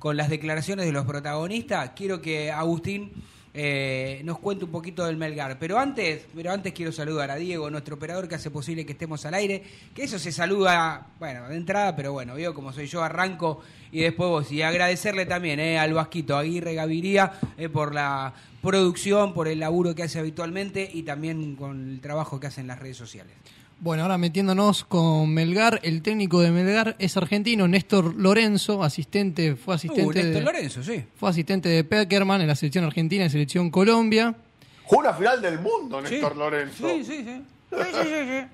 con 0.00 0.16
las 0.16 0.28
declaraciones 0.28 0.84
de 0.84 0.90
los 0.92 1.04
protagonistas, 1.04 1.92
quiero 1.94 2.20
que 2.20 2.50
Agustín 2.50 3.12
eh, 3.52 4.20
nos 4.24 4.38
cuente 4.38 4.64
un 4.64 4.70
poquito 4.70 5.04
del 5.04 5.16
Melgar. 5.16 5.58
Pero 5.58 5.78
antes, 5.78 6.26
pero 6.34 6.52
antes 6.52 6.72
quiero 6.72 6.92
saludar 6.92 7.30
a 7.30 7.36
Diego, 7.36 7.70
nuestro 7.70 7.96
operador 7.96 8.28
que 8.28 8.36
hace 8.36 8.50
posible 8.50 8.86
que 8.86 8.92
estemos 8.92 9.24
al 9.26 9.34
aire, 9.34 9.62
que 9.94 10.04
eso 10.04 10.18
se 10.18 10.32
saluda, 10.32 11.08
bueno, 11.18 11.48
de 11.48 11.56
entrada, 11.56 11.96
pero 11.96 12.12
bueno, 12.12 12.34
veo 12.34 12.54
como 12.54 12.72
soy 12.72 12.86
yo, 12.86 13.02
arranco 13.02 13.60
y 13.90 14.00
después 14.00 14.28
vos. 14.30 14.52
Y 14.52 14.62
agradecerle 14.62 15.26
también 15.26 15.58
eh, 15.58 15.78
al 15.78 15.94
Vasquito 15.94 16.36
Aguirre 16.36 16.74
Gaviria 16.74 17.32
eh, 17.56 17.68
por 17.68 17.94
la 17.94 18.32
producción, 18.62 19.34
por 19.34 19.48
el 19.48 19.58
laburo 19.58 19.94
que 19.94 20.04
hace 20.04 20.18
habitualmente 20.18 20.88
y 20.92 21.02
también 21.02 21.56
con 21.56 21.90
el 21.90 22.00
trabajo 22.00 22.38
que 22.38 22.46
hace 22.46 22.60
en 22.60 22.68
las 22.68 22.78
redes 22.78 22.96
sociales. 22.96 23.34
Bueno, 23.82 24.02
ahora 24.02 24.18
metiéndonos 24.18 24.84
con 24.84 25.32
Melgar, 25.32 25.80
el 25.82 26.02
técnico 26.02 26.42
de 26.42 26.50
Melgar 26.50 26.96
es 26.98 27.16
argentino, 27.16 27.66
Néstor 27.66 28.14
Lorenzo, 28.14 28.84
asistente, 28.84 29.56
fue 29.56 29.74
asistente 29.74 30.04
Uh, 30.04 30.12
Néstor 30.12 30.34
de, 30.34 30.40
Lorenzo, 30.42 30.82
sí. 30.82 31.02
fue 31.16 31.30
asistente 31.30 31.70
de 31.70 31.82
Peckerman 31.84 32.42
en 32.42 32.48
la 32.48 32.56
selección 32.56 32.84
argentina 32.84 33.24
y 33.24 33.30
selección 33.30 33.70
Colombia. 33.70 34.34
Jugó 34.84 35.00
una 35.00 35.14
final 35.14 35.40
del 35.40 35.60
mundo, 35.60 36.00
Néstor 36.02 36.36
Lorenzo. 36.36 36.86
Sí, 36.88 37.04
sí, 37.04 37.24
sí. 37.24 38.44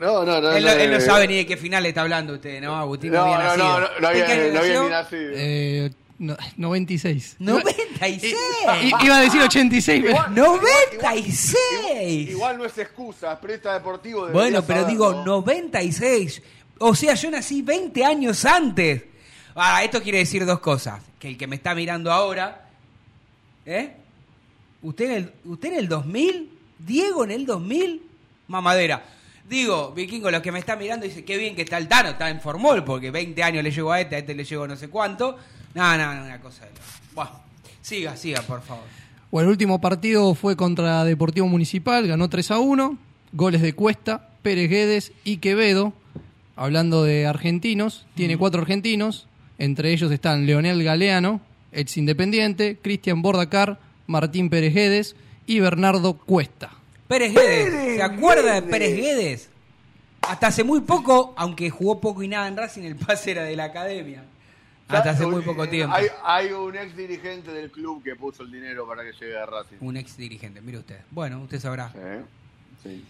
No, 0.00 0.24
no, 0.24 0.40
no. 0.40 0.52
Él, 0.52 0.64
no, 0.64 0.70
él 0.70 0.90
no 0.90 0.96
eh, 0.96 1.00
sabe 1.02 1.28
ni 1.28 1.36
de 1.36 1.46
qué 1.46 1.56
final 1.56 1.84
está 1.84 2.00
hablando 2.00 2.34
usted, 2.34 2.62
¿no? 2.62 2.74
Agustín 2.76 3.12
no, 3.12 3.26
No, 3.26 3.34
había 3.34 3.56
no, 3.56 3.56
no, 3.56 3.80
no, 3.80 3.88
no 4.00 4.08
había, 4.08 4.20
¿En 4.22 4.26
qué 4.26 4.32
año 4.32 4.52
no 4.54 4.60
había 4.60 4.82
ni 4.82 4.88
nacido. 4.88 5.30
Eh, 5.34 5.90
no- 6.18 6.36
96. 6.56 7.36
¡96! 7.38 8.34
I- 8.82 8.92
Iba 9.04 9.16
a 9.18 9.20
decir 9.20 9.40
86, 9.40 10.02
pero- 10.04 10.16
Igual- 10.16 10.34
¡96! 10.34 12.30
Igual 12.30 12.58
no 12.58 12.64
es 12.64 12.76
excusa, 12.78 13.32
es 13.34 13.38
periodista 13.38 13.74
deportivo. 13.74 14.28
Bueno, 14.28 14.62
pero 14.62 14.82
saberlo. 14.82 14.88
digo, 15.12 15.24
96. 15.24 16.42
O 16.78 16.94
sea, 16.94 17.14
yo 17.14 17.30
nací 17.30 17.62
20 17.62 18.04
años 18.04 18.44
antes. 18.44 19.02
Ah, 19.54 19.82
esto 19.82 20.02
quiere 20.02 20.18
decir 20.18 20.44
dos 20.46 20.60
cosas. 20.60 21.00
Que 21.18 21.28
el 21.28 21.36
que 21.38 21.46
me 21.46 21.56
está 21.56 21.74
mirando 21.74 22.12
ahora, 22.12 22.68
¿eh? 23.66 23.94
¿Usted 24.82 25.04
en 25.06 25.12
el, 25.12 25.32
usted 25.44 25.72
en 25.72 25.78
el 25.78 25.88
2000? 25.88 26.50
¿Diego 26.78 27.24
en 27.24 27.32
el 27.32 27.44
2000? 27.46 28.02
Mamadera. 28.46 29.04
Digo, 29.48 29.92
Vikingo, 29.92 30.30
los 30.30 30.42
que 30.42 30.52
me 30.52 30.58
están 30.58 30.78
mirando 30.78 31.06
dice, 31.06 31.24
qué 31.24 31.38
bien 31.38 31.56
que 31.56 31.62
está 31.62 31.78
el 31.78 31.88
Tano, 31.88 32.10
está 32.10 32.28
en 32.28 32.40
Formol, 32.40 32.84
porque 32.84 33.10
20 33.10 33.42
años 33.42 33.64
le 33.64 33.70
llegó 33.70 33.92
a 33.92 34.00
este, 34.00 34.16
a 34.16 34.18
este 34.18 34.34
le 34.34 34.44
llegó 34.44 34.68
no 34.68 34.76
sé 34.76 34.88
cuánto. 34.88 35.38
No, 35.74 35.96
no, 35.96 36.14
no, 36.14 36.24
una 36.24 36.40
cosa 36.40 36.66
de 36.66 36.72
loco. 36.72 36.82
Buah. 37.14 37.30
Siga, 37.80 38.16
siga, 38.16 38.42
por 38.42 38.60
favor. 38.60 38.84
Bueno, 39.30 39.48
el 39.48 39.52
último 39.52 39.80
partido 39.80 40.34
fue 40.34 40.56
contra 40.56 41.04
Deportivo 41.04 41.46
Municipal, 41.46 42.06
ganó 42.06 42.28
3 42.28 42.50
a 42.50 42.58
1, 42.58 42.98
goles 43.32 43.62
de 43.62 43.72
Cuesta, 43.72 44.28
Pérez 44.42 44.68
Guedes 44.68 45.12
y 45.24 45.38
Quevedo. 45.38 45.94
Hablando 46.54 47.04
de 47.04 47.26
argentinos, 47.26 48.06
tiene 48.14 48.36
cuatro 48.36 48.60
argentinos, 48.60 49.28
entre 49.58 49.92
ellos 49.92 50.10
están 50.10 50.44
Leonel 50.44 50.82
Galeano, 50.82 51.40
ex 51.72 51.96
independiente, 51.96 52.78
Cristian 52.82 53.22
Bordacar, 53.22 53.78
Martín 54.06 54.50
Pérez 54.50 54.74
Guedes 54.74 55.16
y 55.46 55.60
Bernardo 55.60 56.14
Cuesta. 56.14 56.77
Pérez 57.08 57.32
Guedes, 57.34 57.96
¿se 57.96 58.02
acuerda 58.02 58.54
de 58.54 58.62
Pérez 58.62 58.96
Guedes? 58.96 59.48
Hasta 60.22 60.48
hace 60.48 60.62
muy 60.64 60.80
poco, 60.82 61.32
aunque 61.36 61.70
jugó 61.70 62.00
poco 62.00 62.22
y 62.22 62.28
nada 62.28 62.48
en 62.48 62.56
Racing, 62.56 62.82
el 62.82 62.96
pase 62.96 63.30
era 63.30 63.44
de 63.44 63.56
la 63.56 63.64
academia. 63.64 64.24
Hasta 64.88 65.10
hace 65.10 65.26
muy 65.26 65.42
poco 65.42 65.68
tiempo. 65.68 65.94
Hay, 65.94 66.06
hay 66.24 66.50
un 66.52 66.74
ex 66.76 66.96
dirigente 66.96 67.50
del 67.52 67.70
club 67.70 68.02
que 68.02 68.16
puso 68.16 68.42
el 68.42 68.50
dinero 68.50 68.86
para 68.86 69.02
que 69.04 69.12
llegue 69.12 69.36
a 69.38 69.44
Racing. 69.46 69.76
Un 69.80 69.96
ex 69.98 70.16
dirigente, 70.16 70.60
mire 70.62 70.78
usted. 70.78 70.98
Bueno, 71.10 71.42
usted 71.42 71.60
sabrá. 71.60 71.92
Sí. 72.82 73.04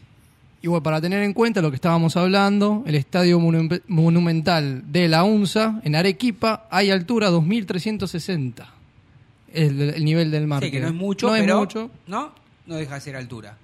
Y 0.60 0.66
bueno, 0.66 0.82
para 0.82 1.00
tener 1.00 1.22
en 1.22 1.32
cuenta 1.32 1.62
lo 1.62 1.70
que 1.70 1.76
estábamos 1.76 2.16
hablando, 2.16 2.82
el 2.84 2.96
Estadio 2.96 3.38
Monu- 3.38 3.80
Monumental 3.86 4.90
de 4.90 5.06
la 5.06 5.22
UNSA, 5.22 5.80
en 5.84 5.94
Arequipa, 5.94 6.66
hay 6.70 6.90
altura 6.90 7.28
2360. 7.30 8.68
El, 9.52 9.80
el 9.80 10.04
nivel 10.04 10.30
del 10.32 10.46
mar. 10.48 10.62
Sí, 10.64 10.70
que 10.72 10.80
no 10.80 10.88
es 10.88 10.94
mucho, 10.94 11.28
No 11.28 11.36
es 11.36 11.42
pero 11.42 11.58
mucho, 11.58 11.90
¿no? 12.08 12.32
No 12.66 12.74
deja 12.74 12.96
de 12.96 13.00
ser 13.00 13.14
altura. 13.16 13.56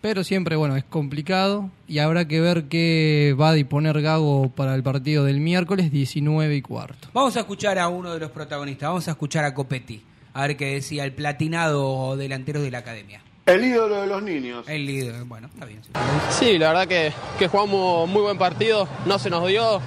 Pero 0.00 0.24
siempre, 0.24 0.56
bueno, 0.56 0.76
es 0.76 0.84
complicado. 0.84 1.70
Y 1.86 1.98
habrá 1.98 2.26
que 2.26 2.40
ver 2.40 2.64
qué 2.64 3.36
va 3.38 3.50
a 3.50 3.52
disponer 3.54 4.00
Gago 4.00 4.50
para 4.50 4.74
el 4.74 4.82
partido 4.82 5.24
del 5.24 5.40
miércoles 5.40 5.90
19 5.90 6.56
y 6.56 6.62
cuarto. 6.62 7.08
Vamos 7.12 7.36
a 7.36 7.40
escuchar 7.40 7.78
a 7.78 7.88
uno 7.88 8.12
de 8.12 8.20
los 8.20 8.30
protagonistas, 8.30 8.88
vamos 8.88 9.08
a 9.08 9.12
escuchar 9.12 9.44
a 9.44 9.54
Copetti, 9.54 10.02
a 10.34 10.42
ver 10.42 10.56
qué 10.56 10.74
decía 10.74 11.04
el 11.04 11.12
platinado 11.12 12.16
delantero 12.16 12.62
de 12.62 12.70
la 12.70 12.78
academia. 12.78 13.22
El 13.46 13.64
ídolo 13.64 14.02
de 14.02 14.06
los 14.06 14.22
niños. 14.22 14.68
El 14.68 14.86
líder, 14.86 15.24
bueno, 15.24 15.48
está 15.52 15.66
bien. 15.66 15.80
sí. 15.82 15.90
Sí, 16.30 16.58
la 16.58 16.68
verdad 16.68 16.86
que, 16.86 17.12
que 17.38 17.48
jugamos 17.48 18.08
muy 18.08 18.22
buen 18.22 18.38
partido, 18.38 18.86
no 19.06 19.18
se 19.18 19.28
nos 19.28 19.46
dio. 19.48 19.80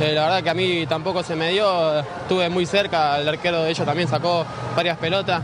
Eh, 0.00 0.12
la 0.14 0.22
verdad 0.22 0.42
que 0.42 0.50
a 0.50 0.54
mí 0.54 0.86
tampoco 0.88 1.22
se 1.22 1.36
me 1.36 1.50
dio, 1.50 2.00
estuve 2.00 2.48
muy 2.48 2.64
cerca, 2.64 3.20
el 3.20 3.28
arquero 3.28 3.62
de 3.62 3.70
ellos 3.70 3.84
también 3.84 4.08
sacó 4.08 4.46
varias 4.74 4.96
pelotas. 4.96 5.42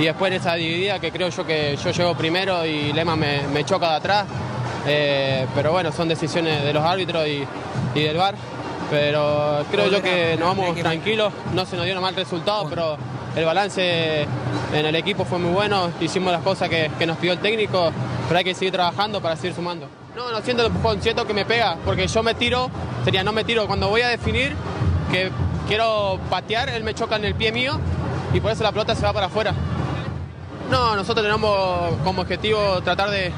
Y 0.00 0.04
después 0.04 0.32
en 0.32 0.40
esa 0.40 0.54
dividida 0.54 0.98
que 0.98 1.12
creo 1.12 1.28
yo 1.28 1.44
que 1.44 1.76
yo 1.76 1.90
llego 1.90 2.14
primero 2.14 2.64
y 2.64 2.90
Lema 2.94 3.16
me, 3.16 3.64
choca 3.66 3.90
de 3.90 3.96
atrás. 3.96 4.26
Eh, 4.86 5.46
pero 5.54 5.72
bueno, 5.72 5.92
son 5.92 6.08
decisiones 6.08 6.64
de 6.64 6.72
los 6.72 6.82
árbitros 6.82 7.26
y, 7.26 7.46
y 7.94 8.02
del 8.02 8.16
VAR. 8.16 8.34
Pero 8.88 9.62
creo 9.70 9.88
yo 9.90 10.02
que 10.02 10.36
nos 10.38 10.56
vamos 10.56 10.74
tranquilos, 10.78 11.32
no 11.52 11.66
se 11.66 11.76
nos 11.76 11.84
dio 11.84 11.94
un 11.94 12.00
mal 12.00 12.16
resultado, 12.16 12.66
pero 12.70 12.96
el 13.36 13.44
balance 13.44 14.22
en 14.72 14.86
el 14.86 14.96
equipo 14.96 15.26
fue 15.26 15.38
muy 15.38 15.52
bueno, 15.52 15.90
hicimos 16.00 16.32
las 16.32 16.42
cosas 16.42 16.70
que, 16.70 16.90
que 16.98 17.06
nos 17.06 17.18
pidió 17.18 17.34
el 17.34 17.38
técnico, 17.38 17.92
pero 18.26 18.38
hay 18.38 18.44
que 18.44 18.54
seguir 18.54 18.72
trabajando 18.72 19.20
para 19.20 19.36
seguir 19.36 19.54
sumando. 19.54 19.86
No, 20.16 20.32
no 20.32 20.40
siento 20.40 20.64
el 20.64 20.72
empujón, 20.72 21.00
siento 21.02 21.24
que 21.24 21.34
me 21.34 21.44
pega, 21.44 21.76
porque 21.84 22.08
yo 22.08 22.22
me 22.24 22.34
tiro, 22.34 22.68
sería 23.04 23.22
no 23.22 23.32
me 23.32 23.44
tiro, 23.44 23.68
cuando 23.68 23.88
voy 23.88 24.00
a 24.00 24.08
definir 24.08 24.56
que 25.12 25.30
quiero 25.68 26.18
patear, 26.28 26.70
él 26.70 26.82
me 26.82 26.94
choca 26.94 27.14
en 27.16 27.26
el 27.26 27.34
pie 27.36 27.52
mío 27.52 27.78
y 28.32 28.40
por 28.40 28.50
eso 28.50 28.64
la 28.64 28.72
pelota 28.72 28.96
se 28.96 29.02
va 29.02 29.12
para 29.12 29.26
afuera. 29.26 29.54
No, 30.70 30.94
nosotros 30.94 31.26
tenemos 31.26 31.96
como 32.04 32.22
objetivo 32.22 32.80
tratar 32.82 33.10
de, 33.10 33.32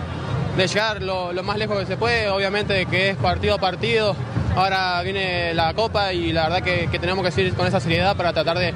llegar 0.56 1.02
lo, 1.02 1.32
más 1.42 1.56
lejos 1.56 1.78
que 1.78 1.86
se 1.86 1.96
puede, 1.96 2.28
obviamente 2.28 2.84
que 2.86 3.10
es 3.10 3.16
partido 3.16 3.54
a 3.54 3.58
partido. 3.58 4.14
Ahora 4.54 5.00
viene 5.02 5.54
la 5.54 5.72
Copa 5.72 6.12
y 6.12 6.30
la 6.30 6.42
verdad 6.48 6.62
que, 6.62 6.98
tenemos 6.98 7.24
que 7.24 7.30
seguir 7.30 7.54
con 7.54 7.66
esa 7.66 7.80
seriedad 7.80 8.16
para 8.16 8.34
tratar 8.34 8.58
de, 8.58 8.74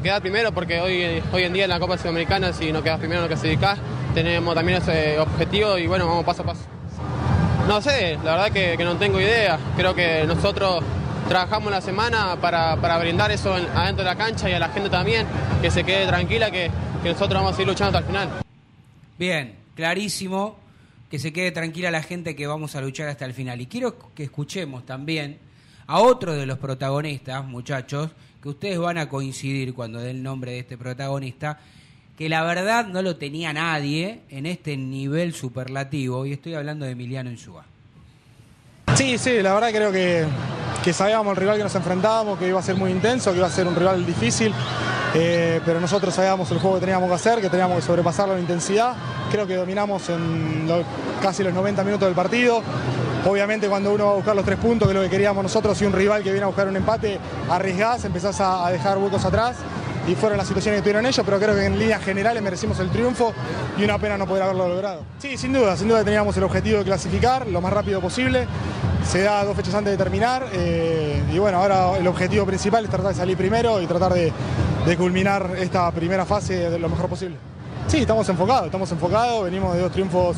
quedar 0.00 0.22
primero, 0.22 0.52
porque 0.52 0.80
hoy, 0.80 1.22
hoy 1.32 1.42
en 1.42 1.52
día 1.52 1.64
en 1.64 1.70
la 1.70 1.78
Copa 1.78 1.98
Sudamericana, 1.98 2.52
si 2.54 2.72
no 2.72 2.82
quedas 2.82 2.98
primero, 2.98 3.20
no 3.20 3.26
clasificás, 3.26 3.78
tenemos 4.14 4.54
también 4.54 4.80
ese 4.80 5.18
objetivo 5.18 5.76
y 5.76 5.86
bueno, 5.86 6.06
vamos 6.06 6.24
paso 6.24 6.42
a 6.42 6.46
paso. 6.46 6.62
No 7.68 7.82
sé, 7.82 8.18
la 8.24 8.32
verdad 8.36 8.50
que, 8.50 8.82
no 8.82 8.96
tengo 8.96 9.20
idea. 9.20 9.58
Creo 9.76 9.94
que 9.94 10.24
nosotros 10.26 10.82
trabajamos 11.28 11.70
la 11.70 11.82
semana 11.82 12.36
para, 12.40 12.74
brindar 12.98 13.30
eso 13.30 13.58
en- 13.58 13.68
adentro 13.76 14.02
de 14.02 14.10
la 14.10 14.16
cancha 14.16 14.48
y 14.48 14.54
a 14.54 14.58
la 14.58 14.70
gente 14.70 14.88
también, 14.88 15.26
que 15.60 15.70
se 15.70 15.84
quede 15.84 16.06
tranquila, 16.06 16.50
que, 16.50 16.70
nosotros 17.08 17.34
vamos 17.34 17.52
a 17.52 17.56
seguir 17.56 17.68
luchando 17.68 17.98
hasta 17.98 18.10
el 18.10 18.16
final. 18.16 18.42
Bien, 19.18 19.54
clarísimo. 19.74 20.56
Que 21.10 21.18
se 21.18 21.32
quede 21.32 21.52
tranquila 21.52 21.90
la 21.90 22.02
gente 22.02 22.36
que 22.36 22.46
vamos 22.46 22.76
a 22.76 22.82
luchar 22.82 23.08
hasta 23.08 23.24
el 23.24 23.32
final. 23.32 23.58
Y 23.62 23.66
quiero 23.66 23.96
que 24.14 24.24
escuchemos 24.24 24.84
también 24.84 25.38
a 25.86 26.00
otro 26.00 26.34
de 26.34 26.44
los 26.44 26.58
protagonistas, 26.58 27.46
muchachos, 27.46 28.10
que 28.42 28.50
ustedes 28.50 28.78
van 28.78 28.98
a 28.98 29.08
coincidir 29.08 29.72
cuando 29.72 30.00
dé 30.00 30.10
el 30.10 30.22
nombre 30.22 30.52
de 30.52 30.58
este 30.58 30.76
protagonista, 30.76 31.60
que 32.18 32.28
la 32.28 32.42
verdad 32.42 32.86
no 32.88 33.00
lo 33.00 33.16
tenía 33.16 33.54
nadie 33.54 34.20
en 34.28 34.44
este 34.44 34.76
nivel 34.76 35.32
superlativo, 35.32 36.26
y 36.26 36.32
estoy 36.32 36.54
hablando 36.54 36.84
de 36.84 36.92
Emiliano 36.92 37.30
Insúa. 37.30 37.64
Sí, 38.94 39.18
sí, 39.18 39.42
la 39.42 39.54
verdad 39.54 39.70
creo 39.70 39.92
que, 39.92 40.26
que 40.82 40.92
sabíamos 40.92 41.30
el 41.32 41.36
rival 41.36 41.56
que 41.56 41.62
nos 41.62 41.74
enfrentábamos, 41.74 42.38
que 42.38 42.48
iba 42.48 42.58
a 42.58 42.62
ser 42.62 42.76
muy 42.76 42.90
intenso, 42.90 43.30
que 43.30 43.38
iba 43.38 43.46
a 43.46 43.50
ser 43.50 43.66
un 43.66 43.76
rival 43.76 44.04
difícil, 44.04 44.52
eh, 45.14 45.60
pero 45.64 45.80
nosotros 45.80 46.14
sabíamos 46.14 46.50
el 46.50 46.58
juego 46.58 46.76
que 46.76 46.80
teníamos 46.80 47.08
que 47.08 47.14
hacer, 47.14 47.40
que 47.40 47.48
teníamos 47.48 47.76
que 47.76 47.82
sobrepasarlo 47.82 48.34
en 48.34 48.40
intensidad. 48.40 48.94
Creo 49.30 49.46
que 49.46 49.54
dominamos 49.54 50.08
en 50.08 50.68
casi 51.22 51.44
los 51.44 51.52
90 51.52 51.84
minutos 51.84 52.06
del 52.06 52.14
partido. 52.14 52.62
Obviamente 53.26 53.68
cuando 53.68 53.92
uno 53.92 54.06
va 54.06 54.10
a 54.12 54.14
buscar 54.14 54.36
los 54.36 54.44
tres 54.44 54.58
puntos, 54.58 54.88
que 54.88 54.92
es 54.92 54.96
lo 54.96 55.02
que 55.02 55.10
queríamos 55.10 55.42
nosotros, 55.42 55.80
y 55.82 55.84
un 55.84 55.92
rival 55.92 56.22
que 56.22 56.30
viene 56.30 56.44
a 56.44 56.46
buscar 56.46 56.66
un 56.68 56.76
empate, 56.76 57.18
arriesgás, 57.50 58.04
empezás 58.04 58.40
a 58.40 58.70
dejar 58.70 58.98
huecos 58.98 59.24
atrás. 59.24 59.56
Y 60.08 60.14
fueron 60.14 60.38
las 60.38 60.46
situaciones 60.46 60.80
que 60.80 60.82
tuvieron 60.82 61.04
ellos, 61.04 61.22
pero 61.24 61.38
creo 61.38 61.54
que 61.54 61.66
en 61.66 61.78
líneas 61.78 62.02
generales 62.02 62.42
merecimos 62.42 62.78
el 62.80 62.88
triunfo 62.90 63.34
y 63.76 63.84
una 63.84 63.98
pena 63.98 64.16
no 64.16 64.26
poder 64.26 64.44
haberlo 64.44 64.66
logrado. 64.66 65.02
Sí, 65.18 65.36
sin 65.36 65.52
duda, 65.52 65.76
sin 65.76 65.88
duda 65.88 66.02
teníamos 66.02 66.36
el 66.36 66.44
objetivo 66.44 66.78
de 66.78 66.84
clasificar 66.84 67.46
lo 67.46 67.60
más 67.60 67.72
rápido 67.72 68.00
posible. 68.00 68.46
Se 69.04 69.22
da 69.22 69.44
dos 69.44 69.54
fechas 69.54 69.74
antes 69.74 69.92
de 69.92 70.02
terminar 70.02 70.46
eh, 70.52 71.22
y 71.32 71.38
bueno, 71.38 71.58
ahora 71.58 71.98
el 71.98 72.06
objetivo 72.06 72.46
principal 72.46 72.84
es 72.84 72.90
tratar 72.90 73.12
de 73.12 73.18
salir 73.18 73.36
primero 73.36 73.80
y 73.82 73.86
tratar 73.86 74.14
de, 74.14 74.32
de 74.86 74.96
culminar 74.96 75.50
esta 75.58 75.90
primera 75.92 76.24
fase 76.24 76.70
de 76.70 76.78
lo 76.78 76.88
mejor 76.88 77.08
posible. 77.08 77.36
Sí, 77.88 77.96
estamos 78.00 78.28
enfocados, 78.28 78.66
estamos 78.66 78.92
enfocados, 78.92 79.44
venimos 79.44 79.74
de 79.74 79.80
dos 79.80 79.90
triunfos, 79.90 80.36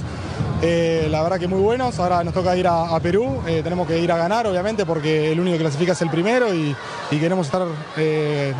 eh, 0.63 1.09
la 1.11 1.21
verdad 1.25 1.37
que 1.37 1.49
muy 1.49 1.59
buenos, 1.59 1.99
ahora 1.99 2.23
nos 2.23 2.33
toca 2.33 2.57
ir 2.57 2.69
a, 2.69 2.97
Perú, 3.01 3.43
eh, 3.45 3.61
tenemos 3.65 3.89
que 3.89 3.99
ir 3.99 4.13
a 4.13 4.17
ganar 4.17 4.47
obviamente 4.47 4.87
porque 4.87 5.33
el 5.33 5.41
único 5.41 5.57
que 5.57 5.65
clasifica 5.65 5.91
es 5.91 6.01
el 6.01 6.11
primero 6.11 6.55
y, 6.55 6.77
queremos 7.11 7.47
estar 7.47 7.67
eh, 7.97 8.55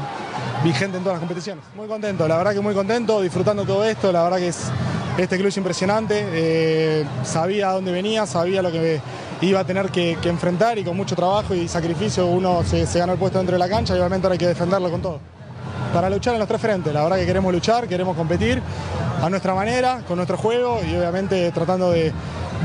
vigente 0.65 0.97
en 0.97 1.05
todas 1.05 1.15
las 1.15 1.21
competiciones. 1.21 1.65
Muy 1.77 1.87
contento, 1.87 2.27
la 2.27 2.37
verdad 2.37 2.53
que 2.53 2.61
muy 2.61 2.75
contento, 2.75 3.21
disfrutando 3.21 3.65
todo 3.65 3.85
esto, 3.85 4.11
la 4.11 4.25
verdad 4.25 4.39
que 4.39 4.49
es, 4.49 4.61
este 5.17 5.37
club 5.37 5.47
es 5.47 5.57
impresionante, 5.57 6.27
eh, 6.33 7.07
sabía 7.23 7.71
dónde 7.71 7.93
venía, 7.93 8.27
sabía 8.27 8.61
lo 8.61 8.73
que 8.73 9.01
iba 9.41 9.61
a 9.61 9.65
tener 9.65 9.91
que, 9.91 10.19
que 10.21 10.29
enfrentar 10.29 10.81
y 10.81 10.85
con 10.85 10.97
mucho 10.97 11.15
trabajo 11.15 11.55
y 11.55 11.69
sacrificio 11.69 12.27
uno 12.27 12.65
se, 12.65 12.89
se 12.89 12.99
ganó 12.99 13.13
el 13.13 13.21
puesto 13.21 13.39
dentro 13.39 13.55
de 13.55 13.61
la 13.61 13.69
cancha 13.69 13.95
y 13.95 14.01
obviamente 14.01 14.27
ahora 14.27 14.33
hay 14.33 14.39
que 14.39 14.49
defenderlo 14.49 14.91
con 14.91 15.01
todo 15.01 15.40
para 15.93 16.09
luchar 16.09 16.35
en 16.35 16.41
los 16.41 16.49
tres 16.49 16.61
frentes. 16.61 16.93
La 16.93 17.03
verdad 17.03 17.19
que 17.19 17.27
queremos 17.27 17.53
luchar, 17.53 17.89
queremos 17.89 18.17
competir 18.17 18.63
a 19.21 19.29
nuestra 19.29 19.55
manera, 19.55 20.05
con 20.07 20.17
nuestro 20.17 20.37
juego 20.37 20.81
y 20.83 20.95
obviamente 20.95 21.51
tratando 21.53 21.91
de, 21.91 22.13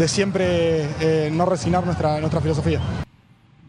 siempre 0.08 0.88
eh, 1.00 1.30
no 1.32 1.46
resignar 1.46 1.86
nuestra, 1.86 2.20
nuestra 2.20 2.42
filosofía. 2.42 2.82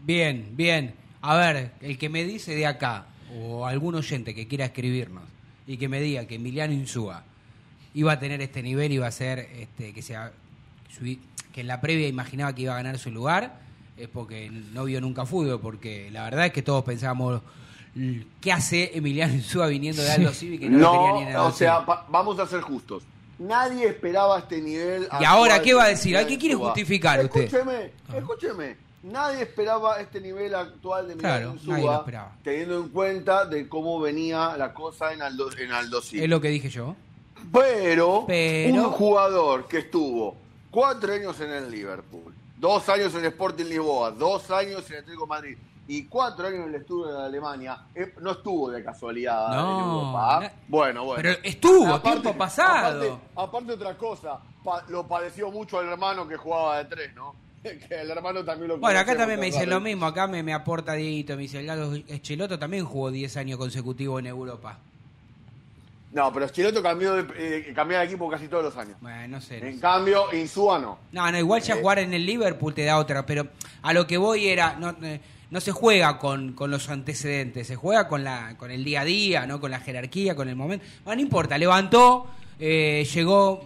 Bien, 0.03 0.49
bien. 0.53 0.93
A 1.21 1.35
ver, 1.35 1.71
el 1.81 1.97
que 1.97 2.09
me 2.09 2.23
dice 2.23 2.55
de 2.55 2.65
acá, 2.65 3.05
o 3.41 3.65
algún 3.65 3.95
oyente 3.95 4.33
que 4.33 4.47
quiera 4.47 4.65
escribirnos, 4.65 5.23
y 5.65 5.77
que 5.77 5.89
me 5.89 5.99
diga 5.99 6.25
que 6.25 6.35
Emiliano 6.35 6.73
Insúa 6.73 7.23
iba 7.93 8.13
a 8.13 8.19
tener 8.19 8.41
este 8.41 8.61
nivel, 8.61 8.91
iba 8.91 9.07
a 9.07 9.11
ser 9.11 9.39
este, 9.57 9.93
que 9.93 10.01
sea 10.01 10.31
que 11.51 11.61
en 11.61 11.67
la 11.67 11.81
previa 11.81 12.07
imaginaba 12.07 12.53
que 12.53 12.63
iba 12.63 12.73
a 12.73 12.77
ganar 12.77 12.97
su 12.97 13.11
lugar, 13.11 13.59
es 13.97 14.07
porque 14.07 14.49
no 14.49 14.85
vio 14.85 15.01
nunca 15.01 15.25
fútbol, 15.25 15.59
porque 15.59 16.09
la 16.11 16.23
verdad 16.23 16.45
es 16.45 16.53
que 16.53 16.61
todos 16.61 16.83
pensábamos 16.83 17.41
¿qué 18.41 18.51
hace 18.51 18.97
Emiliano 18.97 19.33
Insúa 19.33 19.67
viniendo 19.67 20.01
de 20.01 20.11
Aldo 20.11 20.31
Civi 20.31 20.59
que 20.59 20.69
no, 20.69 20.77
lo 20.77 20.91
tenía 20.91 21.11
No, 21.11 21.19
ni 21.19 21.31
en 21.31 21.35
o 21.37 21.51
sea, 21.51 21.79
vamos 22.09 22.39
a 22.39 22.47
ser 22.47 22.61
justos. 22.61 23.03
Nadie 23.39 23.87
esperaba 23.87 24.39
este 24.39 24.61
nivel. 24.61 25.07
¿Y 25.19 25.23
ahora 25.23 25.61
qué 25.61 25.73
va 25.73 25.83
a 25.83 25.85
de 25.85 25.91
decir? 25.91 26.17
¿A 26.17 26.25
qué 26.25 26.37
quiere 26.37 26.55
justificar 26.55 27.23
usted? 27.23 27.41
Escúcheme, 27.41 27.91
escúcheme. 28.15 28.87
Nadie 29.03 29.43
esperaba 29.43 30.01
este 30.01 30.19
nivel 30.19 30.53
actual 30.55 31.07
de 31.07 31.15
Miguel 31.15 31.31
Claro, 31.31 31.53
Insúa, 31.53 31.77
lo 31.77 32.31
teniendo 32.43 32.79
en 32.79 32.89
cuenta 32.89 33.45
de 33.45 33.69
cómo 33.69 33.99
venía 33.99 34.57
la 34.57 34.73
cosa 34.73 35.13
en 35.13 35.21
Aldo, 35.21 35.49
en 35.57 35.71
Aldo 35.71 36.01
Civi. 36.01 36.23
Es 36.23 36.29
lo 36.29 36.41
que 36.41 36.49
dije 36.49 36.69
yo. 36.69 36.95
Pero, 37.53 38.25
Pero- 38.27 38.87
un 38.87 38.91
jugador 38.91 39.67
que 39.67 39.79
estuvo 39.79 40.35
cuatro 40.71 41.13
años 41.13 41.39
en 41.39 41.51
el 41.51 41.71
Liverpool, 41.71 42.33
dos 42.57 42.89
años 42.89 43.13
en 43.13 43.19
el 43.19 43.25
Sporting 43.27 43.65
Lisboa, 43.65 44.11
dos 44.11 44.49
años 44.49 44.83
en 44.89 44.95
el 44.95 44.99
Atlético 45.01 45.25
de 45.25 45.29
Madrid 45.29 45.57
y 45.89 46.03
cuatro 46.05 46.47
años 46.47 46.59
en 46.63 46.69
el 46.69 46.75
estudio 46.75 47.13
de 47.17 47.25
Alemania, 47.25 47.77
eh, 47.95 48.13
no 48.21 48.31
estuvo 48.31 48.69
de 48.71 48.83
casualidad 48.83 49.49
No, 49.49 49.79
en 49.79 49.85
Europa. 49.85 50.51
Bueno, 50.67 51.05
bueno. 51.05 51.21
Pero 51.23 51.37
estuvo, 51.43 52.01
tiempo 52.01 52.33
pasado. 52.37 53.13
Aparte, 53.13 53.21
aparte 53.35 53.71
otra 53.73 53.97
cosa, 53.97 54.39
pa- 54.63 54.83
lo 54.89 55.07
padeció 55.07 55.49
mucho 55.51 55.79
al 55.79 55.87
hermano 55.87 56.27
que 56.27 56.35
jugaba 56.35 56.79
de 56.79 56.85
tres, 56.85 57.15
¿no? 57.15 57.33
que 57.63 58.01
el 58.01 58.11
hermano 58.11 58.43
también 58.43 58.67
lo 58.67 58.77
Bueno, 58.77 58.99
acá 58.99 59.15
también 59.15 59.39
me 59.39 59.47
dicen 59.47 59.69
lo 59.69 59.79
mismo. 59.79 60.05
Acá 60.05 60.27
me, 60.27 60.43
me 60.43 60.53
aporta 60.53 60.93
Dieguito. 60.93 61.35
Me 61.35 61.43
dice, 61.43 61.59
el 61.59 61.65
Galo 61.65 61.93
Echeloto 62.07 62.59
también 62.59 62.85
jugó 62.85 63.09
10 63.09 63.35
años 63.37 63.57
consecutivos 63.57 64.19
en 64.19 64.27
Europa. 64.27 64.77
No, 66.13 66.31
pero 66.33 66.47
Chiloto 66.49 66.81
cambió 66.81 67.13
de, 67.15 67.27
eh, 67.37 67.73
cambió 67.75 67.99
de 67.99 68.05
equipo 68.05 68.29
casi 68.29 68.47
todos 68.47 68.63
los 68.63 68.77
años. 68.77 68.95
Bueno, 69.01 69.27
no 69.27 69.41
sé. 69.41 69.59
no 69.59 69.67
En 69.67 69.75
sé. 69.75 69.81
cambio, 69.81 70.33
Insúa 70.33 70.79
no. 70.79 70.97
No, 71.11 71.29
no, 71.31 71.37
igual 71.37 71.61
ya 71.61 71.75
Eh. 71.75 71.79
jugar 71.81 71.99
en 71.99 72.13
el 72.13 72.25
Liverpool 72.25 72.73
te 72.73 72.85
da 72.85 72.97
otra. 72.97 73.25
Pero 73.25 73.47
a 73.83 73.93
lo 73.93 74.07
que 74.07 74.17
voy 74.17 74.47
era, 74.47 74.75
no, 74.79 74.95
eh, 75.01 75.19
no 75.49 75.61
se 75.61 75.71
juega 75.71 76.17
con, 76.19 76.53
con 76.53 76.71
los 76.71 76.89
antecedentes, 76.89 77.67
se 77.67 77.75
juega 77.75 78.07
con, 78.07 78.23
la, 78.23 78.55
con 78.57 78.71
el 78.71 78.83
día 78.83 79.01
a 79.01 79.05
día, 79.05 79.45
¿no? 79.45 79.59
con 79.61 79.71
la 79.71 79.79
jerarquía, 79.79 80.35
con 80.35 80.49
el 80.49 80.55
momento. 80.55 80.85
Bueno, 81.05 81.17
no 81.17 81.21
importa, 81.21 81.57
levantó, 81.57 82.27
eh, 82.59 83.07
llegó 83.13 83.63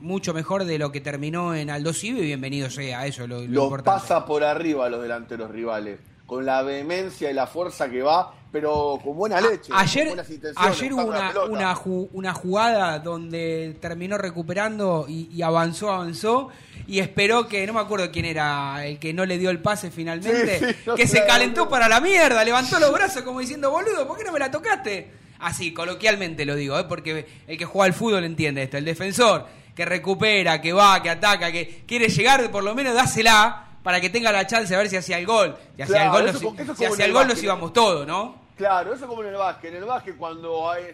mucho 0.00 0.34
mejor 0.34 0.64
de 0.64 0.78
lo 0.78 0.90
que 0.90 1.00
terminó 1.00 1.54
en 1.54 1.70
Aldo 1.70 1.92
Civi. 1.92 2.22
Bienvenido 2.22 2.70
sea, 2.70 3.06
eso 3.06 3.24
es 3.24 3.28
lo, 3.28 3.42
importante. 3.42 4.00
pasa 4.00 4.24
por 4.24 4.42
arriba 4.42 4.86
a 4.86 4.88
los 4.88 5.02
delanteros 5.02 5.50
rivales, 5.50 6.00
con 6.26 6.46
la 6.46 6.62
vehemencia 6.62 7.30
y 7.30 7.34
la 7.34 7.46
fuerza 7.46 7.90
que 7.90 8.02
va, 8.02 8.34
pero 8.52 9.00
con 9.02 9.16
buena 9.16 9.40
leche. 9.40 9.70
con 9.70 9.78
Ayer, 9.80 10.08
buenas 10.08 10.28
ayer 10.56 10.92
hubo 10.92 11.02
una, 11.04 11.32
una, 11.48 11.74
ju- 11.74 12.08
una 12.12 12.34
jugada 12.34 12.98
donde 12.98 13.76
terminó 13.80 14.18
recuperando 14.18 15.06
y, 15.08 15.28
y 15.32 15.42
avanzó, 15.42 15.90
avanzó 15.90 16.50
y 16.86 16.98
esperó 16.98 17.48
que, 17.48 17.66
no 17.66 17.72
me 17.72 17.80
acuerdo 17.80 18.10
quién 18.12 18.26
era, 18.26 18.84
el 18.86 18.98
que 18.98 19.14
no 19.14 19.24
le 19.24 19.38
dio 19.38 19.50
el 19.50 19.60
pase 19.60 19.90
finalmente, 19.90 20.58
Sí, 20.58 20.66
sí, 20.70 20.76
no 20.86 20.94
que 20.94 21.06
se 21.06 21.24
calentó 21.26 21.68
para 21.68 21.88
la 21.88 22.00
mierda, 22.00 22.44
levantó 22.44 22.78
los 22.78 22.92
brazos 22.92 23.22
como 23.22 23.40
diciendo, 23.40 23.70
boludo, 23.70 24.06
¿por 24.06 24.18
qué 24.18 24.24
no 24.24 24.32
me 24.32 24.38
la 24.38 24.50
tocaste? 24.50 25.10
Así, 25.38 25.72
coloquialmente 25.72 26.44
lo 26.44 26.54
digo, 26.54 26.78
¿eh? 26.78 26.84
porque 26.88 27.26
el 27.46 27.56
que 27.58 27.64
juega 27.64 27.86
al 27.86 27.94
fútbol 27.94 28.22
entiende 28.24 28.62
esto, 28.64 28.76
el 28.76 28.84
defensor 28.84 29.46
que 29.74 29.84
recupera, 29.86 30.60
que 30.60 30.72
va, 30.74 31.02
que 31.02 31.08
ataca, 31.08 31.50
que 31.50 31.84
quiere 31.86 32.08
llegar, 32.10 32.50
por 32.50 32.62
lo 32.62 32.74
menos 32.74 32.94
dásela 32.94 33.68
para 33.82 34.00
que 34.00 34.10
tenga 34.10 34.30
la 34.30 34.46
chance 34.46 34.72
a 34.74 34.78
ver 34.78 34.88
si 34.88 34.96
hacía 34.96 35.18
el 35.18 35.26
gol. 35.26 35.56
Si 35.74 35.82
hacía 35.82 35.96
Claro, 35.96 36.04
el 36.04 36.10
gol, 36.10 36.22
eso 36.28 36.32
nos, 36.34 36.42
como- 36.42 36.60
eso 36.60 36.74
si 36.94 37.02
el 37.02 37.12
gol 37.12 37.26
nos 37.26 37.42
íbamos 37.42 37.72
todos, 37.72 38.06
¿no? 38.06 38.41
Claro, 38.56 38.92
eso 38.94 39.06
como 39.06 39.22
en 39.22 39.28
el 39.30 39.36
básquet. 39.36 39.70
En 39.70 39.76
el 39.78 39.84
básquet, 39.84 40.16
cuando 40.16 40.70
hay, 40.70 40.84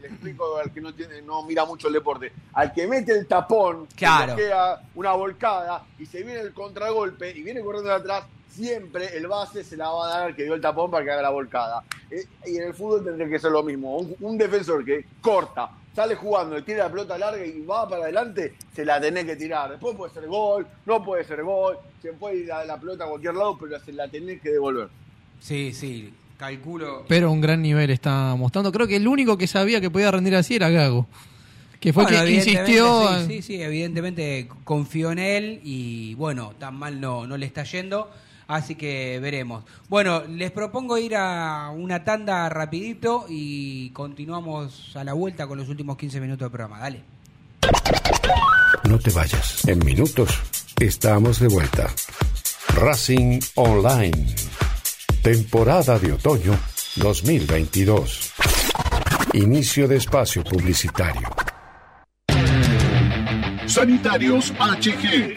le 0.00 0.08
explico 0.08 0.56
al 0.56 0.72
que 0.72 0.80
no, 0.80 0.94
tiene, 0.94 1.20
no 1.22 1.42
mira 1.44 1.64
mucho 1.64 1.88
el 1.88 1.94
deporte, 1.94 2.32
al 2.54 2.72
que 2.72 2.86
mete 2.86 3.12
el 3.12 3.26
tapón, 3.26 3.86
que 3.88 3.96
Claro. 3.96 4.34
bloquea 4.34 4.80
una 4.94 5.12
volcada 5.12 5.84
y 5.98 6.06
se 6.06 6.22
viene 6.22 6.40
el 6.40 6.54
contragolpe 6.54 7.30
y 7.36 7.42
viene 7.42 7.60
corriendo 7.60 7.90
de 7.90 7.96
atrás, 7.96 8.24
siempre 8.48 9.16
el 9.16 9.26
base 9.26 9.62
se 9.64 9.76
la 9.76 9.88
va 9.90 10.06
a 10.06 10.10
dar 10.10 10.22
al 10.28 10.36
que 10.36 10.44
dio 10.44 10.54
el 10.54 10.60
tapón 10.60 10.90
para 10.90 11.04
que 11.04 11.10
haga 11.10 11.22
la 11.22 11.30
volcada. 11.30 11.82
Eh, 12.10 12.24
y 12.46 12.56
en 12.56 12.64
el 12.68 12.74
fútbol 12.74 13.04
tendría 13.04 13.28
que 13.28 13.38
ser 13.38 13.50
lo 13.50 13.62
mismo. 13.62 13.98
Un, 13.98 14.16
un 14.20 14.38
defensor 14.38 14.84
que 14.84 15.04
corta, 15.20 15.70
sale 15.94 16.14
jugando, 16.14 16.54
le 16.56 16.62
tira 16.62 16.84
la 16.84 16.90
pelota 16.90 17.18
larga 17.18 17.44
y 17.44 17.60
va 17.66 17.88
para 17.88 18.04
adelante, 18.04 18.54
se 18.72 18.84
la 18.84 19.00
tenés 19.00 19.24
que 19.26 19.36
tirar. 19.36 19.70
Después 19.72 19.94
puede 19.96 20.12
ser 20.14 20.26
gol, 20.28 20.66
no 20.86 21.04
puede 21.04 21.24
ser 21.24 21.42
gol, 21.42 21.78
se 22.00 22.12
puede 22.12 22.36
ir 22.36 22.46
la, 22.46 22.64
la 22.64 22.78
pelota 22.78 23.04
a 23.04 23.08
cualquier 23.08 23.34
lado, 23.34 23.58
pero 23.58 23.78
se 23.80 23.92
la 23.92 24.08
tenés 24.08 24.40
que 24.40 24.50
devolver. 24.50 24.88
Sí, 25.40 25.72
sí, 25.72 26.12
calculo. 26.38 27.04
Pero 27.08 27.30
un 27.30 27.42
gran 27.42 27.60
nivel 27.60 27.90
está 27.90 28.34
mostrando. 28.36 28.72
Creo 28.72 28.86
que 28.86 28.96
el 28.96 29.06
único 29.06 29.36
que 29.36 29.46
sabía 29.46 29.80
que 29.80 29.90
podía 29.90 30.10
rendir 30.10 30.34
así 30.36 30.56
era 30.56 30.70
Gago. 30.70 31.06
Que 31.80 31.92
fue 31.92 32.04
Bueno, 32.04 32.24
que 32.24 32.30
insistió. 32.30 33.20
Sí, 33.26 33.34
sí, 33.34 33.42
sí, 33.42 33.62
evidentemente 33.62 34.48
confió 34.64 35.12
en 35.12 35.18
él 35.18 35.60
y 35.62 36.14
bueno, 36.14 36.54
tan 36.58 36.76
mal 36.76 37.00
no, 37.00 37.26
no 37.26 37.36
le 37.36 37.46
está 37.46 37.64
yendo. 37.64 38.10
Así 38.48 38.76
que 38.76 39.18
veremos. 39.20 39.64
Bueno, 39.90 40.24
les 40.24 40.50
propongo 40.50 40.96
ir 40.96 41.14
a 41.16 41.70
una 41.70 42.02
tanda 42.02 42.48
rapidito 42.48 43.26
y 43.28 43.90
continuamos 43.90 44.96
a 44.96 45.04
la 45.04 45.12
vuelta 45.12 45.46
con 45.46 45.58
los 45.58 45.68
últimos 45.68 45.98
15 45.98 46.18
minutos 46.20 46.46
del 46.46 46.50
programa. 46.50 46.78
Dale. 46.78 47.02
No 48.88 48.98
te 48.98 49.10
vayas. 49.10 49.68
En 49.68 49.84
minutos 49.84 50.30
estamos 50.80 51.40
de 51.40 51.48
vuelta. 51.48 51.88
Racing 52.74 53.38
Online. 53.56 54.34
Temporada 55.28 55.98
de 55.98 56.10
otoño 56.10 56.58
2022. 56.96 58.32
Inicio 59.34 59.86
de 59.86 59.96
espacio 59.96 60.42
publicitario. 60.42 61.28
Sanitarios 63.66 64.50
HG. 64.52 65.36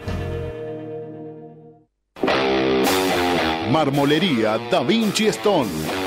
Marmolería 3.72 4.60
Da 4.70 4.84
Vinci 4.84 5.26
Stone. 5.30 6.07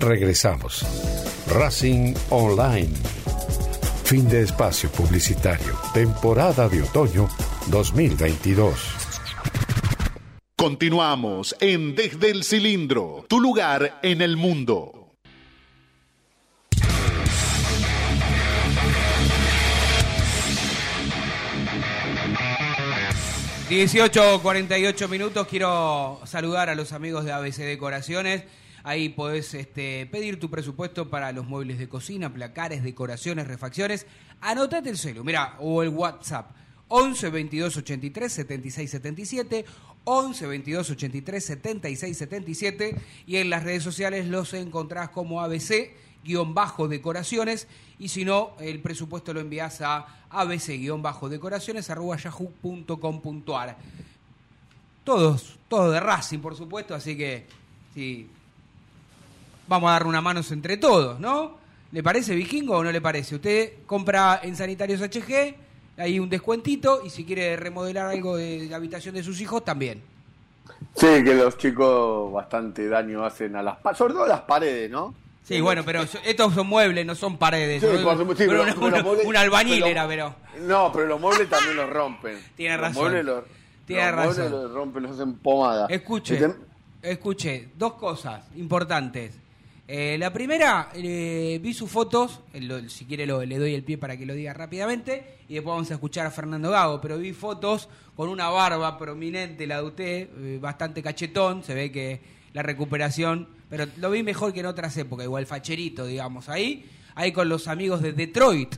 Regresamos. 0.00 0.82
Racing 1.46 2.14
Online. 2.30 2.88
Fin 4.04 4.28
de 4.28 4.42
espacio 4.42 4.90
publicitario. 4.90 5.78
Temporada 5.92 6.68
de 6.70 6.82
otoño 6.82 7.28
2022. 7.66 8.80
Continuamos 10.56 11.54
en 11.60 11.94
Desde 11.94 12.30
el 12.30 12.44
Cilindro, 12.44 13.26
tu 13.28 13.40
lugar 13.40 14.00
en 14.02 14.22
el 14.22 14.38
mundo. 14.38 15.00
18, 23.68 24.40
48 24.42 25.08
minutos. 25.08 25.46
Quiero 25.46 26.20
saludar 26.24 26.70
a 26.70 26.74
los 26.74 26.92
amigos 26.92 27.24
de 27.24 27.30
ABC 27.32 27.58
Decoraciones. 27.58 28.42
Ahí 28.82 29.10
podés 29.10 29.54
este, 29.54 30.06
pedir 30.06 30.40
tu 30.40 30.50
presupuesto 30.50 31.10
para 31.10 31.32
los 31.32 31.46
muebles 31.46 31.78
de 31.78 31.88
cocina, 31.88 32.32
placares, 32.32 32.82
decoraciones, 32.82 33.46
refacciones. 33.46 34.06
Anotate 34.40 34.90
el 34.90 34.98
celu, 34.98 35.24
mira, 35.24 35.56
o 35.58 35.82
el 35.82 35.90
WhatsApp. 35.90 36.50
11 36.88 37.30
22 37.30 37.76
83 37.76 38.32
76 38.32 38.90
77 38.90 39.64
11 40.04 40.46
22 40.46 40.90
83 40.90 41.44
76 41.44 42.18
77 42.18 42.96
y 43.26 43.36
en 43.36 43.48
las 43.48 43.62
redes 43.62 43.84
sociales 43.84 44.26
los 44.26 44.54
encontrás 44.54 45.10
como 45.10 45.40
ABC 45.40 45.92
guion 46.24 46.52
bajo 46.52 46.88
decoraciones 46.88 47.68
y 47.98 48.08
si 48.08 48.24
no 48.24 48.56
el 48.60 48.80
presupuesto 48.80 49.32
lo 49.32 49.40
envías 49.40 49.80
a 49.82 50.26
abc 50.30 50.66
guion 50.66 51.00
bajo 51.00 51.28
decoraciones 51.28 51.88
arroba 51.90 52.16
yahoo.com.ar 52.16 53.76
todos 55.04 55.58
todos 55.68 55.92
de 55.92 56.00
Racing 56.00 56.40
por 56.40 56.56
supuesto 56.56 56.94
así 56.94 57.16
que 57.16 57.46
sí 57.94 58.28
vamos 59.70 59.88
a 59.88 59.92
dar 59.92 60.06
una 60.06 60.20
mano 60.20 60.40
entre 60.50 60.76
todos 60.76 61.18
¿no? 61.20 61.56
¿le 61.92 62.02
parece 62.02 62.34
vikingo 62.34 62.76
o 62.76 62.84
no 62.84 62.90
le 62.92 63.00
parece? 63.00 63.36
usted 63.36 63.72
compra 63.86 64.40
en 64.42 64.56
Sanitarios 64.56 65.00
HG 65.00 65.54
hay 65.96 66.18
un 66.18 66.28
descuentito 66.28 67.02
y 67.06 67.10
si 67.10 67.24
quiere 67.24 67.56
remodelar 67.56 68.08
algo 68.08 68.36
de 68.36 68.66
la 68.68 68.76
habitación 68.76 69.14
de 69.14 69.22
sus 69.22 69.40
hijos 69.40 69.64
también 69.64 70.02
Sí, 70.94 71.06
que 71.24 71.34
los 71.34 71.56
chicos 71.58 72.32
bastante 72.32 72.88
daño 72.88 73.24
hacen 73.24 73.54
a 73.54 73.62
las 73.62 73.76
paredes, 73.78 73.98
sobre 73.98 74.14
todo 74.14 74.24
a 74.24 74.28
las 74.28 74.40
paredes, 74.42 74.90
¿no? 74.90 75.14
Sí, 75.44 75.60
bueno, 75.60 75.82
pero 75.84 76.02
estos 76.02 76.54
son 76.54 76.66
muebles, 76.68 77.04
no 77.04 77.14
son 77.14 77.36
paredes. 77.36 77.82
Sí, 77.82 77.86
¿no? 77.86 77.92
sí, 78.16 78.34
Pero 78.38 78.64
pero- 78.64 78.80
muebles- 78.80 79.26
un 79.26 79.36
albañil 79.36 79.80
pero- 79.80 79.86
era, 79.86 80.08
pero... 80.08 80.34
No, 80.62 80.90
pero 80.92 81.06
los 81.06 81.20
muebles 81.20 81.50
también 81.50 81.76
los 81.76 81.90
rompen. 81.90 82.38
Tiene 82.56 82.76
Los 82.76 82.80
razón. 82.86 83.02
muebles 83.02 83.24
los- 83.26 83.44
Tiene 83.86 84.10
los 84.10 84.24
muebles 84.24 84.50
los 84.50 84.72
rompen, 84.72 85.02
los 85.02 85.12
hacen 85.12 85.34
pomada. 85.34 85.86
Escuche, 85.90 86.40
tem- 86.40 86.56
escuche, 87.02 87.68
dos 87.76 87.94
cosas 87.94 88.42
importantes. 88.56 89.34
Eh, 89.92 90.16
la 90.18 90.32
primera, 90.32 90.90
eh, 90.94 91.58
vi 91.60 91.74
sus 91.74 91.90
fotos, 91.90 92.42
eh, 92.52 92.84
si 92.86 93.06
quiere 93.06 93.26
le 93.26 93.58
doy 93.58 93.74
el 93.74 93.82
pie 93.82 93.98
para 93.98 94.16
que 94.16 94.24
lo 94.24 94.34
diga 94.34 94.54
rápidamente, 94.54 95.38
y 95.48 95.54
después 95.54 95.74
vamos 95.74 95.90
a 95.90 95.94
escuchar 95.94 96.26
a 96.26 96.30
Fernando 96.30 96.70
Gago, 96.70 97.00
pero 97.00 97.18
vi 97.18 97.32
fotos 97.32 97.88
con 98.14 98.28
una 98.28 98.48
barba 98.50 98.96
prominente, 98.96 99.66
la 99.66 99.78
de 99.78 99.82
usted, 99.82 100.28
eh, 100.38 100.58
bastante 100.60 101.02
cachetón, 101.02 101.64
se 101.64 101.74
ve 101.74 101.90
que 101.90 102.20
la 102.52 102.62
recuperación 102.62 103.48
pero 103.68 103.86
lo 103.96 104.10
vi 104.10 104.22
mejor 104.22 104.52
que 104.52 104.60
en 104.60 104.66
otras 104.66 104.96
épocas, 104.96 105.24
igual 105.24 105.46
facherito, 105.46 106.04
digamos, 106.04 106.48
ahí, 106.48 106.88
ahí 107.16 107.32
con 107.32 107.48
los 107.48 107.66
amigos 107.66 108.00
de 108.00 108.12
Detroit. 108.12 108.76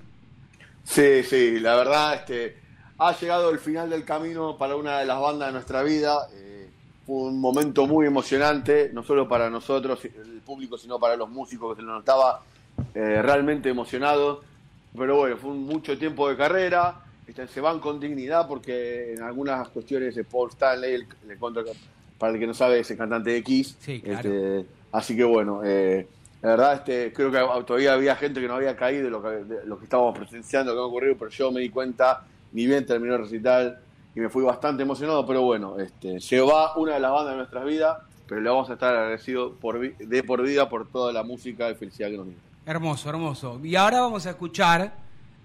Sí, 0.83 1.23
sí, 1.25 1.61
la 1.61 1.77
verdad, 1.77 2.15
este, 2.15 2.57
ha 2.99 3.19
llegado 3.19 3.51
el 3.51 3.59
final 3.59 3.89
del 3.91 4.05
camino 4.05 4.57
para 4.57 4.77
una 4.77 4.99
de 4.99 5.07
las 5.07 5.19
bandas 5.19 5.49
de 5.49 5.53
nuestra 5.53 5.83
vida. 5.83 6.29
Eh, 6.35 6.52
un 7.07 7.41
momento 7.41 7.87
muy 7.87 8.07
emocionante, 8.07 8.91
no 8.93 9.03
solo 9.03 9.29
para 9.29 9.51
nosotros, 9.51 10.05
el 10.05 10.41
público, 10.45 10.79
sino 10.79 10.99
para 10.99 11.17
los 11.17 11.29
músicos 11.29 11.75
que 11.75 11.83
se 11.83 11.87
nos 11.87 11.97
notaba 11.99 12.43
eh, 12.95 13.21
realmente 13.23 13.69
emocionados. 13.69 14.41
Pero 14.97 15.17
bueno, 15.17 15.37
fue 15.37 15.51
un 15.51 15.65
mucho 15.65 15.97
tiempo 15.99 16.29
de 16.29 16.37
carrera. 16.37 17.01
Este, 17.27 17.47
se 17.49 17.61
van 17.61 17.81
con 17.81 17.99
dignidad 18.01 18.47
porque 18.47 19.15
en 19.15 19.23
algunas 19.23 19.69
cuestiones 19.69 20.15
de 20.15 20.25
Paul 20.25 20.51
Stanley, 20.51 20.95
el, 20.95 21.07
el 21.29 21.39
contra- 21.39 21.65
para 22.19 22.33
el 22.35 22.39
que 22.39 22.47
no 22.47 22.55
sabe, 22.55 22.81
es 22.81 22.91
el 22.91 22.97
cantante 22.99 23.31
de 23.31 23.43
Kiss. 23.43 23.77
Sí, 23.81 24.01
claro. 24.01 24.19
Este, 24.29 24.67
así 24.93 25.17
que 25.17 25.25
bueno, 25.25 25.61
eh, 25.65 26.07
la 26.43 26.51
verdad, 26.51 26.75
este, 26.75 27.13
creo 27.13 27.31
que 27.33 27.39
todavía 27.65 27.95
había 27.95 28.17
gente 28.17 28.41
que 28.41 28.47
no 28.49 28.55
había 28.55 28.77
caído 28.77 29.05
de 29.05 29.11
lo 29.11 29.23
que, 29.23 29.29
de 29.29 29.67
lo 29.67 29.79
que 29.79 29.85
estábamos 29.85 30.19
presenciando, 30.19 30.73
que 30.73 30.79
ha 30.79 30.83
ocurrido, 30.83 31.17
pero 31.19 31.31
yo 31.31 31.51
me 31.51 31.61
di 31.61 31.69
cuenta, 31.71 32.25
ni 32.53 32.67
bien 32.67 32.85
terminó 32.87 33.15
el 33.15 33.23
recital, 33.23 33.79
y 34.15 34.21
me 34.21 34.29
fui 34.29 34.43
bastante 34.43 34.83
emocionado, 34.83 35.25
pero 35.27 35.43
bueno, 35.43 35.79
este, 35.79 36.21
se 36.21 36.41
va 36.41 36.77
una 36.77 36.95
de 36.95 37.01
las 37.01 37.13
bandas 37.13 37.33
de 37.33 37.37
nuestras 37.39 37.65
vidas, 37.65 37.99
pero 38.29 38.41
le 38.41 38.51
vamos 38.51 38.69
a 38.71 38.75
estar 38.75 38.95
agradecidos 38.95 39.53
por, 39.61 39.81
de 39.81 40.23
por 40.23 40.43
vida 40.43 40.69
por 40.69 40.89
toda 40.89 41.13
la 41.13 41.23
música 41.23 41.71
y 41.71 41.75
felicidad 41.75 42.11
que 42.11 42.17
nos 42.19 42.27
dio. 42.27 42.37
Hermoso, 42.67 43.09
hermoso. 43.09 43.61
Y 43.63 43.75
ahora 43.75 44.01
vamos 44.01 44.27
a 44.27 44.31
escuchar, 44.31 44.93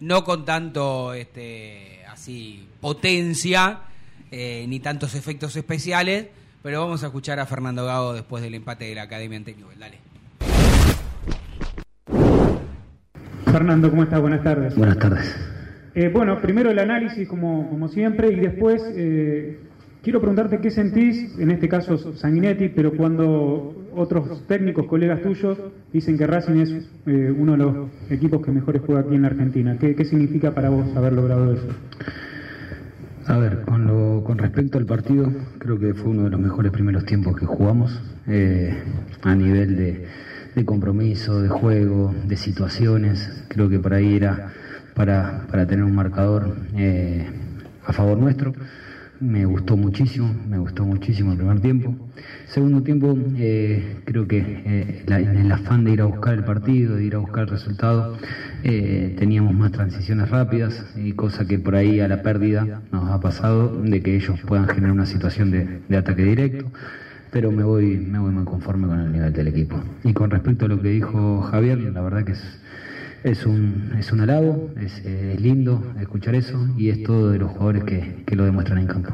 no 0.01 0.23
con 0.23 0.45
tanto, 0.45 1.13
este, 1.13 2.05
así, 2.09 2.67
potencia, 2.81 3.79
eh, 4.31 4.65
ni 4.67 4.79
tantos 4.79 5.15
efectos 5.15 5.55
especiales, 5.55 6.27
pero 6.61 6.81
vamos 6.81 7.03
a 7.03 7.07
escuchar 7.07 7.39
a 7.39 7.45
Fernando 7.45 7.85
Gago 7.85 8.13
después 8.13 8.43
del 8.43 8.53
empate 8.53 8.85
de 8.85 8.95
la 8.95 9.03
Academia 9.03 9.37
anterior. 9.37 9.69
Dale. 9.79 9.99
Fernando, 13.45 13.89
¿cómo 13.89 14.03
estás? 14.03 14.19
Buenas 14.19 14.43
tardes. 14.43 14.75
Buenas 14.75 14.99
tardes. 14.99 15.56
Eh, 15.99 16.11
bueno, 16.13 16.39
primero 16.39 16.69
el 16.69 16.77
análisis 16.77 17.27
como, 17.27 17.67
como 17.71 17.87
siempre 17.87 18.31
y 18.31 18.35
después 18.35 18.83
eh, 18.95 19.57
quiero 20.03 20.19
preguntarte 20.19 20.59
qué 20.59 20.69
sentís, 20.69 21.35
en 21.39 21.49
este 21.49 21.67
caso 21.67 21.97
Sanguinetti, 22.13 22.69
pero 22.69 22.95
cuando 22.95 23.73
otros 23.95 24.45
técnicos, 24.45 24.85
colegas 24.85 25.23
tuyos, 25.23 25.57
dicen 25.91 26.15
que 26.19 26.27
Racing 26.27 26.57
es 26.57 26.87
eh, 27.07 27.33
uno 27.35 27.53
de 27.53 27.57
los 27.57 27.75
equipos 28.11 28.45
que 28.45 28.51
mejores 28.51 28.83
juega 28.85 29.01
aquí 29.01 29.15
en 29.15 29.23
la 29.23 29.29
Argentina. 29.29 29.75
¿Qué, 29.79 29.95
qué 29.95 30.05
significa 30.05 30.51
para 30.51 30.69
vos 30.69 30.85
haber 30.95 31.13
logrado 31.13 31.51
eso? 31.51 31.67
A 33.25 33.39
ver, 33.39 33.61
con, 33.61 33.87
lo, 33.87 34.23
con 34.23 34.37
respecto 34.37 34.77
al 34.77 34.85
partido, 34.85 35.33
creo 35.57 35.79
que 35.79 35.95
fue 35.95 36.11
uno 36.11 36.25
de 36.25 36.29
los 36.29 36.39
mejores 36.39 36.71
primeros 36.71 37.05
tiempos 37.05 37.35
que 37.35 37.47
jugamos 37.47 37.99
eh, 38.27 38.77
a 39.23 39.33
nivel 39.33 39.75
de, 39.75 40.05
de 40.53 40.63
compromiso, 40.63 41.41
de 41.41 41.49
juego, 41.49 42.13
de 42.27 42.37
situaciones. 42.37 43.45
Creo 43.47 43.67
que 43.67 43.79
por 43.79 43.95
ahí 43.95 44.15
era 44.15 44.51
para, 44.97 45.45
para 45.49 45.67
tener 45.67 45.85
un 45.85 45.95
marcador 45.95 46.57
eh, 46.75 47.27
a 47.85 47.93
favor 47.93 48.17
nuestro. 48.17 48.53
Me 49.19 49.45
gustó 49.45 49.77
muchísimo, 49.77 50.31
me 50.47 50.57
gustó 50.59 50.85
muchísimo 50.85 51.31
el 51.31 51.37
primer 51.37 51.59
tiempo. 51.59 51.95
Segundo 52.47 52.83
tiempo, 52.83 53.17
eh, 53.37 53.97
creo 54.05 54.27
que 54.27 54.37
eh, 54.37 55.03
en 55.07 55.37
el 55.37 55.51
afán 55.51 55.85
de 55.85 55.91
ir 55.91 56.01
a 56.01 56.05
buscar 56.05 56.35
el 56.35 56.43
partido, 56.43 56.95
de 56.95 57.03
ir 57.03 57.15
a 57.15 57.19
buscar 57.19 57.43
el 57.43 57.49
resultado, 57.49 58.17
eh, 58.63 59.15
teníamos 59.17 59.53
más 59.55 59.71
transiciones 59.71 60.29
rápidas 60.29 60.85
y 60.95 61.13
cosa 61.13 61.47
que 61.47 61.57
por 61.57 61.75
ahí 61.75 61.99
a 61.99 62.07
la 62.07 62.21
pérdida 62.21 62.81
nos 62.91 63.09
ha 63.09 63.19
pasado 63.19 63.81
de 63.81 64.01
que 64.01 64.15
ellos 64.15 64.39
puedan 64.45 64.67
generar 64.67 64.91
una 64.91 65.07
situación 65.07 65.49
de, 65.51 65.79
de 65.87 65.97
ataque 65.97 66.23
directo. 66.23 66.71
Pero 67.31 67.51
me 67.51 67.63
voy, 67.63 67.97
me 67.97 68.19
voy 68.19 68.31
muy 68.31 68.45
conforme 68.45 68.87
con 68.87 68.99
el 68.99 69.11
nivel 69.11 69.33
del 69.33 69.47
equipo. 69.47 69.79
Y 70.03 70.13
con 70.13 70.29
respecto 70.29 70.65
a 70.65 70.69
lo 70.69 70.81
que 70.81 70.89
dijo 70.89 71.41
Javier, 71.41 71.79
la 71.79 72.01
verdad 72.01 72.23
que 72.23 72.31
es, 72.33 72.59
es 73.23 73.45
un, 73.45 73.91
es 73.97 74.11
un 74.11 74.21
halago, 74.21 74.69
es, 74.79 75.03
es 75.05 75.39
lindo 75.41 75.83
escuchar 75.99 76.35
eso 76.35 76.57
y 76.77 76.89
es 76.89 77.03
todo 77.03 77.31
de 77.31 77.39
los 77.39 77.51
jugadores 77.51 77.83
que, 77.83 78.23
que 78.25 78.35
lo 78.35 78.45
demuestran 78.45 78.79
en 78.79 78.87
campo. 78.87 79.09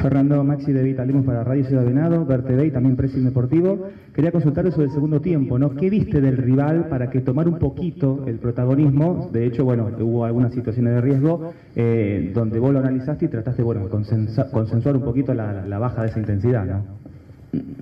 Fernando 0.00 0.42
Maxi 0.42 0.72
de 0.72 0.82
Vitalimos 0.82 1.24
para 1.26 1.44
Radio 1.44 1.64
Ciudad 1.66 1.84
Venado, 1.84 2.24
Ver 2.24 2.42
TV 2.42 2.66
y 2.66 2.70
también 2.70 2.96
Pressing 2.96 3.24
Deportivo. 3.24 3.88
Quería 4.14 4.32
consultar 4.32 4.70
sobre 4.72 4.86
el 4.86 4.90
segundo 4.92 5.20
tiempo, 5.20 5.58
¿no? 5.58 5.74
¿Qué 5.74 5.90
viste 5.90 6.20
del 6.22 6.38
rival 6.38 6.86
para 6.88 7.10
que 7.10 7.20
tomara 7.20 7.50
un 7.50 7.58
poquito 7.58 8.24
el 8.26 8.36
protagonismo? 8.36 9.28
De 9.32 9.44
hecho, 9.46 9.64
bueno, 9.64 9.90
hubo 10.00 10.24
algunas 10.24 10.54
situaciones 10.54 10.94
de 10.94 11.00
riesgo 11.02 11.52
eh, 11.76 12.32
donde 12.34 12.58
vos 12.58 12.72
lo 12.72 12.78
analizaste 12.78 13.26
y 13.26 13.28
trataste, 13.28 13.62
bueno, 13.62 13.86
consensuar 13.90 14.96
un 14.96 15.02
poquito 15.02 15.34
la- 15.34 15.66
la 15.66 15.78
baja 15.78 16.02
de 16.02 16.08
esa 16.08 16.20
intensidad, 16.20 16.64
¿no? 16.64 17.01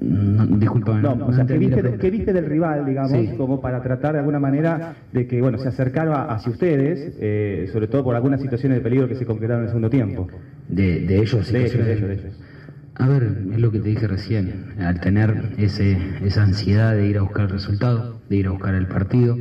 No, 0.01 0.47
disculpa, 0.47 1.01
No, 1.01 1.13
o 1.27 1.33
sea, 1.33 1.45
¿qué 1.47 1.57
viste, 1.57 1.77
de- 1.77 1.81
pregunta. 1.83 2.01
qué 2.03 2.11
viste 2.11 2.33
del 2.33 2.45
rival, 2.47 2.85
digamos, 2.85 3.29
Sí. 3.29 3.35
como 3.37 3.61
para 3.61 3.81
tratar 3.81 4.15
de 4.15 4.19
alguna 4.19 4.41
manera 4.41 4.95
de 5.13 5.27
que, 5.27 5.41
bueno, 5.41 5.59
se 5.59 5.69
acercara 5.69 6.25
hacia 6.25 6.51
ustedes, 6.51 7.13
eh, 7.21 7.69
sobre 7.71 7.87
todo 7.87 8.03
por 8.03 8.17
algunas 8.17 8.41
situaciones 8.41 8.77
de 8.79 8.83
peligro 8.83 9.07
que 9.07 9.15
se 9.15 9.25
concretaron 9.25 9.61
en 9.61 9.65
el 9.65 9.69
segundo 9.69 9.89
tiempo? 9.91 10.27
De, 10.69 11.01
de 11.01 11.19
ellos, 11.19 11.51
De 11.53 11.59
ellos, 11.61 11.73
de 11.85 11.93
ellos, 11.93 12.09
de 12.09 12.15
ellos. 12.15 12.41
A 12.97 13.07
ver, 13.09 13.23
es 13.53 13.61
lo 13.61 13.71
que 13.71 13.79
te 13.79 13.89
dije 13.89 14.07
recién, 14.09 14.53
al 14.79 14.99
tener 14.99 15.35
ese, 15.57 15.97
esa 16.23 16.43
ansiedad 16.43 16.93
de 16.95 17.07
ir 17.07 17.19
a 17.19 17.23
buscar 17.23 17.45
el 17.45 17.51
resultado, 17.51 18.21
de 18.29 18.37
ir 18.37 18.47
a 18.49 18.51
buscar 18.51 18.75
el 18.75 18.87
partido, 18.89 19.39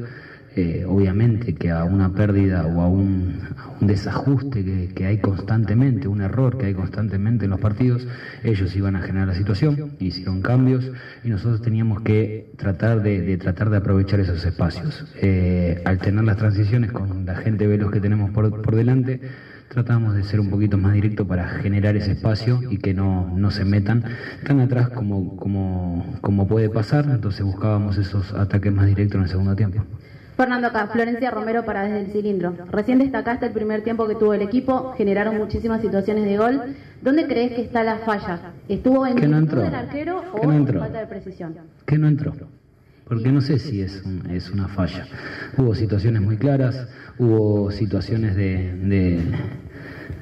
eh, 0.59 0.85
obviamente 0.85 1.55
que 1.55 1.71
a 1.71 1.83
una 1.83 2.13
pérdida 2.13 2.65
o 2.65 2.81
a 2.81 2.87
un, 2.87 3.39
desajuste 3.81 4.91
que, 4.93 5.05
hay 5.05 5.19
constantemente, 5.19 6.07
un 6.07 6.21
error 6.21 6.57
que 6.57 6.65
hay 6.65 6.73
constantemente 6.73 7.45
en 7.45 7.51
los 7.51 7.61
partidos, 7.61 8.05
ellos 8.43 8.75
iban 8.75 8.97
a 8.97 9.01
generar 9.01 9.29
la 9.29 9.35
situación, 9.35 9.93
hicieron 9.99 10.41
cambios 10.41 10.91
y 11.23 11.29
nosotros 11.29 11.61
teníamos 11.61 12.01
que 12.01 12.51
tratar 12.57 13.01
de, 13.01 13.21
de 13.21 13.37
tratar 13.37 13.69
de 13.69 13.77
aprovechar 13.77 14.19
esos 14.19 14.45
espacios. 14.45 15.05
Eh, 15.15 15.81
al 15.85 15.99
tener 15.99 16.25
las 16.25 16.37
transiciones 16.37 16.91
con 16.91 17.25
la 17.25 17.35
gente 17.35 17.67
veloz 17.67 17.91
que 17.91 18.01
tenemos 18.01 18.31
por, 18.31 18.61
por 18.61 18.75
delante, 18.75 19.21
tratamos 19.69 20.15
de 20.15 20.23
ser 20.23 20.39
un 20.39 20.49
poquito 20.49 20.77
más 20.77 20.93
directo 20.93 21.25
para 21.25 21.47
generar 21.47 21.95
ese 21.95 22.11
espacio 22.13 22.59
y 22.69 22.77
que 22.77 22.93
no, 22.93 23.31
no 23.37 23.51
se 23.51 23.63
metan 23.63 24.03
tan 24.45 24.59
atrás 24.59 24.89
como, 24.89 25.37
como, 25.37 26.17
como 26.21 26.47
puede 26.47 26.69
pasar, 26.69 27.05
entonces 27.05 27.45
buscábamos 27.45 27.97
esos 27.97 28.33
ataques 28.33 28.73
más 28.73 28.87
directos 28.87 29.15
en 29.15 29.23
el 29.23 29.29
segundo 29.29 29.55
tiempo. 29.55 29.85
Fernando 30.39 30.67
acá, 30.67 30.87
Florencia 30.87 31.31
Romero 31.31 31.65
para 31.65 31.83
Desde 31.83 31.99
el 31.99 32.11
Cilindro. 32.13 32.53
Recién 32.71 32.97
destacaste 32.99 33.47
el 33.47 33.51
primer 33.51 33.81
tiempo 33.83 34.07
que 34.07 34.15
tuvo 34.15 34.33
el 34.33 34.41
equipo, 34.41 34.93
generaron 34.97 35.35
muchísimas 35.37 35.81
situaciones 35.81 36.23
de 36.23 36.37
gol. 36.37 36.61
¿Dónde 37.01 37.27
crees 37.27 37.51
que 37.51 37.61
está 37.63 37.83
la 37.83 37.97
falla? 37.97 38.39
¿Estuvo 38.69 39.05
en 39.05 39.17
no 39.29 39.37
entró. 39.37 39.61
del 39.61 39.75
arquero 39.75 40.23
o 40.31 40.47
no 40.47 40.53
en 40.53 40.65
falta 40.65 40.99
de 41.01 41.07
precisión? 41.07 41.55
que 41.85 41.97
no 41.97 42.07
entró. 42.07 42.33
Porque 43.03 43.33
no 43.33 43.41
sé 43.41 43.59
si 43.59 43.81
es, 43.81 44.01
un- 44.05 44.29
es 44.29 44.49
una 44.49 44.69
falla. 44.69 45.05
Hubo 45.57 45.75
situaciones 45.75 46.21
muy 46.21 46.37
claras, 46.37 46.87
hubo 47.17 47.69
situaciones 47.71 48.37
de, 48.37 48.71
de, 48.77 49.19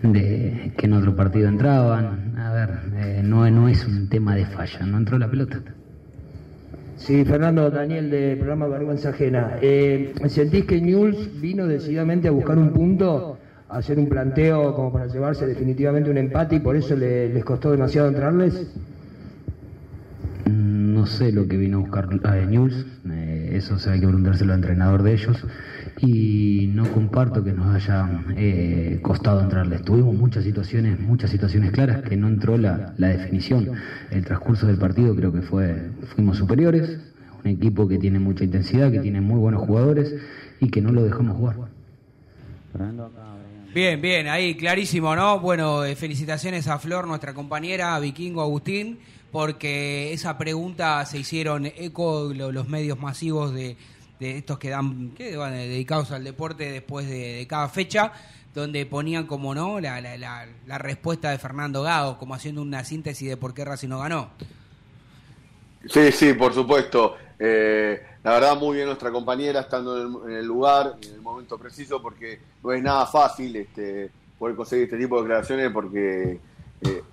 de 0.01 0.73
que 0.75 0.85
en 0.87 0.93
otro 0.93 1.15
partido 1.15 1.47
entraban. 1.47 2.33
A 2.39 2.53
ver, 2.53 2.69
eh, 2.95 3.21
no, 3.23 3.47
no 3.51 3.67
es 3.69 3.85
un 3.85 4.09
tema 4.09 4.33
de 4.33 4.47
falla, 4.47 4.79
no 4.87 4.97
entró 4.97 5.19
la 5.19 5.29
pelota. 5.29 5.59
Sí, 6.97 7.23
Fernando 7.23 7.69
Daniel 7.69 8.09
del 8.09 8.37
programa 8.37 8.67
Vergüenza 8.67 9.09
Ajena. 9.09 9.57
Eh, 9.61 10.13
¿Sentís 10.27 10.65
que 10.65 10.81
News 10.81 11.29
vino 11.39 11.67
decididamente 11.67 12.27
a 12.27 12.31
buscar 12.31 12.57
un 12.57 12.71
punto, 12.71 13.37
a 13.69 13.77
hacer 13.77 13.99
un 13.99 14.07
planteo 14.07 14.73
como 14.73 14.91
para 14.91 15.05
llevarse 15.07 15.45
definitivamente 15.45 16.09
un 16.09 16.17
empate 16.17 16.55
y 16.55 16.59
por 16.59 16.75
eso 16.75 16.95
le- 16.95 17.29
les 17.29 17.43
costó 17.45 17.71
demasiado 17.71 18.07
entrarles? 18.07 18.67
Mm, 20.45 20.93
No 20.95 21.05
sé 21.05 21.31
lo 21.31 21.47
que 21.47 21.57
vino 21.57 21.77
a 21.77 21.81
buscar 21.81 22.07
eh, 22.11 22.45
News, 22.47 22.73
eh, 23.07 23.26
eso 23.55 23.79
se 23.79 23.91
hay 23.91 23.99
que 23.99 24.07
preguntárselo 24.07 24.53
al 24.53 24.59
entrenador 24.59 25.03
de 25.03 25.13
ellos. 25.13 25.37
Y 25.99 26.71
no 26.73 26.91
comparto 26.91 27.43
que 27.43 27.53
nos 27.53 27.75
haya 27.75 28.23
eh, 28.35 28.99
costado 29.01 29.41
entrarles. 29.41 29.83
Tuvimos 29.83 30.15
muchas 30.15 30.43
situaciones, 30.43 30.99
muchas 30.99 31.31
situaciones 31.31 31.71
claras 31.71 32.01
que 32.01 32.17
no 32.17 32.27
entró 32.27 32.57
la, 32.57 32.93
la 32.97 33.07
definición. 33.09 33.71
El 34.11 34.25
transcurso 34.25 34.67
del 34.67 34.77
partido 34.77 35.15
creo 35.15 35.31
que 35.31 35.41
fue, 35.41 35.89
fuimos 36.15 36.37
superiores, 36.37 36.99
un 37.43 37.51
equipo 37.51 37.87
que 37.87 37.97
tiene 37.97 38.19
mucha 38.19 38.43
intensidad, 38.43 38.91
que 38.91 38.99
tiene 38.99 39.21
muy 39.21 39.39
buenos 39.39 39.61
jugadores 39.61 40.15
y 40.59 40.69
que 40.69 40.81
no 40.81 40.91
lo 40.91 41.03
dejamos 41.03 41.37
jugar. 41.37 41.55
Bien, 43.73 44.01
bien, 44.01 44.27
ahí 44.27 44.55
clarísimo, 44.55 45.15
¿no? 45.15 45.39
Bueno, 45.39 45.83
eh, 45.83 45.95
felicitaciones 45.95 46.67
a 46.67 46.79
Flor, 46.79 47.07
nuestra 47.07 47.33
compañera, 47.33 47.95
a 47.95 47.99
Vikingo 47.99 48.41
Agustín, 48.41 48.99
porque 49.31 50.13
esa 50.13 50.37
pregunta 50.37 51.05
se 51.05 51.17
hicieron 51.19 51.65
eco 51.65 52.31
lo- 52.33 52.51
los 52.51 52.67
medios 52.67 52.99
masivos 52.99 53.53
de, 53.53 53.77
de 54.19 54.37
estos 54.37 54.57
que 54.59 54.69
dan, 54.69 55.11
que 55.11 55.35
van 55.37 55.53
dedicados 55.53 56.11
al 56.11 56.23
deporte 56.23 56.71
después 56.71 57.07
de, 57.07 57.33
de 57.37 57.47
cada 57.47 57.69
fecha, 57.69 58.11
donde 58.55 58.85
ponían 58.85 59.27
como 59.27 59.53
no 59.53 59.79
la, 59.79 60.01
la, 60.01 60.17
la, 60.17 60.47
la 60.65 60.77
respuesta 60.79 61.29
de 61.29 61.37
Fernando 61.37 61.83
Gago, 61.83 62.17
como 62.17 62.33
haciendo 62.33 62.61
una 62.61 62.83
síntesis 62.83 63.29
de 63.29 63.37
por 63.37 63.53
qué 63.53 63.63
Racing 63.63 63.89
no 63.89 63.99
ganó. 63.99 64.29
Sí, 65.87 66.11
sí, 66.11 66.33
por 66.33 66.53
supuesto. 66.53 67.15
Eh, 67.39 68.01
la 68.23 68.31
verdad, 68.31 68.57
muy 68.57 68.75
bien 68.75 68.87
nuestra 68.87 69.11
compañera 69.11 69.61
estando 69.61 69.95
en 70.01 70.07
el, 70.25 70.31
en 70.31 70.37
el 70.39 70.45
lugar, 70.45 70.95
en 71.01 71.13
el 71.13 71.21
momento 71.21 71.57
preciso, 71.57 72.01
porque 72.01 72.39
no 72.63 72.73
es 72.73 72.81
nada 72.81 73.05
fácil 73.05 73.55
este, 73.55 74.09
poder 74.39 74.55
conseguir 74.55 74.85
este 74.85 74.97
tipo 74.97 75.17
de 75.17 75.21
declaraciones, 75.21 75.71
porque 75.71 76.39
eh, 76.81 77.03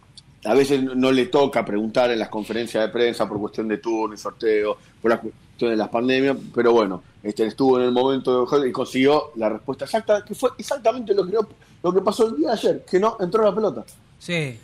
a 0.45 0.55
veces 0.55 0.83
no 0.83 1.11
le 1.11 1.27
toca 1.27 1.65
preguntar 1.65 2.11
en 2.11 2.19
las 2.19 2.29
conferencias 2.29 2.85
de 2.85 2.93
prensa 2.93 3.29
por 3.29 3.39
cuestión 3.39 3.69
de 3.69 3.79
turno 3.79 4.15
y 4.15 4.19
sorteo, 4.19 4.77
por 5.01 5.11
la 5.11 5.21
cuestión 5.21 5.71
de 5.71 5.77
las 5.77 5.89
pandemias, 5.89 6.37
pero 6.55 6.73
bueno, 6.73 7.03
este, 7.23 7.47
estuvo 7.47 7.79
en 7.79 7.87
el 7.87 7.93
momento 7.93 8.45
de 8.47 8.69
y 8.69 8.73
consiguió 8.73 9.33
la 9.37 9.49
respuesta 9.49 9.85
exacta, 9.85 10.25
que 10.25 10.35
fue 10.35 10.51
exactamente 10.59 11.15
lo 11.15 11.27
que, 11.27 11.37
lo 11.83 11.95
que 11.95 12.01
pasó 12.01 12.29
el 12.29 12.37
día 12.37 12.49
de 12.49 12.55
ayer, 12.55 12.85
que 12.89 13.01
no 13.01 13.17
entró 13.21 13.45
la 13.45 13.55
pelota. 13.55 13.85
Sí. 14.19 14.59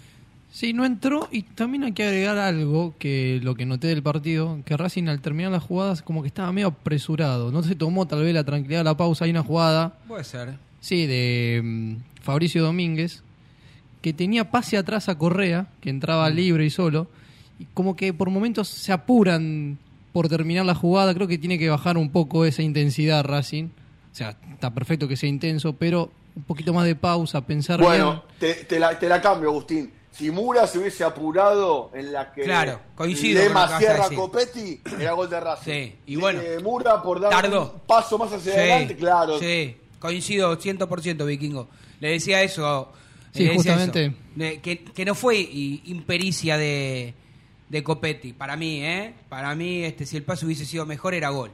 Sí, 0.53 0.73
no 0.73 0.85
entró 0.85 1.29
y 1.31 1.45
también 1.45 1.85
hay 1.85 1.93
que 1.93 2.03
agregar 2.03 2.37
algo 2.37 2.95
que 2.99 3.39
lo 3.41 3.55
que 3.55 3.67
noté 3.67 3.87
del 3.87 4.03
partido, 4.03 4.59
que 4.65 4.77
Racing 4.77 5.07
al 5.07 5.21
terminar 5.21 5.53
las 5.53 5.63
jugadas 5.63 6.03
como 6.03 6.23
que 6.23 6.29
estaba 6.29 6.51
medio 6.51 6.69
apresurado, 6.69 7.53
no 7.53 7.63
se 7.63 7.77
tomó 7.77 8.09
tal 8.09 8.25
vez 8.25 8.35
la 8.35 8.43
tranquilidad, 8.43 8.83
la 8.85 8.97
pausa, 8.97 9.27
hay 9.27 9.31
una 9.31 9.45
jugada, 9.45 9.97
Puede 10.09 10.25
ser. 10.25 10.55
sí, 10.81 11.07
de 11.07 11.61
mm, 11.63 11.97
Fabricio 12.21 12.65
Domínguez, 12.65 13.23
que 14.01 14.13
tenía 14.13 14.51
pase 14.51 14.77
atrás 14.77 15.09
a 15.09 15.19
Correa, 15.19 15.67
que 15.81 15.91
entraba 15.91 16.29
libre 16.31 16.65
y 16.65 16.71
solo, 16.71 17.09
y 17.59 17.67
como 17.75 17.97
que 17.97 18.13
por 18.15 18.31
momentos 18.31 18.69
se 18.69 18.93
apuran 18.93 19.79
por 20.13 20.29
terminar 20.29 20.65
la 20.67 20.75
jugada, 20.75 21.15
creo 21.15 21.29
que 21.29 21.39
tiene 21.39 21.59
que 21.59 21.69
bajar 21.69 21.97
un 21.99 22.11
poco 22.11 22.45
esa 22.45 22.63
intensidad 22.63 23.25
Racing, 23.25 23.65
o 23.67 24.15
sea, 24.15 24.37
está 24.53 24.73
perfecto 24.75 25.07
que 25.07 25.17
sea 25.17 25.29
intenso, 25.29 25.75
pero 25.75 26.11
un 26.35 26.43
poquito 26.45 26.73
más 26.73 26.85
de 26.87 26.97
pausa, 26.97 27.41
pensar 27.47 27.79
bien. 27.81 27.91
Bueno, 27.93 28.25
te, 28.39 28.55
te 28.55 28.79
la, 28.81 28.99
te 28.99 29.09
la 29.09 29.21
cambio, 29.21 29.51
Agustín. 29.51 29.93
Si 30.11 30.31
Mura 30.31 30.67
se 30.67 30.79
hubiese 30.79 31.05
apurado 31.05 31.91
en 31.95 32.13
la 32.13 32.33
que 32.33 32.43
Claro, 32.43 32.81
coincido 32.97 33.41
Lema. 33.43 33.71
Copetti, 34.17 34.81
era 34.99 35.13
gol 35.13 35.31
de 35.31 35.39
Racing. 35.41 35.73
Sí, 35.73 35.95
y 36.07 36.17
bueno, 36.17 36.41
Eh, 36.43 36.59
Mura 36.63 37.01
por 37.03 37.21
dar 37.21 37.31
tardó. 37.31 37.73
un 37.75 37.81
paso 37.87 38.19
más 38.19 38.33
hacia 38.33 38.53
Sí, 38.53 38.59
adelante, 38.59 38.97
claro. 38.97 39.39
Sí, 39.39 39.77
coincido 40.01 40.59
100% 40.59 41.25
Vikingo. 41.25 41.69
Le 42.01 42.11
decía 42.11 42.43
eso. 42.43 42.93
Sí, 43.33 43.49
justamente. 43.55 44.13
eso, 44.37 44.61
que, 44.61 44.85
que 44.85 45.05
no 45.05 45.15
fue 45.15 45.39
impericia 45.41 46.57
de, 46.57 47.15
de 47.69 47.83
Copetti. 47.85 48.33
Para 48.33 48.57
mí, 48.57 48.85
¿eh? 48.85 49.15
Para 49.29 49.55
mí, 49.55 49.85
este, 49.85 50.05
si 50.05 50.17
el 50.17 50.25
paso 50.25 50.47
hubiese 50.47 50.65
sido 50.65 50.85
mejor, 50.87 51.15
era 51.15 51.31
gol. 51.31 51.51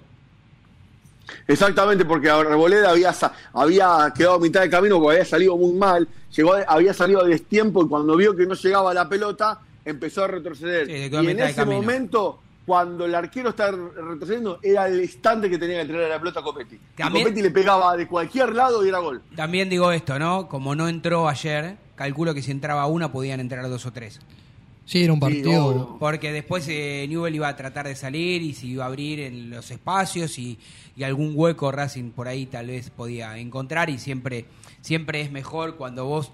Exactamente, 1.49 2.05
porque 2.05 2.31
Arboleda 2.31 2.91
había, 2.91 3.15
había 3.53 4.13
quedado 4.17 4.37
a 4.37 4.39
mitad 4.39 4.61
de 4.61 4.71
camino 4.71 5.01
porque 5.01 5.17
había 5.17 5.29
salido 5.29 5.57
muy 5.57 5.73
mal, 5.73 6.09
llegó, 6.35 6.55
había 6.67 6.95
salido 6.95 7.21
a 7.21 7.25
destiempo 7.27 7.85
y 7.85 7.89
cuando 7.89 8.17
vio 8.17 8.35
que 8.35 8.47
no 8.47 8.55
llegaba 8.55 8.95
la 8.95 9.09
pelota, 9.09 9.61
empezó 9.85 10.25
a 10.25 10.29
retroceder. 10.29 10.87
Sí, 10.87 10.93
y 10.93 11.31
en 11.31 11.41
ese 11.41 11.55
camino. 11.55 11.81
momento, 11.83 12.41
cuando 12.67 13.05
el 13.07 13.15
arquero 13.15 13.51
está 13.51 13.71
re- 13.71 13.79
retrocediendo, 13.95 14.59
era 14.63 14.89
el 14.89 15.01
instante 15.01 15.49
que 15.49 15.57
tenía 15.57 15.83
que 15.83 15.87
tener 15.93 16.09
la 16.09 16.19
pelota 16.19 16.41
a 16.41 16.43
Copetti. 16.43 16.75
Y 16.75 16.81
También- 16.97 17.25
Copetti 17.27 17.43
le 17.43 17.51
pegaba 17.53 17.97
de 17.97 18.07
cualquier 18.09 18.55
lado 18.55 18.85
y 18.85 18.89
era 18.89 18.99
gol. 18.99 19.23
También 19.37 19.69
digo 19.71 19.93
esto, 19.93 20.19
¿no? 20.19 20.49
Como 20.49 20.75
no 20.75 20.89
entró 20.89 21.29
ayer, 21.29 21.77
calculo 21.95 22.35
que 22.35 22.43
si 22.43 22.51
entraba 22.51 22.87
una 22.87 23.13
podían 23.13 23.39
entrar 23.41 23.69
dos 23.69 23.87
o 23.87 23.93
tres. 23.93 24.19
Sí, 24.85 25.03
era 25.03 25.13
un 25.13 25.19
partido... 25.21 25.97
Porque 25.99 26.31
después 26.33 26.67
eh, 26.69 27.07
Newell 27.09 27.35
iba 27.35 27.49
a 27.49 27.57
tratar 27.57 27.89
de 27.89 27.97
salir 27.97 28.43
y 28.43 28.53
se 28.55 28.67
iba 28.67 28.85
a 28.85 28.87
abrir 28.89 29.19
en 29.21 29.51
los 29.51 29.71
espacios 29.73 30.39
y, 30.39 30.59
y 30.97 31.03
algún 31.03 31.33
hueco 31.35 31.73
Racing 31.73 32.11
por 32.11 32.29
ahí 32.29 32.47
tal 32.47 32.69
vez 32.69 32.91
podía 32.91 33.37
encontrar 33.39 33.91
y 33.91 33.99
siempre, 33.99 34.45
siempre 34.83 35.21
es 35.23 35.33
mejor 35.33 35.75
cuando 35.77 36.05
vos 36.07 36.31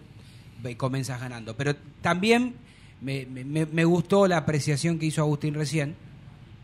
ve- 0.62 0.76
comenzás 0.76 1.18
ganando. 1.20 1.56
Pero 1.56 1.74
también 2.02 2.54
me, 3.00 3.24
me- 3.26 3.64
me 3.66 3.84
gustó 3.86 4.26
la 4.26 4.36
apreciación 4.38 4.98
que 4.98 5.06
hizo 5.06 5.22
Agustín 5.22 5.54
recién, 5.54 5.94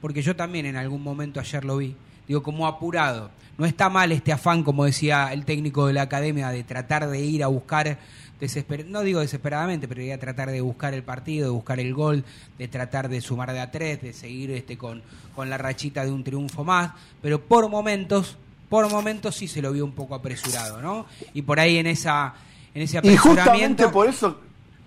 porque 0.00 0.22
yo 0.22 0.36
también 0.36 0.66
en 0.66 0.76
algún 0.76 1.02
momento 1.02 1.40
ayer 1.40 1.64
lo 1.64 1.78
vi, 1.78 1.94
digo, 2.26 2.42
como 2.42 2.66
apurado. 2.66 3.30
No 3.56 3.66
está 3.66 3.88
mal 3.88 4.12
este 4.12 4.32
afán, 4.32 4.62
como 4.62 4.84
decía 4.84 5.32
el 5.32 5.44
técnico 5.44 5.86
de 5.86 5.92
la 5.92 6.02
academia, 6.02 6.50
de 6.50 6.62
tratar 6.62 7.08
de 7.08 7.20
ir 7.20 7.42
a 7.42 7.48
buscar, 7.48 7.98
desesper 8.38 8.86
no 8.86 9.00
digo 9.00 9.20
desesperadamente, 9.20 9.88
pero 9.88 10.00
ir 10.00 10.12
a 10.12 10.18
tratar 10.18 10.50
de 10.50 10.60
buscar 10.60 10.94
el 10.94 11.02
partido, 11.02 11.46
de 11.46 11.52
buscar 11.52 11.80
el 11.80 11.92
gol, 11.92 12.24
de 12.56 12.68
tratar 12.68 13.08
de 13.08 13.20
sumar 13.20 13.52
de 13.52 13.60
a 13.60 13.70
tres, 13.72 14.00
de 14.00 14.12
seguir 14.12 14.52
este 14.52 14.78
con, 14.78 15.02
con 15.34 15.50
la 15.50 15.58
rachita 15.58 16.04
de 16.04 16.12
un 16.12 16.22
triunfo 16.22 16.62
más, 16.62 16.92
pero 17.20 17.40
por 17.42 17.68
momentos, 17.68 18.36
por 18.68 18.88
momentos 18.88 19.34
sí 19.34 19.48
se 19.48 19.60
lo 19.60 19.72
vio 19.72 19.84
un 19.84 19.92
poco 19.92 20.14
apresurado, 20.14 20.80
¿no? 20.80 21.06
Y 21.34 21.42
por 21.42 21.58
ahí 21.58 21.78
en 21.78 21.88
esa 21.88 22.34
en 22.74 22.82
ese 22.82 22.98
Y 23.02 23.16
justamente 23.16 23.40
apresuramiento 23.40 23.90
por 23.90 24.08
eso, 24.08 24.38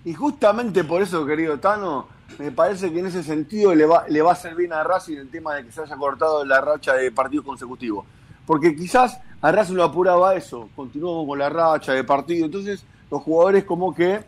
y 0.04 0.14
justamente 0.14 0.84
por 0.84 1.02
eso, 1.02 1.26
querido 1.26 1.58
Tano, 1.58 2.08
me 2.38 2.50
parece 2.50 2.92
que 2.92 2.98
en 2.98 3.06
ese 3.06 3.22
sentido 3.22 3.74
le 3.74 3.86
va, 3.86 4.04
le 4.08 4.22
va 4.22 4.30
a 4.30 4.32
hacer 4.34 4.54
bien 4.54 4.72
a 4.72 4.82
Racing 4.82 5.16
el 5.16 5.30
tema 5.30 5.54
de 5.54 5.64
que 5.64 5.72
se 5.72 5.82
haya 5.82 5.96
cortado 5.96 6.44
la 6.44 6.60
racha 6.60 6.94
de 6.94 7.10
partidos 7.10 7.44
consecutivos. 7.44 8.04
Porque 8.46 8.74
quizás 8.74 9.20
a 9.40 9.52
Racing 9.52 9.74
lo 9.74 9.84
apuraba 9.84 10.34
eso, 10.34 10.68
continuó 10.74 11.26
con 11.26 11.38
la 11.38 11.48
racha 11.48 11.92
de 11.92 12.04
partido. 12.04 12.46
Entonces, 12.46 12.84
los 13.10 13.22
jugadores 13.22 13.64
como 13.64 13.94
que 13.94 14.24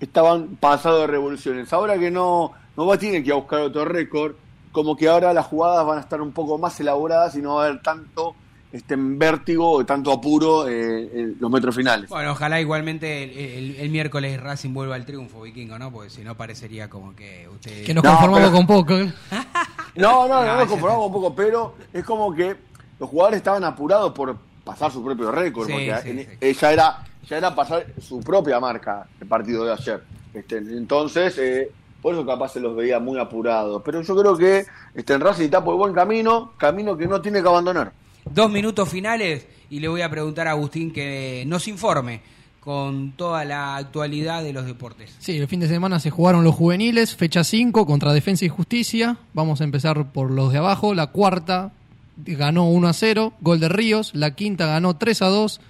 estaban 0.00 0.56
pasados 0.56 1.02
de 1.02 1.06
revoluciones. 1.06 1.72
Ahora 1.72 1.98
que 1.98 2.10
no, 2.10 2.52
no 2.76 2.86
va 2.86 2.94
a 2.94 2.98
tener 2.98 3.22
que 3.22 3.32
buscar 3.32 3.60
otro 3.60 3.84
récord, 3.84 4.34
como 4.72 4.96
que 4.96 5.08
ahora 5.08 5.32
las 5.32 5.46
jugadas 5.46 5.86
van 5.86 5.98
a 5.98 6.00
estar 6.00 6.20
un 6.20 6.32
poco 6.32 6.58
más 6.58 6.78
elaboradas 6.80 7.36
y 7.36 7.42
no 7.42 7.56
va 7.56 7.64
a 7.64 7.66
haber 7.68 7.82
tanto 7.82 8.34
este 8.72 8.94
vértigo, 8.98 9.84
tanto 9.84 10.10
apuro 10.12 10.66
eh, 10.68 11.10
en 11.14 11.36
los 11.38 11.50
metros 11.50 11.74
finales. 11.76 12.08
Bueno, 12.08 12.32
ojalá 12.32 12.60
igualmente 12.60 13.24
el, 13.24 13.30
el- 13.38 13.76
el 13.76 13.90
miércoles 13.90 14.40
Racing 14.40 14.72
vuelva 14.72 14.94
al 14.94 15.04
triunfo, 15.04 15.42
Vikingo, 15.42 15.78
¿no? 15.78 15.92
Porque 15.92 16.10
si 16.10 16.22
no 16.22 16.34
parecería 16.36 16.88
como 16.88 17.14
que 17.14 17.48
usted... 17.52 17.84
Que 17.84 17.92
nos 17.94 18.02
No, 18.02 18.10
conformamos 18.12 18.40
pero- 18.50 18.52
con 18.56 18.66
poco. 18.66 18.94
¿eh? 18.94 19.12
No, 19.94 20.26
no, 20.26 20.40
no, 20.40 20.46
No, 20.46 20.56
nos 20.56 20.68
conformamos 20.68 21.06
un 21.06 21.12
poco, 21.12 21.34
pero 21.34 21.74
es 21.92 22.02
como 22.02 22.34
que 22.34 22.56
los 22.98 23.10
jugadores 23.10 23.36
estaban 23.38 23.62
apurados 23.64 24.12
por 24.12 24.36
pasar 24.64 24.90
su 24.90 25.04
propio 25.04 25.30
récord, 25.30 25.66
Sí, 25.66 25.72
porque 25.72 25.96
sí, 26.02 26.08
en- 26.10 26.18
sí. 26.20 26.26
eh, 26.40 26.54
ya 26.58 26.72
era 26.72 27.04
ya 27.28 27.36
era 27.36 27.54
pasar 27.54 27.86
su 28.00 28.20
propia 28.20 28.58
marca 28.58 29.06
el 29.20 29.26
partido 29.28 29.64
de 29.64 29.72
ayer. 29.74 30.02
Este, 30.34 30.56
entonces, 30.58 31.36
eh, 31.38 31.70
por 32.00 32.14
eso 32.14 32.24
capaz 32.26 32.52
se 32.54 32.60
los 32.60 32.74
veía 32.74 32.98
muy 32.98 33.18
apurados. 33.20 33.80
Pero 33.84 34.00
yo 34.02 34.16
creo 34.16 34.36
que 34.36 34.64
este, 34.94 35.12
en 35.14 35.20
Racing 35.20 35.44
está 35.44 35.62
por 35.62 35.76
buen 35.76 35.92
camino, 35.94 36.52
camino 36.56 36.96
que 36.96 37.06
no 37.06 37.20
tiene 37.20 37.40
que 37.42 37.48
abandonar. 37.48 37.92
Dos 38.30 38.50
minutos 38.50 38.88
finales 38.88 39.46
y 39.70 39.80
le 39.80 39.88
voy 39.88 40.02
a 40.02 40.10
preguntar 40.10 40.48
a 40.48 40.52
Agustín 40.52 40.92
que 40.92 41.44
nos 41.46 41.68
informe 41.68 42.20
con 42.60 43.12
toda 43.12 43.44
la 43.44 43.76
actualidad 43.76 44.44
de 44.44 44.52
los 44.52 44.66
deportes. 44.66 45.16
Sí, 45.18 45.36
el 45.36 45.48
fin 45.48 45.58
de 45.58 45.68
semana 45.68 45.98
se 45.98 46.10
jugaron 46.10 46.44
los 46.44 46.54
juveniles, 46.54 47.16
fecha 47.16 47.42
5 47.42 47.84
contra 47.86 48.12
Defensa 48.12 48.44
y 48.44 48.48
Justicia. 48.48 49.16
Vamos 49.34 49.60
a 49.60 49.64
empezar 49.64 50.12
por 50.12 50.30
los 50.30 50.52
de 50.52 50.58
abajo. 50.58 50.94
La 50.94 51.08
cuarta 51.08 51.72
ganó 52.16 52.68
1 52.68 52.88
a 52.88 52.92
0, 52.92 53.32
gol 53.40 53.58
de 53.58 53.68
Ríos. 53.68 54.12
La 54.14 54.36
quinta 54.36 54.66
ganó 54.66 54.96
3 54.96 55.22
a 55.22 55.26
2, 55.26 55.60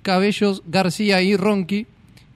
Cabellos, 0.00 0.62
García 0.66 1.20
y 1.20 1.36
Ronqui. 1.36 1.86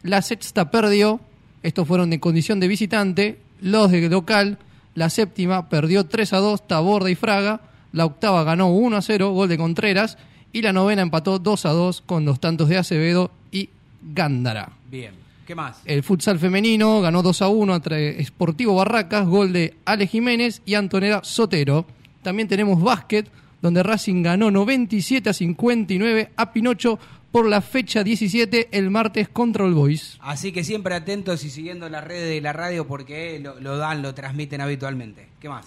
La 0.02 0.20
sexta 0.20 0.70
perdió, 0.70 1.20
estos 1.62 1.88
fueron 1.88 2.10
de 2.10 2.20
condición 2.20 2.60
de 2.60 2.68
visitante. 2.68 3.38
Los 3.62 3.90
de 3.90 4.08
local, 4.10 4.58
la 4.94 5.08
séptima 5.08 5.70
perdió 5.70 6.04
3 6.04 6.34
a 6.34 6.38
2, 6.38 6.66
Taborda 6.66 7.08
y 7.08 7.14
Fraga. 7.14 7.62
La 7.92 8.06
octava 8.06 8.42
ganó 8.44 8.68
1 8.68 8.96
a 8.96 9.02
0, 9.02 9.30
gol 9.30 9.48
de 9.48 9.58
Contreras. 9.58 10.18
Y 10.52 10.62
la 10.62 10.72
novena 10.72 11.02
empató 11.02 11.38
2 11.38 11.66
a 11.66 11.70
2 11.70 12.02
con 12.04 12.24
los 12.24 12.40
tantos 12.40 12.68
de 12.68 12.76
Acevedo 12.76 13.30
y 13.50 13.70
Gándara. 14.02 14.72
Bien, 14.90 15.14
¿qué 15.46 15.54
más? 15.54 15.80
El 15.86 16.02
futsal 16.02 16.38
femenino 16.38 17.00
ganó 17.00 17.22
2 17.22 17.42
a 17.42 17.48
1 17.48 17.76
entre 17.76 18.22
Sportivo 18.24 18.74
Barracas, 18.74 19.26
gol 19.26 19.52
de 19.52 19.74
Ale 19.86 20.06
Jiménez 20.06 20.60
y 20.66 20.74
Antonella 20.74 21.20
Sotero. 21.22 21.86
También 22.22 22.48
tenemos 22.48 22.82
básquet, 22.82 23.30
donde 23.62 23.82
Racing 23.82 24.22
ganó 24.22 24.50
97 24.50 25.30
a 25.30 25.32
59 25.32 26.32
a 26.36 26.52
Pinocho 26.52 26.98
por 27.30 27.48
la 27.48 27.62
fecha 27.62 28.04
17 28.04 28.68
el 28.72 28.90
martes 28.90 29.28
contra 29.30 29.64
el 29.64 29.72
Boys. 29.72 30.18
Así 30.20 30.52
que 30.52 30.64
siempre 30.64 30.94
atentos 30.94 31.44
y 31.44 31.50
siguiendo 31.50 31.88
las 31.88 32.04
redes 32.04 32.28
de 32.28 32.40
la 32.42 32.52
radio 32.52 32.86
porque 32.86 33.40
lo, 33.40 33.58
lo 33.58 33.78
dan, 33.78 34.02
lo 34.02 34.14
transmiten 34.14 34.60
habitualmente. 34.60 35.28
¿Qué 35.40 35.48
más? 35.48 35.64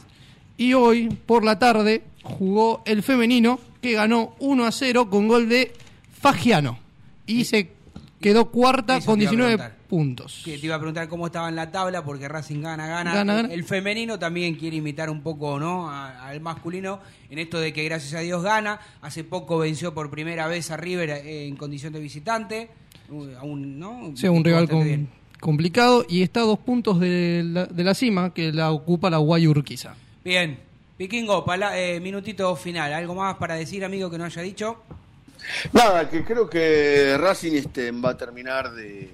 Y 0.57 0.73
hoy, 0.73 1.09
por 1.25 1.43
la 1.43 1.59
tarde, 1.59 2.03
jugó 2.23 2.81
el 2.85 3.03
femenino, 3.03 3.59
que 3.81 3.93
ganó 3.93 4.35
1 4.39 4.65
a 4.65 4.71
0 4.71 5.09
con 5.09 5.27
gol 5.27 5.49
de 5.49 5.73
Fagiano. 6.19 6.79
Y 7.27 7.43
se 7.45 7.71
quedó 8.21 8.45
cuarta 8.51 8.99
con 9.01 9.17
te 9.19 9.23
iba 9.25 9.29
a 9.29 9.31
19 9.31 9.57
preguntar. 9.57 9.77
puntos. 9.87 10.41
Que 10.45 10.57
te 10.57 10.65
iba 10.65 10.75
a 10.75 10.79
preguntar 10.79 11.07
cómo 11.07 11.27
estaba 11.27 11.49
en 11.49 11.55
la 11.55 11.69
tabla 11.71 12.03
porque 12.03 12.27
Racing 12.27 12.61
gana, 12.61 12.87
gana. 12.87 13.13
Gana, 13.13 13.33
El- 13.33 13.41
gana. 13.43 13.53
El 13.53 13.63
femenino 13.63 14.17
también 14.17 14.55
quiere 14.55 14.77
imitar 14.77 15.09
un 15.09 15.21
poco 15.21 15.59
¿no? 15.59 15.89
A- 15.89 16.27
al 16.29 16.39
masculino 16.41 16.99
en 17.29 17.37
esto 17.39 17.59
de 17.59 17.73
que 17.73 17.83
gracias 17.83 18.13
a 18.13 18.19
Dios 18.21 18.41
gana. 18.41 18.79
Hace 19.01 19.23
poco 19.23 19.57
venció 19.59 19.93
por 19.93 20.09
primera 20.09 20.47
vez 20.47 20.71
a 20.71 20.77
River 20.77 21.09
eh, 21.09 21.47
en 21.47 21.55
condición 21.57 21.93
de 21.93 21.99
visitante. 21.99 22.69
A 23.39 23.43
un, 23.43 23.77
¿no? 23.79 24.13
Sí, 24.15 24.27
un 24.27 24.43
rival 24.43 24.67
complicado 25.39 26.05
y 26.09 26.23
está 26.23 26.39
a 26.39 26.43
dos 26.43 26.57
puntos 26.57 26.99
de 26.99 27.43
la, 27.45 27.65
de 27.67 27.83
la 27.83 27.93
cima 27.93 28.33
que 28.33 28.51
la 28.51 28.71
ocupa 28.71 29.11
la 29.11 29.17
Guayurquiza. 29.17 29.93
Bien. 30.25 30.57
Vikingo, 30.97 31.45
eh, 31.75 31.99
minutito 31.99 32.55
final. 32.55 32.91
¿Algo 32.93 33.13
más 33.13 33.37
para 33.37 33.53
decir, 33.53 33.85
amigo, 33.85 34.09
que 34.09 34.17
no 34.17 34.25
haya 34.25 34.41
dicho? 34.41 34.81
Nada, 35.71 36.09
que 36.09 36.25
creo 36.25 36.49
que 36.49 37.15
Racing 37.15 37.53
este, 37.53 37.91
va 37.91 38.09
a 38.09 38.17
terminar 38.17 38.73
de, 38.73 39.13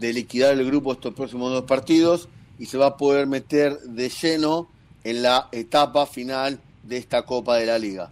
liquidar 0.00 0.54
el 0.54 0.66
grupo 0.66 0.94
estos 0.94 1.14
próximos 1.14 1.52
dos 1.52 1.62
partidos 1.62 2.28
y 2.58 2.66
se 2.66 2.76
va 2.76 2.86
a 2.86 2.96
poder 2.96 3.28
meter 3.28 3.78
de 3.82 4.08
lleno 4.08 4.68
en 5.04 5.22
la 5.22 5.48
etapa 5.52 6.06
final 6.06 6.58
de 6.82 6.96
esta 6.96 7.22
Copa 7.22 7.58
de 7.58 7.66
la 7.66 7.78
Liga. 7.78 8.10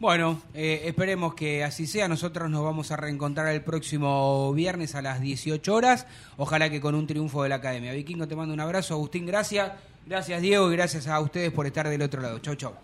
Bueno, 0.00 0.42
eh, 0.52 0.82
esperemos 0.84 1.34
que 1.34 1.64
así 1.64 1.86
sea. 1.86 2.08
Nosotros 2.08 2.50
nos 2.50 2.62
vamos 2.62 2.90
a 2.90 2.96
reencontrar 2.96 3.54
el 3.54 3.62
próximo 3.62 4.52
viernes 4.52 4.94
a 4.94 5.00
las 5.00 5.22
18 5.22 5.74
horas. 5.74 6.06
Ojalá 6.36 6.68
que 6.68 6.82
con 6.82 6.94
un 6.94 7.06
triunfo 7.06 7.42
de 7.42 7.48
la 7.48 7.54
Academia. 7.54 7.94
Vikingo, 7.94 8.28
te 8.28 8.36
mando 8.36 8.52
un 8.52 8.60
abrazo. 8.60 8.92
Agustín, 8.92 9.24
gracias. 9.24 9.72
Gracias 10.10 10.42
Diego 10.42 10.72
y 10.72 10.74
gracias 10.74 11.06
a 11.06 11.20
ustedes 11.20 11.52
por 11.52 11.66
estar 11.66 11.88
del 11.88 12.02
otro 12.02 12.20
lado. 12.20 12.40
Chau, 12.40 12.56
chau. 12.56 12.74